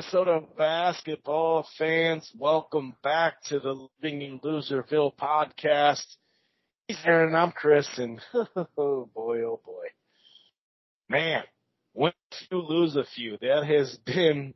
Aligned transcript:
Minnesota 0.00 0.40
basketball 0.56 1.68
fans, 1.76 2.32
welcome 2.38 2.94
back 3.02 3.34
to 3.44 3.60
the 3.60 3.86
Living 4.02 4.22
in 4.22 4.40
Loserville 4.40 5.14
podcast. 5.14 6.06
He's 6.88 6.96
Aaron, 7.04 7.34
I'm 7.34 7.52
Chris, 7.52 7.86
and 7.98 8.18
oh 8.78 9.10
boy, 9.14 9.42
oh 9.42 9.60
boy. 9.62 9.88
Man, 11.10 11.42
a 12.02 12.12
few, 12.48 12.62
lose 12.62 12.96
a 12.96 13.04
few. 13.14 13.36
That 13.42 13.66
has 13.66 13.98
been 14.06 14.54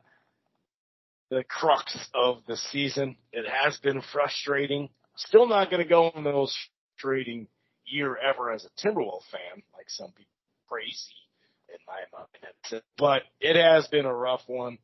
the 1.28 1.44
crux 1.46 1.94
of 2.14 2.38
the 2.48 2.56
season. 2.56 3.16
It 3.30 3.44
has 3.46 3.76
been 3.76 4.00
frustrating. 4.14 4.88
Still 5.16 5.46
not 5.46 5.68
going 5.68 5.82
to 5.82 5.88
go 5.88 6.04
on 6.08 6.24
the 6.24 6.32
most 6.32 6.56
frustrating 6.96 7.48
year 7.84 8.16
ever 8.16 8.50
as 8.50 8.64
a 8.64 8.70
Timberwolves 8.82 9.28
fan, 9.30 9.62
like 9.76 9.90
some 9.90 10.10
people 10.12 10.32
crazy 10.70 11.12
in 11.68 11.76
my 11.86 12.00
mind. 12.18 12.82
But 12.96 13.24
it 13.40 13.56
has 13.56 13.86
been 13.88 14.06
a 14.06 14.14
rough 14.14 14.44
one 14.46 14.78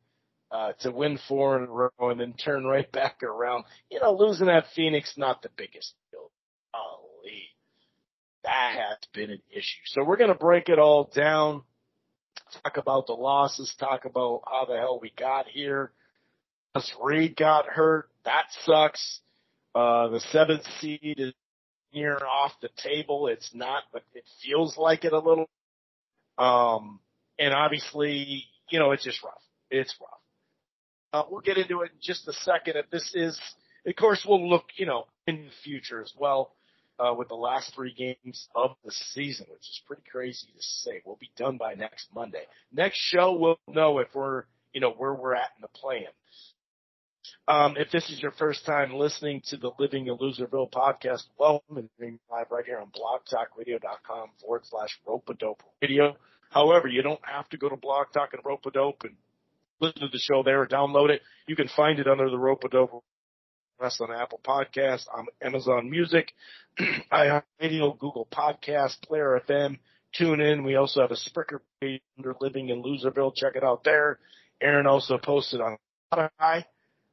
uh, 0.51 0.73
to 0.81 0.91
win 0.91 1.17
four 1.27 1.57
in 1.57 1.63
a 1.63 1.71
row 1.71 1.89
and 1.99 2.19
then 2.19 2.33
turn 2.33 2.65
right 2.65 2.91
back 2.93 3.23
around. 3.23 3.63
You 3.89 3.99
know, 3.99 4.13
losing 4.13 4.49
at 4.49 4.65
Phoenix, 4.75 5.13
not 5.17 5.41
the 5.41 5.49
biggest 5.55 5.93
deal. 6.11 6.31
Golly. 6.73 7.43
That 8.43 8.75
has 8.75 8.97
been 9.13 9.31
an 9.31 9.41
issue. 9.51 9.81
So 9.85 10.03
we're 10.03 10.17
going 10.17 10.33
to 10.33 10.35
break 10.35 10.67
it 10.69 10.79
all 10.79 11.09
down, 11.13 11.61
talk 12.63 12.77
about 12.77 13.07
the 13.07 13.13
losses, 13.13 13.73
talk 13.79 14.05
about 14.05 14.41
how 14.45 14.65
the 14.65 14.77
hell 14.77 14.99
we 15.01 15.11
got 15.17 15.47
here. 15.47 15.91
Naz 16.73 16.91
Reid 17.01 17.35
got 17.35 17.67
hurt, 17.67 18.09
that 18.25 18.45
sucks. 18.65 19.19
Uh, 19.75 20.09
the 20.09 20.19
seventh 20.31 20.65
seed 20.79 21.15
is 21.17 21.33
near 21.93 22.17
off 22.17 22.53
the 22.61 22.69
table. 22.77 23.27
It's 23.27 23.51
not, 23.53 23.83
but 23.91 24.03
it 24.13 24.23
feels 24.43 24.77
like 24.77 25.05
it 25.05 25.13
a 25.13 25.19
little. 25.19 25.49
Um, 26.37 26.99
and 27.37 27.53
obviously, 27.53 28.45
you 28.69 28.79
know, 28.79 28.91
it's 28.91 29.03
just 29.03 29.23
rough. 29.23 29.41
It's 29.69 29.93
rough. 30.01 30.20
Uh, 31.13 31.23
we'll 31.29 31.41
get 31.41 31.57
into 31.57 31.81
it 31.81 31.91
in 31.91 31.97
just 32.01 32.27
a 32.27 32.33
second. 32.33 32.77
If 32.77 32.89
this 32.89 33.11
is, 33.13 33.39
of 33.85 33.95
course, 33.95 34.25
we'll 34.27 34.49
look, 34.49 34.65
you 34.75 34.85
know, 34.85 35.07
in 35.27 35.45
the 35.45 35.51
future 35.63 36.01
as 36.01 36.13
well, 36.17 36.53
uh, 36.99 37.13
with 37.13 37.27
the 37.27 37.35
last 37.35 37.73
three 37.75 37.93
games 37.93 38.47
of 38.55 38.75
the 38.85 38.91
season, 38.91 39.47
which 39.49 39.61
is 39.61 39.81
pretty 39.87 40.03
crazy 40.09 40.47
to 40.47 40.61
say. 40.61 41.01
We'll 41.05 41.17
be 41.17 41.31
done 41.35 41.57
by 41.57 41.73
next 41.73 42.07
Monday. 42.13 42.43
Next 42.71 42.97
show, 42.97 43.33
we'll 43.33 43.59
know 43.67 43.99
if 43.99 44.07
we're, 44.13 44.43
you 44.73 44.79
know, 44.79 44.91
where 44.91 45.13
we're 45.13 45.35
at 45.35 45.49
in 45.57 45.61
the 45.61 45.67
plan. 45.67 46.05
Um, 47.47 47.75
if 47.77 47.91
this 47.91 48.09
is 48.09 48.21
your 48.21 48.31
first 48.31 48.65
time 48.65 48.93
listening 48.93 49.41
to 49.47 49.57
the 49.57 49.71
Living 49.79 50.07
in 50.07 50.17
Loserville 50.17 50.71
podcast, 50.71 51.23
welcome 51.37 51.77
and 51.77 51.89
being 51.99 52.19
live 52.31 52.47
right 52.51 52.65
here 52.65 52.79
on 52.79 52.87
blogtalkradio.com 52.87 54.29
forward 54.39 54.61
slash 54.65 54.97
Rope 55.05 55.27
A 55.29 55.33
Dope 55.33 55.63
radio. 55.81 56.15
However, 56.49 56.87
you 56.87 57.01
don't 57.01 57.19
have 57.23 57.49
to 57.49 57.57
go 57.57 57.67
to 57.67 57.75
Blog 57.75 58.07
Talk 58.13 58.33
and 58.33 58.41
Rope 58.45 58.65
A 58.67 58.71
Dope 58.71 59.03
and 59.03 59.15
listen 59.81 60.01
to 60.01 60.07
the 60.07 60.19
show 60.19 60.43
there 60.43 60.61
or 60.61 60.67
download 60.67 61.09
it. 61.09 61.21
You 61.47 61.55
can 61.55 61.67
find 61.67 61.99
it 61.99 62.07
under 62.07 62.29
the 62.29 62.37
Rope 62.37 62.63
A 62.63 62.69
Dope 62.69 63.03
Press 63.79 63.99
on 63.99 64.11
Apple 64.11 64.39
Podcasts, 64.43 65.05
on 65.13 65.25
Amazon 65.41 65.89
Music, 65.89 66.31
iHeartRadio, 67.11 67.97
Google 67.97 68.27
Podcast, 68.31 69.01
Player 69.03 69.41
FM, 69.47 69.79
Tune 70.13 70.41
in. 70.41 70.63
We 70.63 70.75
also 70.75 71.01
have 71.01 71.11
a 71.11 71.15
Spreaker 71.15 71.59
page 71.79 72.01
under 72.17 72.35
Living 72.41 72.69
in 72.69 72.83
Loserville. 72.83 73.33
Check 73.35 73.55
it 73.55 73.63
out 73.63 73.83
there. 73.83 74.19
Aaron 74.61 74.85
also 74.85 75.17
posted 75.17 75.61
on 75.61 75.77
Spotify, 76.13 76.65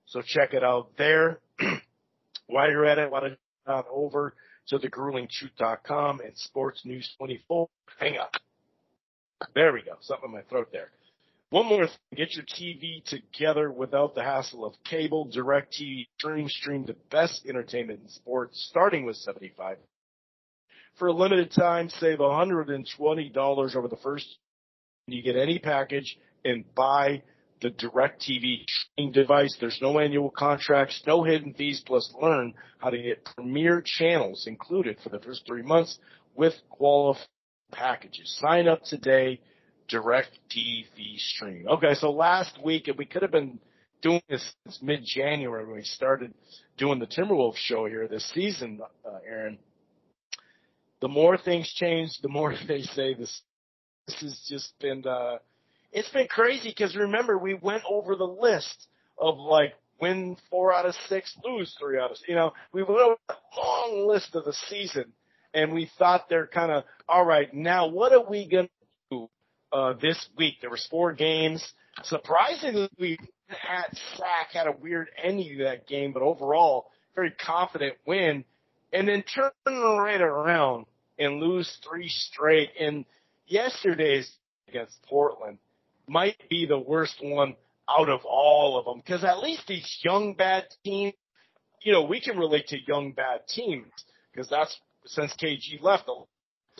so 0.06 0.20
check 0.20 0.52
it 0.52 0.64
out 0.64 0.90
there. 0.98 1.38
While 2.46 2.70
you're 2.70 2.86
at 2.86 2.98
it, 2.98 3.10
why 3.10 3.20
don't 3.20 3.30
you 3.30 3.72
on 3.72 3.84
over 3.90 4.34
to 4.68 4.78
thegruelingtruth.com 4.78 6.20
and 6.20 6.36
Sports 6.36 6.82
News 6.84 7.14
24. 7.18 7.68
Hang 7.98 8.18
on. 8.18 8.26
There 9.54 9.72
we 9.72 9.82
go. 9.82 9.92
Something 10.00 10.30
in 10.30 10.34
my 10.34 10.42
throat 10.42 10.68
there. 10.72 10.90
One 11.50 11.66
more 11.66 11.86
thing, 11.86 11.96
get 12.14 12.34
your 12.34 12.44
TV 12.44 13.02
together 13.04 13.70
without 13.72 14.14
the 14.14 14.22
hassle 14.22 14.66
of 14.66 14.74
cable, 14.84 15.24
direct 15.24 15.74
TV, 15.80 16.06
stream, 16.18 16.48
stream 16.48 16.84
the 16.84 16.96
best 17.10 17.46
entertainment 17.46 18.00
in 18.02 18.08
sports, 18.10 18.66
starting 18.68 19.06
with 19.06 19.16
75. 19.16 19.78
For 20.96 21.08
a 21.08 21.12
limited 21.12 21.50
time, 21.52 21.88
save 21.88 22.18
$120 22.18 23.76
over 23.76 23.88
the 23.88 23.96
first, 24.02 24.26
you 25.06 25.22
get 25.22 25.36
any 25.36 25.58
package 25.58 26.18
and 26.44 26.64
buy 26.74 27.22
the 27.62 27.70
direct 27.70 28.20
TV 28.20 28.64
streaming 28.68 29.12
device. 29.12 29.56
There's 29.58 29.78
no 29.80 29.98
annual 29.98 30.30
contracts, 30.30 31.02
no 31.06 31.24
hidden 31.24 31.54
fees, 31.54 31.82
plus 31.86 32.12
learn 32.20 32.52
how 32.78 32.90
to 32.90 33.00
get 33.00 33.26
premier 33.36 33.82
channels 33.82 34.46
included 34.46 34.98
for 35.02 35.08
the 35.08 35.18
first 35.18 35.46
three 35.46 35.62
months 35.62 35.98
with 36.34 36.54
qualified 36.68 37.26
packages. 37.72 38.38
Sign 38.40 38.68
up 38.68 38.82
today 38.82 39.40
direct 39.88 40.38
TV 40.50 41.18
stream. 41.18 41.66
Okay, 41.68 41.94
so 41.94 42.10
last 42.10 42.62
week, 42.62 42.88
and 42.88 42.98
we 42.98 43.06
could 43.06 43.22
have 43.22 43.30
been 43.30 43.58
doing 44.02 44.22
this 44.28 44.54
since 44.64 44.78
mid-January 44.82 45.66
when 45.66 45.76
we 45.76 45.82
started 45.82 46.32
doing 46.76 46.98
the 46.98 47.06
Timberwolves 47.06 47.56
show 47.56 47.86
here 47.86 48.06
this 48.06 48.28
season, 48.34 48.80
uh, 49.04 49.18
Aaron. 49.26 49.58
The 51.00 51.08
more 51.08 51.38
things 51.38 51.72
change, 51.74 52.10
the 52.22 52.28
more 52.28 52.54
they 52.68 52.82
say 52.82 53.14
this. 53.14 53.42
This 54.06 54.20
has 54.20 54.46
just 54.48 54.72
been, 54.80 55.06
uh, 55.06 55.38
it's 55.92 56.08
been 56.10 56.28
crazy 56.28 56.70
because 56.70 56.96
remember 56.96 57.36
we 57.36 57.54
went 57.54 57.82
over 57.88 58.16
the 58.16 58.24
list 58.24 58.86
of 59.18 59.36
like 59.38 59.74
win 60.00 60.36
four 60.48 60.72
out 60.72 60.86
of 60.86 60.94
six, 61.08 61.36
lose 61.44 61.74
three 61.78 61.98
out 61.98 62.12
of, 62.12 62.16
you 62.26 62.34
know, 62.34 62.52
we 62.72 62.82
went 62.82 63.00
over 63.00 63.16
a 63.28 63.34
long 63.56 64.08
list 64.08 64.34
of 64.34 64.44
the 64.44 64.52
season 64.68 65.12
and 65.52 65.72
we 65.72 65.90
thought 65.98 66.28
they're 66.28 66.46
kind 66.46 66.70
of, 66.70 66.84
all 67.08 67.24
right, 67.24 67.52
now 67.52 67.88
what 67.88 68.12
are 68.12 68.24
we 68.28 68.48
going 68.48 68.66
to 68.66 68.77
uh, 69.72 69.94
this 70.00 70.28
week. 70.36 70.54
There 70.60 70.70
was 70.70 70.86
four 70.90 71.12
games. 71.12 71.66
Surprisingly, 72.04 72.88
we 72.98 73.18
at 73.50 73.96
Sac 74.16 74.52
had 74.52 74.66
a 74.66 74.72
weird 74.72 75.08
ending 75.22 75.58
to 75.58 75.64
that 75.64 75.86
game, 75.86 76.12
but 76.12 76.22
overall, 76.22 76.90
very 77.14 77.32
confident 77.32 77.96
win. 78.06 78.44
And 78.92 79.08
then 79.08 79.22
turn 79.22 79.50
right 79.66 80.20
around 80.20 80.86
and 81.18 81.40
lose 81.40 81.70
three 81.88 82.08
straight. 82.08 82.70
And 82.80 83.04
yesterday's 83.46 84.30
against 84.68 85.02
Portland 85.08 85.58
might 86.06 86.36
be 86.48 86.66
the 86.66 86.78
worst 86.78 87.16
one 87.22 87.56
out 87.88 88.08
of 88.08 88.20
all 88.24 88.78
of 88.78 88.84
them 88.84 88.98
because 88.98 89.24
at 89.24 89.40
least 89.40 89.66
these 89.66 89.98
young 90.02 90.34
bad 90.34 90.64
teams, 90.84 91.14
you 91.82 91.92
know, 91.92 92.04
we 92.04 92.20
can 92.20 92.38
relate 92.38 92.68
to 92.68 92.78
young 92.86 93.12
bad 93.12 93.40
teams 93.48 93.86
because 94.32 94.48
that's 94.48 94.78
since 95.06 95.34
KG 95.42 95.80
left, 95.80 96.08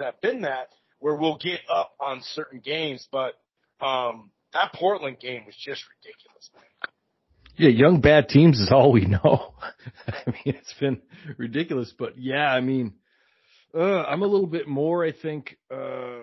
have 0.01 0.21
been 0.21 0.43
that 0.43 0.69
where 1.01 1.15
we'll 1.15 1.39
get 1.39 1.61
up 1.71 1.93
on 2.01 2.21
certain 2.23 2.61
games, 2.61 3.07
but 3.11 3.35
um, 3.81 4.31
that 4.53 4.73
Portland 4.75 5.19
game 5.21 5.45
was 5.47 5.55
just 5.57 5.85
ridiculous, 5.97 6.51
man. 6.55 6.65
Yeah, 7.57 7.71
young 7.71 8.01
bad 8.01 8.29
teams 8.29 8.61
is 8.61 8.71
all 8.71 8.93
we 8.93 9.05
know. 9.07 9.55
I 10.09 10.31
mean, 10.31 10.55
it's 10.55 10.75
been 10.79 11.03
ridiculous, 11.37 11.93
but 11.99 12.17
yeah, 12.17 12.47
I 12.47 12.61
mean, 12.61 12.95
uh, 13.75 14.03
I'm 14.03 14.23
a 14.23 14.27
little 14.27 14.47
bit 14.47 14.69
more, 14.69 15.05
I 15.05 15.13
think, 15.13 15.57
uh, 15.73 16.21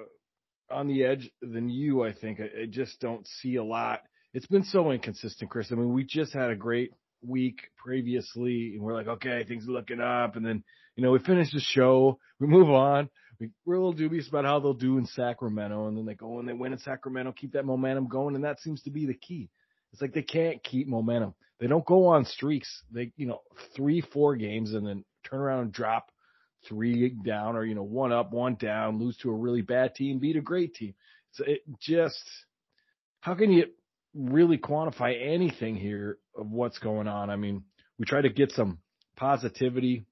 on 0.69 0.87
the 0.87 1.03
edge 1.03 1.29
than 1.41 1.69
you. 1.69 2.03
I 2.03 2.13
think 2.13 2.39
I, 2.39 2.63
I 2.63 2.65
just 2.69 2.99
don't 3.01 3.27
see 3.27 3.57
a 3.57 3.63
lot. 3.63 4.01
It's 4.33 4.47
been 4.47 4.63
so 4.63 4.91
inconsistent, 4.91 5.51
Chris. 5.51 5.71
I 5.71 5.75
mean, 5.75 5.93
we 5.93 6.05
just 6.05 6.33
had 6.33 6.51
a 6.51 6.55
great 6.55 6.91
week 7.21 7.59
previously, 7.77 8.73
and 8.75 8.81
we're 8.81 8.93
like, 8.93 9.07
okay, 9.07 9.43
things 9.43 9.67
are 9.67 9.71
looking 9.71 10.01
up, 10.01 10.35
and 10.35 10.45
then 10.45 10.63
you 10.95 11.03
know 11.03 11.11
we 11.11 11.19
finish 11.19 11.51
the 11.51 11.59
show, 11.59 12.17
we 12.39 12.47
move 12.47 12.69
on, 12.69 13.09
we, 13.40 13.50
we're 13.66 13.75
a 13.75 13.79
little 13.79 13.94
dubious 13.94 14.28
about 14.28 14.46
how 14.46 14.59
they'll 14.59 14.73
do 14.73 14.97
in 14.97 15.06
Sacramento, 15.06 15.88
and 15.88 15.97
then 15.97 16.06
they 16.06 16.13
go 16.13 16.40
and 16.40 16.47
they 16.47 16.53
win 16.53 16.73
in 16.73 16.79
Sacramento, 16.79 17.31
keep 17.31 17.53
that 17.53 17.66
momentum 17.66 18.07
going, 18.07 18.35
and 18.35 18.44
that 18.44 18.59
seems 18.59 18.81
to 18.84 18.91
be 18.91 19.06
the 19.06 19.13
key. 19.13 19.50
It's 19.91 20.01
like 20.01 20.13
they 20.13 20.23
can't 20.23 20.63
keep 20.63 20.88
momentum. 20.88 21.34
They 21.59 21.68
don't 21.68 21.85
go 21.85 22.07
on 22.07 22.25
streaks. 22.25 22.84
They, 22.91 23.12
you 23.16 23.28
know, 23.28 23.41
three, 23.75 24.01
four 24.01 24.35
games 24.35 24.73
and 24.73 24.85
then 24.85 25.06
turn 25.23 25.40
around 25.40 25.62
and 25.62 25.72
drop 25.72 26.12
three 26.68 27.09
down 27.09 27.56
or, 27.56 27.63
you 27.63 27.75
know, 27.75 27.84
one 27.84 28.12
up, 28.12 28.31
one 28.31 28.56
down, 28.56 29.00
lose 29.00 29.16
to 29.18 29.29
a 29.29 29.35
really 29.35 29.62
bad 29.62 29.96
team, 29.96 30.19
beat 30.19 30.35
a 30.35 30.41
great 30.41 30.75
team. 30.75 30.94
So 31.31 31.46
it 31.47 31.62
just, 31.79 32.22
how 33.22 33.35
can 33.35 33.52
you 33.52 33.67
really 34.13 34.58
quantify 34.58 35.16
anything 35.34 35.76
here 35.76 36.17
of 36.38 36.52
what's 36.52 36.79
going 36.79 37.08
on? 37.08 37.29
I 37.29 37.35
mean, 37.38 37.64
we 37.97 38.05
try 38.05 38.22
to 38.22 38.29
get 38.29 38.52
some 38.52 38.79
positivity. 39.16 40.05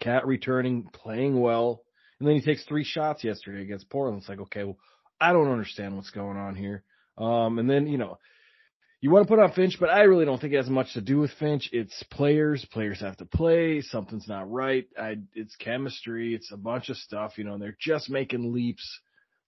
KAT 0.00 0.26
returning, 0.26 0.88
playing 0.92 1.40
well. 1.40 1.82
And 2.20 2.28
then 2.28 2.36
he 2.36 2.42
takes 2.42 2.64
three 2.64 2.84
shots 2.84 3.24
yesterday 3.24 3.62
against 3.62 3.88
Portland. 3.88 4.20
It's 4.20 4.28
like, 4.28 4.40
okay, 4.40 4.64
well, 4.64 4.76
I 5.20 5.32
don't 5.32 5.50
understand 5.50 5.96
what's 5.96 6.10
going 6.10 6.36
on 6.36 6.54
here. 6.54 6.84
Um, 7.18 7.58
and 7.58 7.68
then, 7.68 7.86
you 7.86 7.98
know, 7.98 8.18
you 9.00 9.10
want 9.10 9.26
to 9.26 9.34
put 9.34 9.42
on 9.42 9.52
Finch, 9.52 9.78
but 9.80 9.88
I 9.88 10.02
really 10.02 10.26
don't 10.26 10.38
think 10.38 10.52
it 10.52 10.58
has 10.58 10.68
much 10.68 10.92
to 10.92 11.00
do 11.00 11.18
with 11.18 11.30
Finch. 11.38 11.70
It's 11.72 12.02
players. 12.10 12.66
Players 12.70 13.00
have 13.00 13.16
to 13.16 13.24
play. 13.24 13.80
Something's 13.80 14.28
not 14.28 14.50
right. 14.50 14.86
I, 14.98 15.16
it's 15.34 15.56
chemistry. 15.56 16.34
It's 16.34 16.52
a 16.52 16.58
bunch 16.58 16.90
of 16.90 16.98
stuff, 16.98 17.38
you 17.38 17.44
know, 17.44 17.54
and 17.54 17.62
they're 17.62 17.78
just 17.80 18.10
making 18.10 18.52
leaps. 18.52 19.00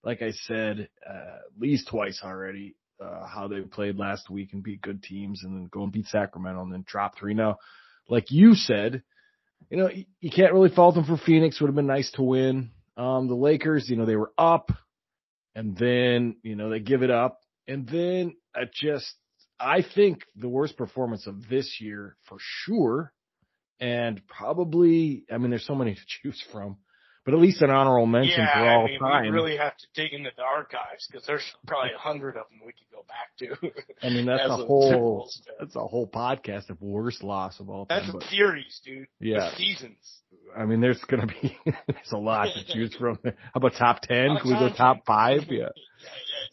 Like 0.03 0.23
I 0.23 0.31
said, 0.31 0.89
uh, 1.07 1.13
at 1.13 1.59
least 1.59 1.87
twice 1.89 2.21
already, 2.23 2.75
uh, 2.99 3.27
how 3.27 3.47
they 3.47 3.61
played 3.61 3.97
last 3.97 4.29
week 4.29 4.53
and 4.53 4.63
beat 4.63 4.81
good 4.81 5.03
teams 5.03 5.43
and 5.43 5.55
then 5.55 5.69
go 5.71 5.83
and 5.83 5.91
beat 5.91 6.07
Sacramento 6.07 6.61
and 6.63 6.73
then 6.73 6.83
drop 6.87 7.17
three. 7.17 7.35
Now, 7.35 7.59
like 8.09 8.31
you 8.31 8.55
said, 8.55 9.03
you 9.69 9.77
know, 9.77 9.89
you 10.19 10.31
can't 10.31 10.53
really 10.53 10.73
fault 10.73 10.95
them 10.95 11.05
for 11.05 11.17
Phoenix. 11.17 11.59
Would 11.59 11.67
have 11.67 11.75
been 11.75 11.87
nice 11.87 12.11
to 12.11 12.23
win. 12.23 12.71
Um, 12.95 13.27
the 13.27 13.35
Lakers, 13.35 13.89
you 13.89 13.95
know, 13.95 14.05
they 14.05 14.15
were 14.15 14.31
up 14.37 14.71
and 15.55 15.75
then, 15.77 16.35
you 16.43 16.55
know, 16.55 16.69
they 16.69 16.79
give 16.79 17.03
it 17.03 17.11
up. 17.11 17.39
And 17.67 17.87
then 17.87 18.35
I 18.55 18.61
just, 18.71 19.13
I 19.59 19.83
think 19.95 20.23
the 20.35 20.49
worst 20.49 20.77
performance 20.77 21.27
of 21.27 21.47
this 21.49 21.77
year 21.79 22.17
for 22.27 22.37
sure, 22.39 23.13
and 23.79 24.21
probably, 24.27 25.25
I 25.31 25.37
mean, 25.37 25.49
there's 25.49 25.65
so 25.65 25.75
many 25.75 25.95
to 25.95 26.01
choose 26.21 26.41
from, 26.51 26.77
but 27.25 27.33
at 27.33 27.39
least 27.39 27.61
an 27.61 27.69
honorable 27.69 28.05
mention 28.05 28.39
yeah, 28.39 28.53
for 28.53 28.69
all 28.69 28.83
I 28.85 28.87
mean, 28.87 28.99
time. 28.99 29.23
we 29.23 29.29
really 29.29 29.57
have 29.57 29.75
to 29.77 29.87
dig 29.95 30.13
into 30.13 30.29
the 30.35 30.43
archives 30.43 31.07
because 31.09 31.25
there's 31.25 31.43
probably 31.65 31.91
a 31.95 31.99
hundred 31.99 32.35
of 32.37 32.47
them 32.49 32.59
we 32.65 32.73
could 32.73 32.91
go 32.91 33.05
back 33.07 33.37
to. 33.39 34.05
I 34.05 34.09
mean, 34.09 34.25
that's 34.25 34.43
a 34.49 34.55
whole 34.55 35.29
that's 35.59 35.75
a 35.75 35.79
whole 35.79 36.07
podcast 36.07 36.69
of 36.69 36.81
worst 36.81 37.23
loss 37.23 37.59
of 37.59 37.69
all 37.69 37.85
time. 37.85 38.01
That's 38.01 38.11
but 38.13 38.23
a 38.23 38.27
series, 38.27 38.81
dude. 38.83 39.07
Yeah. 39.19 39.51
The 39.51 39.55
seasons. 39.57 40.21
I 40.57 40.65
mean, 40.65 40.81
there's 40.81 41.01
gonna 41.07 41.27
be 41.27 41.57
there's 41.65 42.11
a 42.11 42.17
lot 42.17 42.49
to 42.53 42.73
choose 42.73 42.95
from. 42.95 43.17
How 43.23 43.31
about 43.55 43.73
top 43.77 44.01
ten? 44.01 44.37
Can 44.41 44.51
we 44.51 44.59
go 44.59 44.69
Top 44.69 44.77
top 44.77 44.95
10. 44.97 45.03
five? 45.05 45.41
Yeah. 45.49 45.69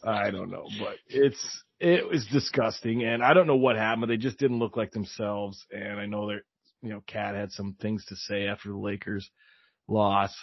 I 0.03 0.31
don't 0.31 0.49
know, 0.49 0.67
but 0.79 0.95
it's 1.09 1.63
it 1.79 2.07
was 2.07 2.25
disgusting, 2.31 3.03
and 3.03 3.21
I 3.21 3.33
don't 3.35 3.45
know 3.45 3.57
what 3.57 3.75
happened. 3.75 4.09
They 4.09 4.17
just 4.17 4.39
didn't 4.39 4.57
look 4.57 4.75
like 4.75 4.91
themselves, 4.91 5.63
and 5.71 5.99
I 5.99 6.07
know 6.07 6.27
they're 6.27 6.41
you 6.81 6.89
know, 6.89 7.03
KAT 7.07 7.35
had 7.35 7.51
some 7.51 7.75
things 7.79 8.05
to 8.05 8.15
say 8.15 8.47
after 8.47 8.69
the 8.69 8.77
Lakers 8.77 9.29
loss, 9.87 10.33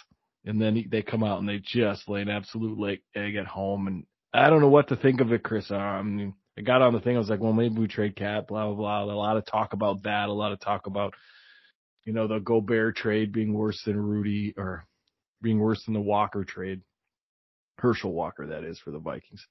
and 0.45 0.61
then 0.61 0.75
he, 0.75 0.87
they 0.89 1.01
come 1.01 1.23
out 1.23 1.39
and 1.39 1.47
they 1.47 1.59
just 1.59 2.09
lay 2.09 2.21
an 2.21 2.29
absolute 2.29 2.79
like 2.79 3.01
egg 3.15 3.35
at 3.35 3.47
home, 3.47 3.87
and 3.87 4.05
I 4.33 4.49
don't 4.49 4.61
know 4.61 4.69
what 4.69 4.89
to 4.89 4.95
think 4.95 5.21
of 5.21 5.31
it, 5.31 5.43
Chris. 5.43 5.71
I 5.71 6.01
mean, 6.01 6.33
I 6.57 6.61
got 6.61 6.81
on 6.81 6.93
the 6.93 6.99
thing, 6.99 7.15
I 7.15 7.19
was 7.19 7.29
like, 7.29 7.39
well, 7.39 7.53
maybe 7.53 7.79
we 7.79 7.87
trade 7.87 8.15
KAT, 8.15 8.47
blah 8.47 8.67
blah 8.67 8.75
blah. 8.75 9.03
A 9.03 9.15
lot 9.15 9.37
of 9.37 9.45
talk 9.45 9.73
about 9.73 10.03
that, 10.03 10.29
a 10.29 10.33
lot 10.33 10.51
of 10.51 10.59
talk 10.59 10.87
about 10.87 11.13
you 12.03 12.13
know 12.13 12.27
the 12.27 12.39
Gobert 12.39 12.95
trade 12.95 13.31
being 13.31 13.53
worse 13.53 13.81
than 13.85 13.99
Rudy 13.99 14.53
or 14.57 14.85
being 15.41 15.59
worse 15.59 15.83
than 15.85 15.93
the 15.93 16.01
Walker 16.01 16.43
trade. 16.43 16.81
Herschel 17.77 18.13
Walker, 18.13 18.47
that 18.47 18.63
is, 18.63 18.77
for 18.79 18.91
the 18.91 18.99
Vikings. 18.99 19.45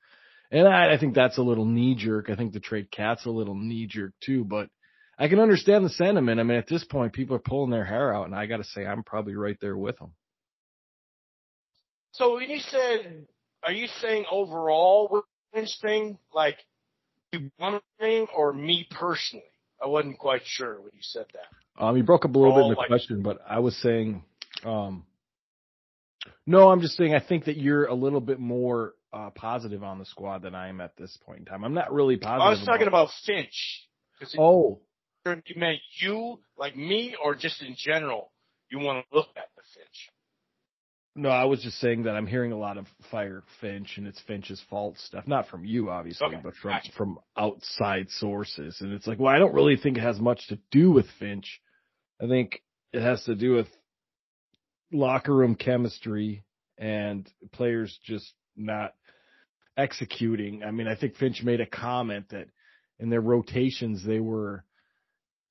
And 0.50 0.66
I, 0.66 0.94
I 0.94 0.98
think 0.98 1.14
that's 1.14 1.38
a 1.38 1.42
little 1.42 1.64
knee 1.64 1.94
jerk. 1.94 2.30
I 2.30 2.36
think 2.36 2.52
the 2.52 2.60
trade 2.60 2.90
KAT's 2.90 3.26
a 3.26 3.30
little 3.30 3.54
knee 3.54 3.86
jerk 3.86 4.12
too, 4.22 4.44
but 4.44 4.68
I 5.18 5.28
can 5.28 5.40
understand 5.40 5.84
the 5.84 5.90
sentiment. 5.90 6.40
I 6.40 6.44
mean, 6.44 6.58
at 6.58 6.68
this 6.68 6.84
point, 6.84 7.12
people 7.12 7.36
are 7.36 7.40
pulling 7.40 7.70
their 7.70 7.84
hair 7.84 8.14
out, 8.14 8.26
and 8.26 8.34
I 8.34 8.46
got 8.46 8.58
to 8.58 8.64
say, 8.64 8.86
I'm 8.86 9.02
probably 9.02 9.34
right 9.34 9.56
there 9.60 9.76
with 9.76 9.98
them. 9.98 10.12
So 12.18 12.34
when 12.34 12.50
you 12.50 12.58
said, 12.58 13.26
are 13.62 13.72
you 13.72 13.86
saying 14.00 14.24
overall 14.30 15.08
with 15.10 15.24
this 15.54 15.78
thing, 15.80 16.18
like 16.34 16.56
you 17.32 17.50
want 17.60 17.82
thing, 18.00 18.26
or 18.36 18.52
me 18.52 18.86
personally? 18.90 19.44
I 19.82 19.86
wasn't 19.86 20.18
quite 20.18 20.42
sure 20.44 20.74
when 20.80 20.90
you 20.92 21.00
said 21.00 21.26
that. 21.32 21.82
Um, 21.82 21.96
you 21.96 22.02
broke 22.02 22.24
up 22.24 22.34
a 22.34 22.38
little 22.38 22.54
bit 22.56 22.62
in 22.64 22.70
the 22.72 22.76
like- 22.76 22.88
question, 22.88 23.22
but 23.22 23.38
I 23.48 23.60
was 23.60 23.76
saying, 23.76 24.24
um, 24.64 25.04
no, 26.44 26.70
I'm 26.70 26.80
just 26.80 26.96
saying 26.96 27.14
I 27.14 27.20
think 27.20 27.44
that 27.44 27.56
you're 27.56 27.84
a 27.84 27.94
little 27.94 28.20
bit 28.20 28.40
more 28.40 28.94
uh, 29.12 29.30
positive 29.30 29.84
on 29.84 30.00
the 30.00 30.04
squad 30.04 30.42
than 30.42 30.56
I 30.56 30.68
am 30.68 30.80
at 30.80 30.96
this 30.96 31.16
point 31.24 31.38
in 31.38 31.44
time. 31.44 31.64
I'm 31.64 31.72
not 31.72 31.92
really 31.92 32.16
positive. 32.16 32.42
I 32.42 32.50
was 32.50 32.64
talking 32.64 32.88
about 32.88 33.10
Finch. 33.24 33.86
'Cause 34.18 34.34
it- 34.34 34.40
Oh, 34.40 34.80
you 35.24 35.54
meant 35.56 35.78
you, 36.00 36.40
like 36.56 36.74
me, 36.74 37.14
or 37.22 37.36
just 37.36 37.62
in 37.62 37.76
general, 37.76 38.32
you 38.70 38.80
want 38.80 39.06
to 39.08 39.16
look 39.16 39.28
at 39.36 39.48
the 39.54 39.62
Finch. 39.74 40.10
No, 41.18 41.30
I 41.30 41.44
was 41.44 41.60
just 41.62 41.78
saying 41.80 42.04
that 42.04 42.14
I'm 42.14 42.26
hearing 42.26 42.52
a 42.52 42.58
lot 42.58 42.78
of 42.78 42.86
fire 43.10 43.42
Finch 43.60 43.94
and 43.96 44.06
it's 44.06 44.20
Finch's 44.26 44.62
fault 44.70 44.96
stuff. 44.98 45.26
Not 45.26 45.48
from 45.48 45.64
you, 45.64 45.90
obviously, 45.90 46.28
Okay, 46.28 46.40
but 46.42 46.54
from 46.54 46.70
gotcha. 46.70 46.92
from 46.92 47.18
outside 47.36 48.08
sources. 48.10 48.80
And 48.80 48.92
it's 48.92 49.06
like, 49.06 49.18
well, 49.18 49.34
I 49.34 49.38
don't 49.38 49.54
really 49.54 49.76
think 49.76 49.98
it 49.98 50.02
has 50.02 50.20
much 50.20 50.46
to 50.48 50.58
do 50.70 50.92
with 50.92 51.06
Finch. 51.18 51.60
I 52.22 52.28
think 52.28 52.62
it 52.92 53.02
has 53.02 53.22
to 53.24 53.34
do 53.34 53.54
with 53.54 53.66
locker 54.92 55.34
room 55.34 55.56
chemistry 55.56 56.44
and 56.78 57.28
players 57.52 57.98
just 58.04 58.32
not 58.56 58.94
executing. 59.76 60.62
I 60.62 60.70
mean, 60.70 60.86
I 60.86 60.94
think 60.94 61.16
Finch 61.16 61.42
made 61.42 61.60
a 61.60 61.66
comment 61.66 62.28
that 62.30 62.46
in 63.00 63.10
their 63.10 63.20
rotations 63.20 64.04
they 64.04 64.20
were, 64.20 64.64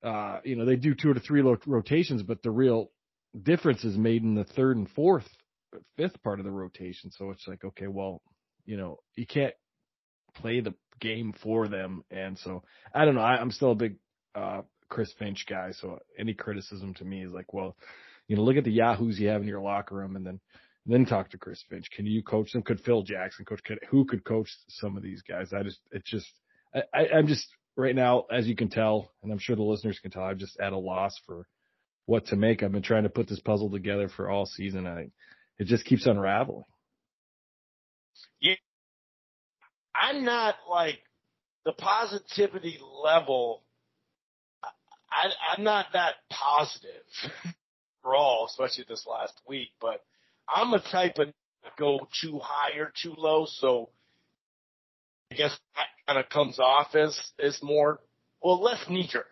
uh, 0.01 0.39
you 0.45 0.55
know, 0.55 0.63
they 0.65 0.77
do 0.77 0.95
two 0.95 1.13
to 1.13 1.19
three 1.19 1.41
rotations, 1.41 2.23
but 2.23 2.41
the 2.41 2.51
real 2.51 2.89
difference 3.43 3.83
is 3.83 3.97
made 3.97 4.23
in 4.23 4.35
the 4.35 4.43
third 4.45 4.77
and 4.77 4.89
fourth, 4.91 5.27
fifth 5.95 6.21
part 6.23 6.39
of 6.39 6.45
the 6.45 6.51
rotation. 6.51 7.11
So 7.11 7.31
it's 7.31 7.47
like, 7.47 7.63
okay, 7.63 7.87
well, 7.87 8.21
you 8.65 8.77
know, 8.77 8.99
you 9.15 9.25
can't 9.25 9.53
play 10.35 10.59
the 10.59 10.73
game 10.99 11.33
for 11.43 11.67
them, 11.67 12.03
and 12.11 12.37
so 12.37 12.63
I 12.93 13.05
don't 13.05 13.15
know. 13.15 13.21
I, 13.21 13.37
I'm 13.37 13.51
still 13.51 13.71
a 13.71 13.75
big 13.75 13.95
uh, 14.35 14.61
Chris 14.89 15.13
Finch 15.17 15.45
guy, 15.47 15.71
so 15.71 15.99
any 16.17 16.33
criticism 16.33 16.93
to 16.95 17.05
me 17.05 17.23
is 17.23 17.31
like, 17.31 17.53
well, 17.53 17.75
you 18.27 18.35
know, 18.35 18.43
look 18.43 18.57
at 18.57 18.63
the 18.63 18.71
yahoos 18.71 19.19
you 19.19 19.29
have 19.29 19.41
in 19.41 19.47
your 19.47 19.61
locker 19.61 19.95
room, 19.95 20.15
and 20.15 20.25
then 20.25 20.39
then 20.85 21.05
talk 21.05 21.29
to 21.29 21.37
Chris 21.37 21.63
Finch. 21.69 21.89
Can 21.91 22.05
you 22.05 22.23
coach 22.23 22.53
them? 22.53 22.61
Could 22.61 22.79
Phil 22.79 23.03
Jackson 23.03 23.45
coach? 23.45 23.61
Could, 23.63 23.79
who 23.89 24.05
could 24.05 24.23
coach 24.23 24.49
some 24.69 24.95
of 24.95 25.03
these 25.03 25.21
guys? 25.21 25.51
I 25.53 25.61
just, 25.63 25.79
it's 25.91 26.09
just, 26.09 26.27
I, 26.73 26.83
I, 26.93 27.07
I'm 27.17 27.27
just 27.27 27.45
right 27.75 27.95
now, 27.95 28.25
as 28.31 28.47
you 28.47 28.55
can 28.55 28.69
tell, 28.69 29.11
and 29.21 29.31
I'm 29.31 29.37
sure 29.37 29.55
the 29.55 29.63
listeners 29.63 29.99
can 29.99 30.11
tell, 30.11 30.23
I'm 30.23 30.39
just 30.39 30.57
at 30.59 30.71
a 30.71 30.77
loss 30.77 31.19
for 31.25 31.45
what 32.05 32.27
to 32.27 32.37
make. 32.37 32.63
I've 32.63 32.71
been 32.71 32.81
trying 32.81 33.03
to 33.03 33.09
put 33.09 33.27
this 33.27 33.41
puzzle 33.41 33.69
together 33.69 34.07
for 34.07 34.29
all 34.29 34.45
season. 34.45 34.87
I, 34.87 35.07
it 35.59 35.65
just 35.65 35.85
keeps 35.85 36.05
unraveling. 36.05 36.63
Yeah. 38.39 38.55
I'm 39.95 40.23
not 40.23 40.55
like 40.69 40.99
the 41.65 41.73
positivity 41.73 42.79
level. 43.03 43.63
I, 44.63 45.29
I'm 45.55 45.63
not 45.63 45.87
that 45.93 46.15
positive 46.29 47.03
for 48.01 48.15
all, 48.15 48.47
especially 48.49 48.85
this 48.87 49.05
last 49.09 49.33
week. 49.47 49.69
But 49.81 50.03
I'm 50.47 50.73
a 50.73 50.79
type 50.79 51.17
of 51.17 51.29
go 51.77 52.07
too 52.21 52.39
high 52.41 52.77
or 52.77 52.91
too 53.01 53.13
low, 53.17 53.45
so 53.47 53.89
I 55.31 55.35
guess 55.35 55.57
that 55.75 55.87
kind 56.07 56.19
of 56.19 56.29
comes 56.29 56.59
off 56.59 56.95
as 56.95 57.19
as 57.43 57.59
more 57.61 57.99
well 58.41 58.61
less 58.61 58.83
knee 58.89 59.07
jerk, 59.11 59.27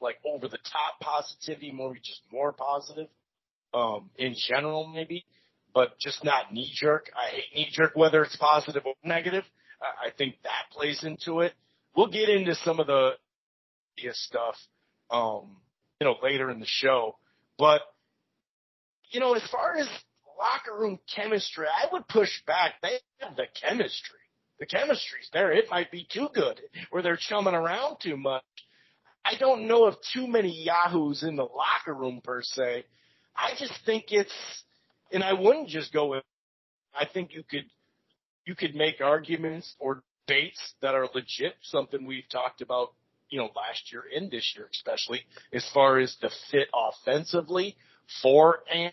like 0.00 0.16
over 0.24 0.48
the 0.48 0.58
top 0.58 1.00
positivity, 1.00 1.72
more 1.72 1.94
just 1.94 2.20
more 2.30 2.52
positive. 2.52 3.08
Um, 3.74 4.10
in 4.16 4.36
general, 4.48 4.86
maybe 4.86 5.26
but 5.74 5.98
just 5.98 6.24
not 6.24 6.52
knee 6.52 6.70
jerk. 6.72 7.10
I 7.16 7.30
hate 7.30 7.54
knee 7.54 7.68
jerk, 7.70 7.92
whether 7.94 8.22
it's 8.22 8.36
positive 8.36 8.86
or 8.86 8.94
negative. 9.02 9.44
I, 9.82 10.06
I 10.06 10.10
think 10.16 10.36
that 10.44 10.70
plays 10.72 11.02
into 11.02 11.40
it. 11.40 11.52
We'll 11.96 12.06
get 12.06 12.28
into 12.28 12.54
some 12.54 12.80
of 12.80 12.86
the 12.86 13.10
stuff, 14.12 14.56
um, 15.10 15.56
you 16.00 16.06
know, 16.06 16.16
later 16.22 16.50
in 16.50 16.60
the 16.60 16.66
show. 16.66 17.16
But, 17.58 17.82
you 19.10 19.20
know, 19.20 19.34
as 19.34 19.46
far 19.50 19.76
as 19.76 19.88
locker 20.38 20.78
room 20.78 20.98
chemistry, 21.14 21.66
I 21.66 21.92
would 21.92 22.06
push 22.08 22.30
back. 22.46 22.74
They 22.82 22.98
have 23.20 23.36
the 23.36 23.46
chemistry. 23.60 24.18
The 24.58 24.66
chemistry's 24.66 25.28
there. 25.32 25.52
It 25.52 25.70
might 25.70 25.90
be 25.90 26.06
too 26.12 26.28
good 26.32 26.60
where 26.90 27.02
they're 27.02 27.18
chumming 27.18 27.54
around 27.54 27.98
too 28.02 28.16
much. 28.16 28.42
I 29.24 29.34
don't 29.38 29.66
know 29.66 29.86
of 29.86 29.96
too 30.12 30.26
many 30.26 30.64
yahoos 30.64 31.22
in 31.22 31.36
the 31.36 31.44
locker 31.44 31.94
room 31.94 32.20
per 32.22 32.42
se. 32.42 32.84
I 33.36 33.52
just 33.58 33.74
think 33.84 34.06
it's, 34.08 34.32
and 35.12 35.22
I 35.22 35.32
wouldn't 35.32 35.68
just 35.68 35.92
go 35.92 36.06
with. 36.06 36.22
I 36.94 37.06
think 37.06 37.34
you 37.34 37.42
could 37.42 37.64
you 38.44 38.54
could 38.54 38.74
make 38.74 39.00
arguments 39.00 39.74
or 39.78 40.02
debates 40.26 40.74
that 40.82 40.94
are 40.94 41.08
legit. 41.14 41.54
Something 41.62 42.06
we've 42.06 42.28
talked 42.30 42.60
about, 42.60 42.92
you 43.30 43.38
know, 43.38 43.50
last 43.56 43.92
year 43.92 44.04
and 44.14 44.30
this 44.30 44.54
year, 44.56 44.68
especially 44.72 45.22
as 45.52 45.68
far 45.72 45.98
as 45.98 46.16
the 46.20 46.30
fit 46.50 46.68
offensively 46.74 47.76
for 48.22 48.60
and 48.72 48.92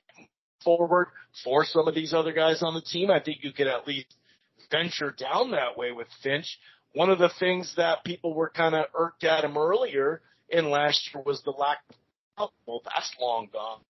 forward 0.63 1.07
for 1.43 1.65
some 1.65 1.87
of 1.87 1.95
these 1.95 2.13
other 2.13 2.33
guys 2.33 2.61
on 2.61 2.73
the 2.73 2.81
team. 2.81 3.11
I 3.11 3.19
think 3.19 3.43
you 3.43 3.51
could 3.51 3.67
at 3.67 3.87
least 3.87 4.15
venture 4.69 5.11
down 5.11 5.51
that 5.51 5.77
way 5.77 5.91
with 5.91 6.07
Finch. 6.23 6.59
One 6.93 7.09
of 7.09 7.19
the 7.19 7.31
things 7.39 7.73
that 7.77 8.03
people 8.03 8.33
were 8.33 8.49
kind 8.49 8.75
of 8.75 8.85
irked 8.93 9.23
at 9.23 9.43
him 9.43 9.57
earlier 9.57 10.21
in 10.49 10.69
last 10.69 11.09
year 11.13 11.23
was 11.25 11.41
the 11.43 11.51
lack 11.51 11.79
of 12.37 12.49
well, 12.65 12.81
that's 12.83 13.13
long 13.19 13.47
gone 13.51 13.81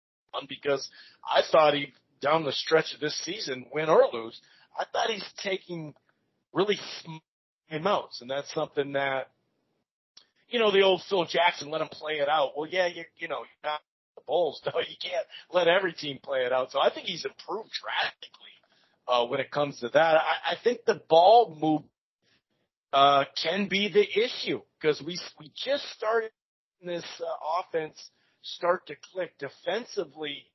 because 0.47 0.89
I 1.23 1.41
thought 1.51 1.73
he 1.73 1.93
down 2.21 2.43
the 2.43 2.51
stretch 2.51 2.93
of 2.93 2.99
this 2.99 3.17
season, 3.23 3.65
win 3.73 3.89
or 3.89 4.07
lose, 4.13 4.39
I 4.77 4.85
thought 4.91 5.09
he's 5.09 5.27
taking 5.43 5.93
really 6.53 6.79
timeouts, 7.71 8.21
and 8.21 8.29
that's 8.29 8.53
something 8.53 8.93
that 8.93 9.29
you 10.49 10.59
know 10.59 10.71
the 10.71 10.81
old 10.81 11.01
Phil 11.09 11.25
Jackson 11.25 11.69
let 11.69 11.81
him 11.81 11.89
play 11.89 12.13
it 12.13 12.29
out. 12.29 12.51
Well, 12.55 12.67
yeah, 12.69 12.87
you 12.87 13.03
you 13.17 13.27
know 13.27 13.39
you're 13.39 13.71
not 13.71 13.81
the 14.15 14.21
Bulls, 14.27 14.61
though. 14.65 14.79
You 14.79 14.95
can't 15.01 15.25
let 15.51 15.67
every 15.67 15.93
team 15.93 16.19
play 16.21 16.45
it 16.45 16.53
out. 16.53 16.71
So 16.71 16.79
I 16.79 16.93
think 16.93 17.07
he's 17.07 17.25
improved 17.25 17.71
drastically 17.81 18.41
uh, 19.07 19.25
when 19.27 19.39
it 19.39 19.51
comes 19.51 19.79
to 19.79 19.89
that. 19.89 20.15
I, 20.15 20.51
I 20.51 20.55
think 20.63 20.85
the 20.85 21.01
ball 21.09 21.57
move 21.59 21.81
uh, 22.93 23.25
can 23.41 23.67
be 23.67 23.89
the 23.91 24.05
issue 24.05 24.61
because 24.79 25.01
we 25.01 25.19
we 25.39 25.51
just 25.55 25.89
started 25.91 26.31
this 26.83 27.05
uh, 27.19 27.61
offense 27.61 28.09
start 28.41 28.87
to 28.87 28.95
click 29.13 29.33
defensively 29.39 30.45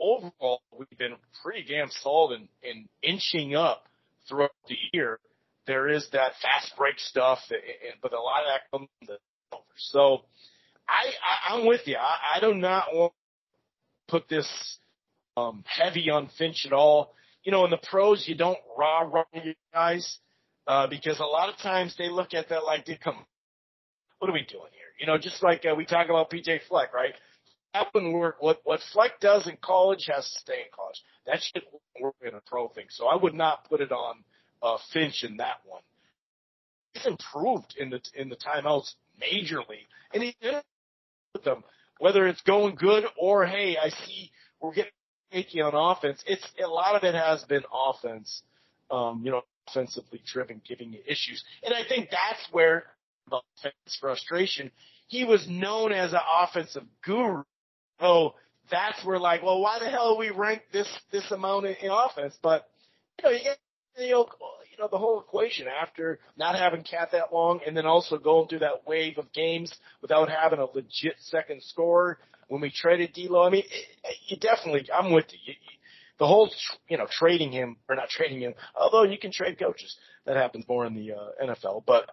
overall, 0.00 0.62
we've 0.76 0.98
been 0.98 1.16
pretty 1.42 1.64
damn 1.68 1.90
solid 1.90 2.48
in 2.62 2.88
inching 3.02 3.54
up 3.54 3.84
throughout 4.28 4.50
the 4.68 4.76
year. 4.92 5.18
There 5.66 5.88
is 5.88 6.08
that 6.12 6.32
fast 6.42 6.72
break 6.76 6.98
stuff, 6.98 7.38
but 8.02 8.12
a 8.12 8.20
lot 8.20 8.42
of 8.42 8.46
that 8.48 8.70
comes 8.70 8.88
the 9.06 9.18
over. 9.52 9.62
So 9.76 10.22
I, 10.88 11.10
I, 11.24 11.54
I'm 11.54 11.66
with 11.66 11.82
you. 11.86 11.96
I, 11.96 12.38
I 12.38 12.40
do 12.40 12.54
not 12.54 12.86
want 12.92 13.12
to 14.08 14.12
put 14.12 14.28
this 14.28 14.78
um, 15.36 15.64
heavy 15.66 16.10
on 16.10 16.28
Finch 16.38 16.64
at 16.66 16.72
all. 16.72 17.14
You 17.44 17.52
know, 17.52 17.64
in 17.64 17.70
the 17.70 17.78
pros, 17.78 18.24
you 18.26 18.34
don't 18.34 18.58
rah 18.76 19.00
rah 19.00 19.24
your 19.34 19.54
guys. 19.72 20.18
uh, 20.66 20.86
because 20.86 21.18
a 21.20 21.24
lot 21.24 21.48
of 21.48 21.58
times 21.58 21.94
they 21.98 22.08
look 22.08 22.34
at 22.34 22.48
that 22.50 22.64
like, 22.64 22.86
come, 23.02 23.24
what 24.18 24.30
are 24.30 24.34
we 24.34 24.44
doing 24.44 24.70
here? 24.72 24.90
You 25.00 25.06
know, 25.06 25.18
just 25.18 25.42
like 25.42 25.64
uh, 25.70 25.74
we 25.74 25.84
talk 25.86 26.08
about 26.08 26.30
PJ 26.30 26.60
Fleck, 26.68 26.92
right? 26.94 27.14
That 27.74 27.86
wouldn't. 27.94 28.12
What 28.40 28.60
what 28.64 28.80
Fleck 28.92 29.20
does 29.20 29.46
in 29.46 29.56
college 29.62 30.08
has 30.12 30.28
to 30.28 30.40
stay 30.40 30.60
in 30.60 30.70
college. 30.74 31.02
That 31.26 31.40
shit 31.40 31.64
won't 31.70 32.02
work 32.02 32.14
in 32.26 32.34
a 32.34 32.40
pro 32.40 32.68
thing. 32.68 32.86
So 32.90 33.06
I 33.06 33.16
would 33.16 33.34
not 33.34 33.68
put 33.68 33.80
it 33.80 33.92
on 33.92 34.24
uh, 34.62 34.78
Finch 34.92 35.24
in 35.24 35.36
that 35.36 35.58
one. 35.64 35.82
He's 36.94 37.06
improved 37.06 37.74
in 37.78 37.90
the 37.90 38.00
in 38.14 38.28
the 38.28 38.36
timeouts 38.36 38.94
majorly, 39.22 39.86
and 40.12 40.22
he 40.22 40.34
did 40.40 40.62
with 41.32 41.44
them. 41.44 41.62
Whether 41.98 42.26
it's 42.26 42.40
going 42.42 42.74
good 42.74 43.04
or 43.16 43.46
hey, 43.46 43.76
I 43.76 43.90
see 43.90 44.32
we're 44.60 44.74
getting 44.74 44.92
shaky 45.32 45.60
on 45.60 45.74
offense. 45.74 46.22
It's 46.26 46.44
a 46.62 46.66
lot 46.66 46.96
of 46.96 47.04
it 47.04 47.14
has 47.14 47.44
been 47.44 47.62
offense. 47.72 48.42
Um, 48.90 49.22
you 49.24 49.30
know, 49.30 49.42
offensively 49.68 50.20
driven, 50.26 50.60
giving 50.66 50.92
you 50.92 50.98
issues, 51.06 51.44
and 51.62 51.72
I 51.72 51.84
think 51.88 52.10
that's 52.10 52.40
where 52.50 52.86
the 53.30 53.40
offense 53.58 53.98
frustration. 54.00 54.72
He 55.06 55.24
was 55.24 55.46
known 55.48 55.92
as 55.92 56.12
an 56.12 56.18
offensive 56.42 56.82
guru. 57.04 57.44
Oh, 58.00 58.34
that's 58.70 59.04
where 59.04 59.18
like, 59.18 59.42
well, 59.42 59.60
why 59.60 59.78
the 59.78 59.90
hell 59.90 60.16
we 60.16 60.30
rank 60.30 60.62
this 60.72 60.88
this 61.12 61.30
amount 61.30 61.66
in, 61.66 61.74
in 61.82 61.90
offense? 61.90 62.36
But 62.42 62.68
you 63.18 63.24
know, 63.24 63.30
you 63.30 63.42
get 63.42 63.58
you 63.98 64.10
know, 64.12 64.28
you 64.70 64.78
know 64.78 64.88
the 64.90 64.98
whole 64.98 65.20
equation 65.20 65.66
after 65.68 66.18
not 66.36 66.56
having 66.56 66.82
KAT 66.82 67.12
that 67.12 67.32
long, 67.32 67.60
and 67.66 67.76
then 67.76 67.86
also 67.86 68.18
going 68.18 68.48
through 68.48 68.60
that 68.60 68.86
wave 68.86 69.18
of 69.18 69.32
games 69.32 69.72
without 70.00 70.28
having 70.30 70.58
a 70.58 70.64
legit 70.64 71.16
second 71.18 71.62
scorer. 71.62 72.18
When 72.48 72.60
we 72.60 72.72
traded 72.72 73.12
D'Lo, 73.12 73.44
I 73.44 73.50
mean, 73.50 73.62
it, 73.64 74.16
you 74.26 74.36
definitely, 74.36 74.88
I'm 74.92 75.12
with 75.12 75.26
you. 75.30 75.38
you, 75.44 75.52
you 75.52 75.76
the 76.20 76.26
whole, 76.26 76.50
you 76.86 76.98
know, 76.98 77.06
trading 77.10 77.50
him 77.50 77.76
or 77.88 77.96
not 77.96 78.10
trading 78.10 78.40
him, 78.40 78.52
although 78.76 79.04
you 79.04 79.18
can 79.18 79.32
trade 79.32 79.58
coaches. 79.58 79.96
That 80.26 80.36
happens 80.36 80.66
more 80.68 80.84
in 80.84 80.94
the 80.94 81.12
uh, 81.12 81.28
NFL, 81.42 81.84
but 81.86 82.10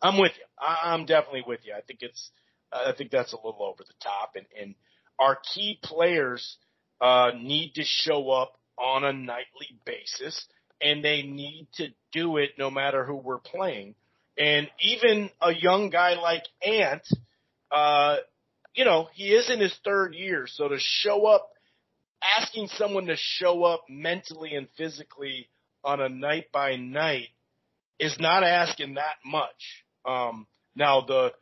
I'm 0.00 0.18
with 0.18 0.32
you. 0.38 0.44
I, 0.58 0.94
I'm 0.94 1.04
definitely 1.04 1.44
with 1.46 1.60
you. 1.62 1.74
I 1.76 1.82
think 1.82 1.98
it's, 2.00 2.30
I 2.72 2.92
think 2.96 3.10
that's 3.10 3.34
a 3.34 3.36
little 3.36 3.62
over 3.62 3.84
the 3.84 3.92
top, 4.02 4.32
and 4.34 4.46
and 4.60 4.74
our 5.18 5.38
key 5.54 5.78
players 5.82 6.56
uh, 7.00 7.30
need 7.36 7.74
to 7.74 7.82
show 7.84 8.30
up 8.30 8.54
on 8.78 9.04
a 9.04 9.12
nightly 9.12 9.78
basis, 9.84 10.46
and 10.80 11.04
they 11.04 11.22
need 11.22 11.68
to 11.74 11.88
do 12.12 12.36
it 12.36 12.50
no 12.58 12.70
matter 12.70 13.04
who 13.04 13.16
we're 13.16 13.38
playing. 13.38 13.94
And 14.36 14.68
even 14.80 15.30
a 15.40 15.52
young 15.54 15.90
guy 15.90 16.14
like 16.14 16.42
Ant, 16.66 17.06
uh, 17.70 18.16
you 18.74 18.84
know, 18.84 19.08
he 19.12 19.32
is 19.32 19.50
in 19.50 19.60
his 19.60 19.74
third 19.84 20.14
year, 20.14 20.46
so 20.48 20.68
to 20.68 20.76
show 20.78 21.26
up, 21.26 21.50
asking 22.38 22.68
someone 22.68 23.06
to 23.06 23.16
show 23.16 23.62
up 23.64 23.84
mentally 23.88 24.54
and 24.54 24.66
physically 24.76 25.48
on 25.84 26.00
a 26.00 26.08
night 26.08 26.46
by 26.52 26.76
night 26.76 27.28
is 28.00 28.16
not 28.18 28.42
asking 28.42 28.94
that 28.94 29.16
much. 29.24 29.84
Um, 30.04 30.46
now 30.74 31.02
the 31.02 31.32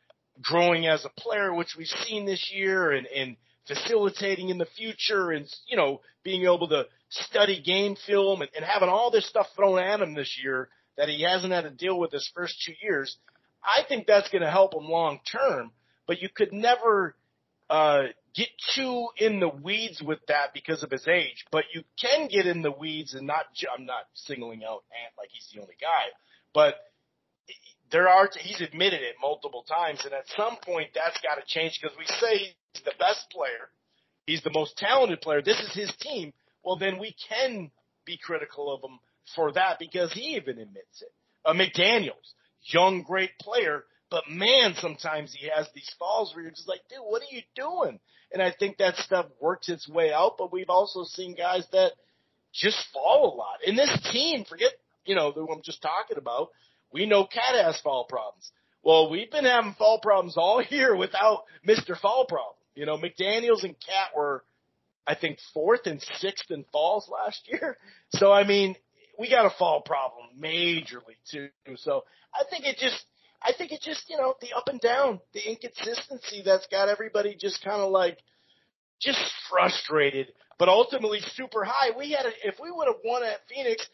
growing 0.42 0.86
as 0.86 1.04
a 1.04 1.20
player, 1.20 1.54
which 1.54 1.74
we've 1.76 1.86
seen 1.86 2.26
this 2.26 2.50
year, 2.54 2.90
and, 2.90 3.06
and 3.06 3.36
facilitating 3.66 4.48
in 4.48 4.58
the 4.58 4.66
future 4.66 5.30
and, 5.30 5.46
you 5.68 5.76
know, 5.76 6.00
being 6.24 6.42
able 6.42 6.68
to 6.68 6.86
study 7.08 7.60
game 7.60 7.96
film 8.06 8.42
and, 8.42 8.50
and 8.56 8.64
having 8.64 8.88
all 8.88 9.10
this 9.10 9.28
stuff 9.28 9.46
thrown 9.54 9.78
at 9.78 10.00
him 10.00 10.14
this 10.14 10.40
year 10.42 10.68
that 10.96 11.08
he 11.08 11.22
hasn't 11.22 11.52
had 11.52 11.62
to 11.62 11.70
deal 11.70 11.98
with 11.98 12.12
his 12.12 12.30
first 12.34 12.54
two 12.66 12.74
years. 12.82 13.16
I 13.62 13.82
think 13.88 14.06
that's 14.06 14.28
going 14.30 14.42
to 14.42 14.50
help 14.50 14.74
him 14.74 14.84
long 14.84 15.20
term, 15.30 15.70
but 16.06 16.20
you 16.20 16.28
could 16.34 16.52
never, 16.52 17.14
uh, 17.70 18.04
get 18.34 18.48
too 18.74 19.08
in 19.18 19.40
the 19.40 19.48
weeds 19.48 20.02
with 20.02 20.18
that 20.28 20.54
because 20.54 20.82
of 20.82 20.90
his 20.90 21.06
age, 21.06 21.44
but 21.50 21.64
you 21.74 21.82
can 22.00 22.28
get 22.28 22.46
in 22.46 22.62
the 22.62 22.70
weeds 22.72 23.14
and 23.14 23.26
not, 23.26 23.46
I'm 23.76 23.86
not 23.86 24.04
singling 24.14 24.62
out 24.64 24.84
Ant 25.04 25.14
like 25.18 25.28
he's 25.30 25.48
the 25.54 25.60
only 25.60 25.76
guy, 25.80 26.10
but 26.54 26.76
there 27.90 28.08
are, 28.08 28.30
he's 28.40 28.60
admitted 28.60 29.02
it 29.02 29.16
multiple 29.20 29.64
times, 29.68 30.00
and 30.04 30.14
at 30.14 30.26
some 30.36 30.56
point 30.64 30.90
that's 30.94 31.20
got 31.20 31.34
to 31.34 31.42
change 31.46 31.78
because 31.80 31.96
we 31.98 32.06
say 32.06 32.54
he's 32.72 32.82
the 32.84 32.92
best 32.98 33.30
player, 33.30 33.70
he's 34.26 34.42
the 34.42 34.52
most 34.52 34.76
talented 34.76 35.20
player, 35.20 35.42
this 35.42 35.60
is 35.60 35.74
his 35.74 35.92
team. 36.00 36.32
Well, 36.64 36.76
then 36.76 36.98
we 36.98 37.14
can 37.28 37.70
be 38.04 38.16
critical 38.16 38.72
of 38.72 38.82
him 38.82 38.98
for 39.34 39.52
that 39.52 39.78
because 39.78 40.12
he 40.12 40.36
even 40.36 40.58
admits 40.58 41.02
it. 41.02 41.12
Uh, 41.44 41.54
McDaniels, 41.54 42.34
young, 42.62 43.02
great 43.02 43.36
player, 43.40 43.84
but 44.10 44.28
man, 44.28 44.74
sometimes 44.78 45.34
he 45.34 45.48
has 45.54 45.66
these 45.74 45.90
falls 45.98 46.34
where 46.34 46.42
you're 46.44 46.52
just 46.52 46.68
like, 46.68 46.80
dude, 46.88 46.98
what 47.02 47.22
are 47.22 47.34
you 47.34 47.42
doing? 47.56 47.98
And 48.32 48.42
I 48.42 48.52
think 48.56 48.78
that 48.78 48.96
stuff 48.96 49.26
works 49.40 49.68
its 49.68 49.88
way 49.88 50.12
out, 50.12 50.36
but 50.38 50.52
we've 50.52 50.70
also 50.70 51.04
seen 51.04 51.34
guys 51.34 51.66
that 51.72 51.92
just 52.52 52.78
fall 52.92 53.32
a 53.32 53.36
lot. 53.36 53.58
And 53.66 53.76
this 53.76 54.10
team, 54.12 54.44
forget, 54.44 54.72
you 55.04 55.14
know, 55.14 55.32
who 55.32 55.48
I'm 55.50 55.62
just 55.62 55.82
talking 55.82 56.18
about, 56.18 56.50
we 56.92 57.06
know 57.06 57.24
KAT 57.24 57.64
has 57.64 57.80
fall 57.80 58.04
problems. 58.04 58.50
Well, 58.82 59.10
we've 59.10 59.30
been 59.30 59.44
having 59.44 59.74
fall 59.74 60.00
problems 60.00 60.36
all 60.36 60.62
year 60.70 60.96
without 60.96 61.44
Mr. 61.66 61.98
Fall 61.98 62.26
Problem. 62.26 62.54
You 62.74 62.86
know, 62.86 62.96
McDaniels 62.96 63.64
and 63.64 63.74
KAT 63.74 64.16
were, 64.16 64.44
I 65.06 65.14
think, 65.14 65.38
fourth 65.52 65.86
and 65.86 66.00
sixth 66.16 66.50
in 66.50 66.64
falls 66.72 67.08
last 67.10 67.40
year. 67.48 67.76
So, 68.14 68.30
I 68.30 68.44
mean, 68.44 68.76
we 69.18 69.30
got 69.30 69.46
a 69.46 69.50
fall 69.58 69.80
problem 69.80 70.26
majorly 70.38 71.16
too. 71.30 71.48
So 71.76 72.04
I 72.34 72.44
think 72.50 72.66
it 72.66 72.76
just, 72.76 73.02
I 73.42 73.52
think 73.56 73.72
it 73.72 73.80
just, 73.80 74.04
you 74.10 74.18
know, 74.18 74.34
the 74.42 74.52
up 74.54 74.68
and 74.68 74.80
down, 74.80 75.20
the 75.32 75.48
inconsistency 75.48 76.42
that's 76.44 76.66
got 76.66 76.90
everybody 76.90 77.34
just 77.40 77.64
kind 77.64 77.80
of 77.80 77.90
like, 77.90 78.18
just 79.00 79.18
frustrated, 79.50 80.28
but 80.58 80.68
ultimately 80.68 81.20
super 81.34 81.64
high. 81.64 81.96
We 81.96 82.12
had 82.12 82.26
a, 82.26 82.32
if 82.44 82.56
we 82.62 82.70
would 82.70 82.86
have 82.86 83.00
won 83.04 83.24
at 83.24 83.40
Phoenix, 83.48 83.86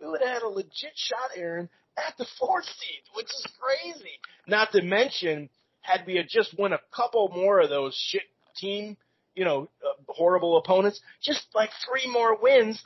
we 0.00 0.08
would 0.08 0.20
have 0.20 0.34
had 0.34 0.42
a 0.42 0.48
legit 0.48 0.92
shot, 0.94 1.30
Aaron, 1.36 1.68
at 1.96 2.16
the 2.18 2.26
fourth 2.38 2.66
seed, 2.66 3.02
which 3.14 3.26
is 3.26 3.46
crazy. 3.60 4.18
Not 4.46 4.72
to 4.72 4.82
mention, 4.82 5.48
had 5.82 6.04
we 6.06 6.16
had 6.16 6.28
just 6.28 6.56
won 6.58 6.72
a 6.72 6.80
couple 6.94 7.30
more 7.34 7.60
of 7.60 7.70
those 7.70 7.94
shit 7.96 8.22
team, 8.56 8.96
you 9.34 9.44
know, 9.44 9.68
uh, 9.84 10.02
horrible 10.08 10.58
opponents, 10.58 11.00
just 11.22 11.46
like 11.54 11.70
three 11.88 12.10
more 12.10 12.36
wins, 12.40 12.82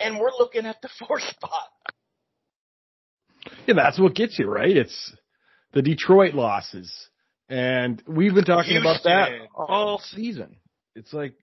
and 0.00 0.18
we're 0.18 0.32
looking 0.38 0.66
at 0.66 0.80
the 0.82 0.88
fourth 1.06 1.22
spot. 1.22 1.68
Yeah, 3.66 3.74
that's 3.74 3.98
what 3.98 4.14
gets 4.14 4.38
you, 4.38 4.46
right? 4.46 4.76
It's 4.76 5.14
the 5.72 5.82
Detroit 5.82 6.34
losses. 6.34 6.92
And 7.48 8.02
we've 8.06 8.34
been 8.34 8.44
talking 8.44 8.72
Houston. 8.72 8.90
about 8.90 9.02
that 9.04 9.30
all 9.54 10.00
season. 10.00 10.56
It's 10.94 11.12
like 11.12 11.34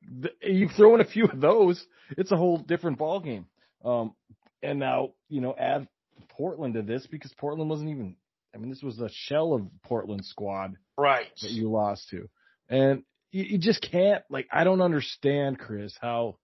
you 0.41 0.69
throw 0.69 0.95
in 0.95 1.01
a 1.01 1.05
few 1.05 1.25
of 1.25 1.39
those, 1.39 1.83
it's 2.17 2.31
a 2.31 2.38
whole 2.38 2.57
different 2.57 2.97
ball 2.97 3.19
game. 3.19 3.45
Um, 3.83 4.13
and 4.62 4.79
now, 4.79 5.12
you 5.29 5.41
know, 5.41 5.55
add 5.57 5.88
Portland 6.29 6.74
to 6.75 6.81
this 6.81 7.07
because 7.07 7.33
Portland 7.38 7.69
wasn't 7.69 7.89
even. 7.89 8.15
I 8.55 8.57
mean, 8.57 8.69
this 8.69 8.81
was 8.81 9.00
a 9.00 9.09
shell 9.12 9.53
of 9.53 9.63
Portland 9.83 10.25
squad, 10.25 10.75
right? 10.97 11.27
That 11.41 11.51
you 11.51 11.69
lost 11.69 12.09
to, 12.09 12.29
and 12.69 13.03
you, 13.31 13.43
you 13.43 13.57
just 13.57 13.85
can't. 13.91 14.24
Like, 14.29 14.47
I 14.51 14.63
don't 14.63 14.81
understand, 14.81 15.59
Chris, 15.59 15.93
how, 16.00 16.38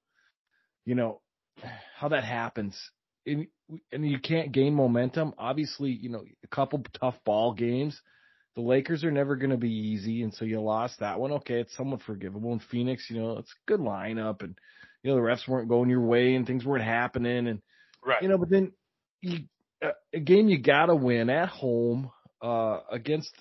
you 0.85 0.95
know, 0.95 1.21
how 1.97 2.09
that 2.09 2.23
happens. 2.23 2.77
And, 3.25 3.47
and 3.91 4.09
you 4.09 4.19
can't 4.19 4.51
gain 4.51 4.73
momentum. 4.73 5.33
Obviously, 5.37 5.91
you 5.91 6.09
know, 6.09 6.23
a 6.43 6.47
couple 6.47 6.83
tough 6.99 7.15
ball 7.23 7.53
games. 7.53 7.99
The 8.55 8.61
Lakers 8.61 9.05
are 9.05 9.11
never 9.11 9.37
going 9.37 9.51
to 9.51 9.57
be 9.57 9.71
easy, 9.71 10.23
and 10.23 10.33
so 10.33 10.43
you 10.43 10.59
lost 10.59 10.99
that 10.99 11.19
one. 11.19 11.31
Okay, 11.31 11.61
it's 11.61 11.75
somewhat 11.77 12.01
forgivable. 12.01 12.51
In 12.51 12.59
Phoenix, 12.59 13.05
you 13.09 13.21
know, 13.21 13.37
it's 13.37 13.51
a 13.51 13.71
good 13.71 13.79
lineup, 13.79 14.43
and 14.43 14.57
you 15.03 15.09
know 15.09 15.15
the 15.15 15.21
refs 15.21 15.47
weren't 15.47 15.69
going 15.69 15.89
your 15.89 16.01
way, 16.01 16.35
and 16.35 16.45
things 16.45 16.65
weren't 16.65 16.83
happening, 16.83 17.47
and 17.47 17.61
right. 18.05 18.21
you 18.21 18.27
know, 18.27 18.37
but 18.37 18.49
then 18.49 18.73
you 19.21 19.45
a 20.13 20.19
game 20.19 20.47
you 20.47 20.59
gotta 20.59 20.95
win 20.95 21.29
at 21.29 21.49
home 21.49 22.11
uh, 22.41 22.79
against. 22.91 23.31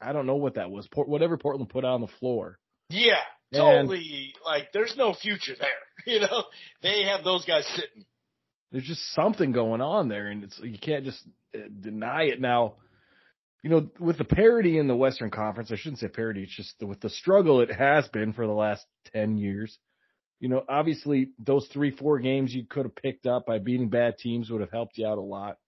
I 0.00 0.12
don't 0.12 0.26
know 0.26 0.36
what 0.36 0.54
that 0.54 0.70
was. 0.70 0.86
Port, 0.88 1.08
whatever 1.08 1.36
Portland 1.36 1.68
put 1.68 1.84
on 1.84 2.00
the 2.00 2.08
floor. 2.18 2.58
Yeah, 2.88 3.20
totally. 3.54 4.32
And 4.34 4.44
like, 4.44 4.72
there's 4.72 4.94
no 4.96 5.14
future 5.14 5.54
there. 5.58 5.68
You 6.06 6.20
know, 6.20 6.44
they 6.82 7.02
have 7.02 7.24
those 7.24 7.44
guys 7.44 7.66
sitting. 7.76 8.06
There's 8.72 8.86
just 8.86 9.12
something 9.12 9.52
going 9.52 9.82
on 9.82 10.08
there, 10.08 10.28
and 10.28 10.44
it's 10.44 10.58
you 10.62 10.78
can't 10.78 11.04
just 11.04 11.22
uh, 11.54 11.58
deny 11.78 12.22
it. 12.22 12.40
Now, 12.40 12.76
you 13.62 13.68
know, 13.68 13.90
with 13.98 14.16
the 14.16 14.24
parity 14.24 14.78
in 14.78 14.88
the 14.88 14.96
Western 14.96 15.30
Conference, 15.30 15.70
I 15.70 15.76
shouldn't 15.76 15.98
say 15.98 16.08
parity. 16.08 16.44
It's 16.44 16.56
just 16.56 16.74
with 16.80 17.00
the 17.00 17.10
struggle 17.10 17.60
it 17.60 17.70
has 17.70 18.08
been 18.08 18.32
for 18.32 18.46
the 18.46 18.54
last 18.54 18.86
ten 19.12 19.36
years 19.36 19.78
you 20.40 20.48
know, 20.48 20.64
obviously 20.68 21.30
those 21.38 21.68
three, 21.70 21.90
four 21.90 22.18
games 22.18 22.52
you 22.52 22.64
could 22.64 22.86
have 22.86 22.96
picked 22.96 23.26
up 23.26 23.44
by 23.46 23.58
beating 23.58 23.90
bad 23.90 24.16
teams 24.16 24.50
would 24.50 24.62
have 24.62 24.72
helped 24.72 24.96
you 24.96 25.06
out 25.06 25.18
a 25.18 25.22
lot. 25.22 25.58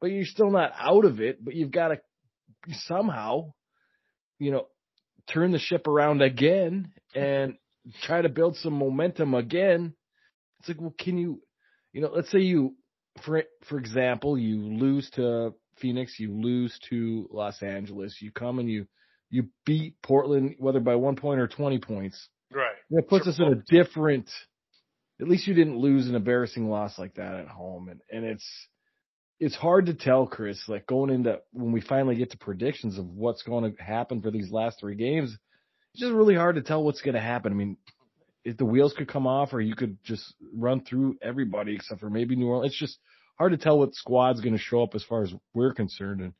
But 0.00 0.12
you're 0.12 0.24
still 0.24 0.50
not 0.50 0.72
out 0.78 1.04
of 1.04 1.20
it, 1.20 1.44
but 1.44 1.54
you've 1.54 1.72
got 1.72 1.88
to 1.88 1.98
somehow, 2.86 3.52
you 4.38 4.52
know, 4.52 4.68
turn 5.32 5.50
the 5.50 5.58
ship 5.58 5.88
around 5.88 6.22
again 6.22 6.92
and 7.14 7.54
try 8.04 8.22
to 8.22 8.28
build 8.28 8.56
some 8.56 8.72
momentum 8.72 9.34
again. 9.34 9.94
It's 10.60 10.68
like, 10.68 10.80
well, 10.80 10.94
can 10.96 11.18
you, 11.18 11.42
you 11.92 12.00
know, 12.00 12.10
let's 12.14 12.30
say 12.30 12.38
you, 12.38 12.76
for, 13.24 13.42
for 13.68 13.78
example, 13.78 14.38
you 14.38 14.58
lose 14.60 15.10
to 15.16 15.54
Phoenix, 15.80 16.20
you 16.20 16.32
lose 16.32 16.78
to 16.88 17.28
Los 17.32 17.60
Angeles, 17.62 18.16
you 18.20 18.30
come 18.30 18.60
and 18.60 18.70
you, 18.70 18.86
you 19.28 19.48
beat 19.66 19.96
Portland, 20.02 20.54
whether 20.58 20.80
by 20.80 20.94
one 20.94 21.16
point 21.16 21.40
or 21.40 21.48
20 21.48 21.78
points 21.80 22.28
Right. 22.90 23.04
It 23.04 23.08
puts 23.08 23.26
us 23.26 23.38
in 23.38 23.46
a 23.46 23.82
different. 23.82 24.28
At 25.20 25.28
least 25.28 25.46
you 25.46 25.54
didn't 25.54 25.78
lose 25.78 26.08
an 26.08 26.14
embarrassing 26.14 26.68
loss 26.68 26.98
like 26.98 27.14
that 27.14 27.34
at 27.34 27.48
home, 27.48 27.88
and 27.88 28.00
and 28.10 28.24
it's 28.24 28.48
it's 29.38 29.54
hard 29.54 29.86
to 29.86 29.94
tell, 29.94 30.26
Chris. 30.26 30.58
Like 30.68 30.86
going 30.86 31.10
into 31.10 31.40
when 31.52 31.72
we 31.72 31.80
finally 31.80 32.16
get 32.16 32.30
to 32.32 32.38
predictions 32.38 32.98
of 32.98 33.06
what's 33.06 33.42
going 33.42 33.74
to 33.74 33.82
happen 33.82 34.22
for 34.22 34.30
these 34.30 34.50
last 34.50 34.80
three 34.80 34.96
games, 34.96 35.36
it's 35.92 36.00
just 36.00 36.12
really 36.12 36.34
hard 36.34 36.56
to 36.56 36.62
tell 36.62 36.82
what's 36.82 37.02
going 37.02 37.14
to 37.14 37.20
happen. 37.20 37.52
I 37.52 37.56
mean, 37.56 37.76
if 38.44 38.56
the 38.56 38.64
wheels 38.64 38.94
could 38.96 39.08
come 39.08 39.26
off, 39.26 39.52
or 39.52 39.60
you 39.60 39.74
could 39.74 39.98
just 40.04 40.34
run 40.54 40.82
through 40.84 41.16
everybody 41.22 41.74
except 41.74 42.00
for 42.00 42.10
maybe 42.10 42.36
New 42.36 42.48
Orleans. 42.48 42.72
It's 42.72 42.80
just 42.80 42.98
hard 43.38 43.52
to 43.52 43.58
tell 43.58 43.78
what 43.78 43.94
squad's 43.94 44.40
going 44.40 44.56
to 44.56 44.62
show 44.62 44.82
up 44.82 44.94
as 44.94 45.04
far 45.04 45.22
as 45.22 45.32
we're 45.54 45.74
concerned. 45.74 46.20
And 46.20 46.32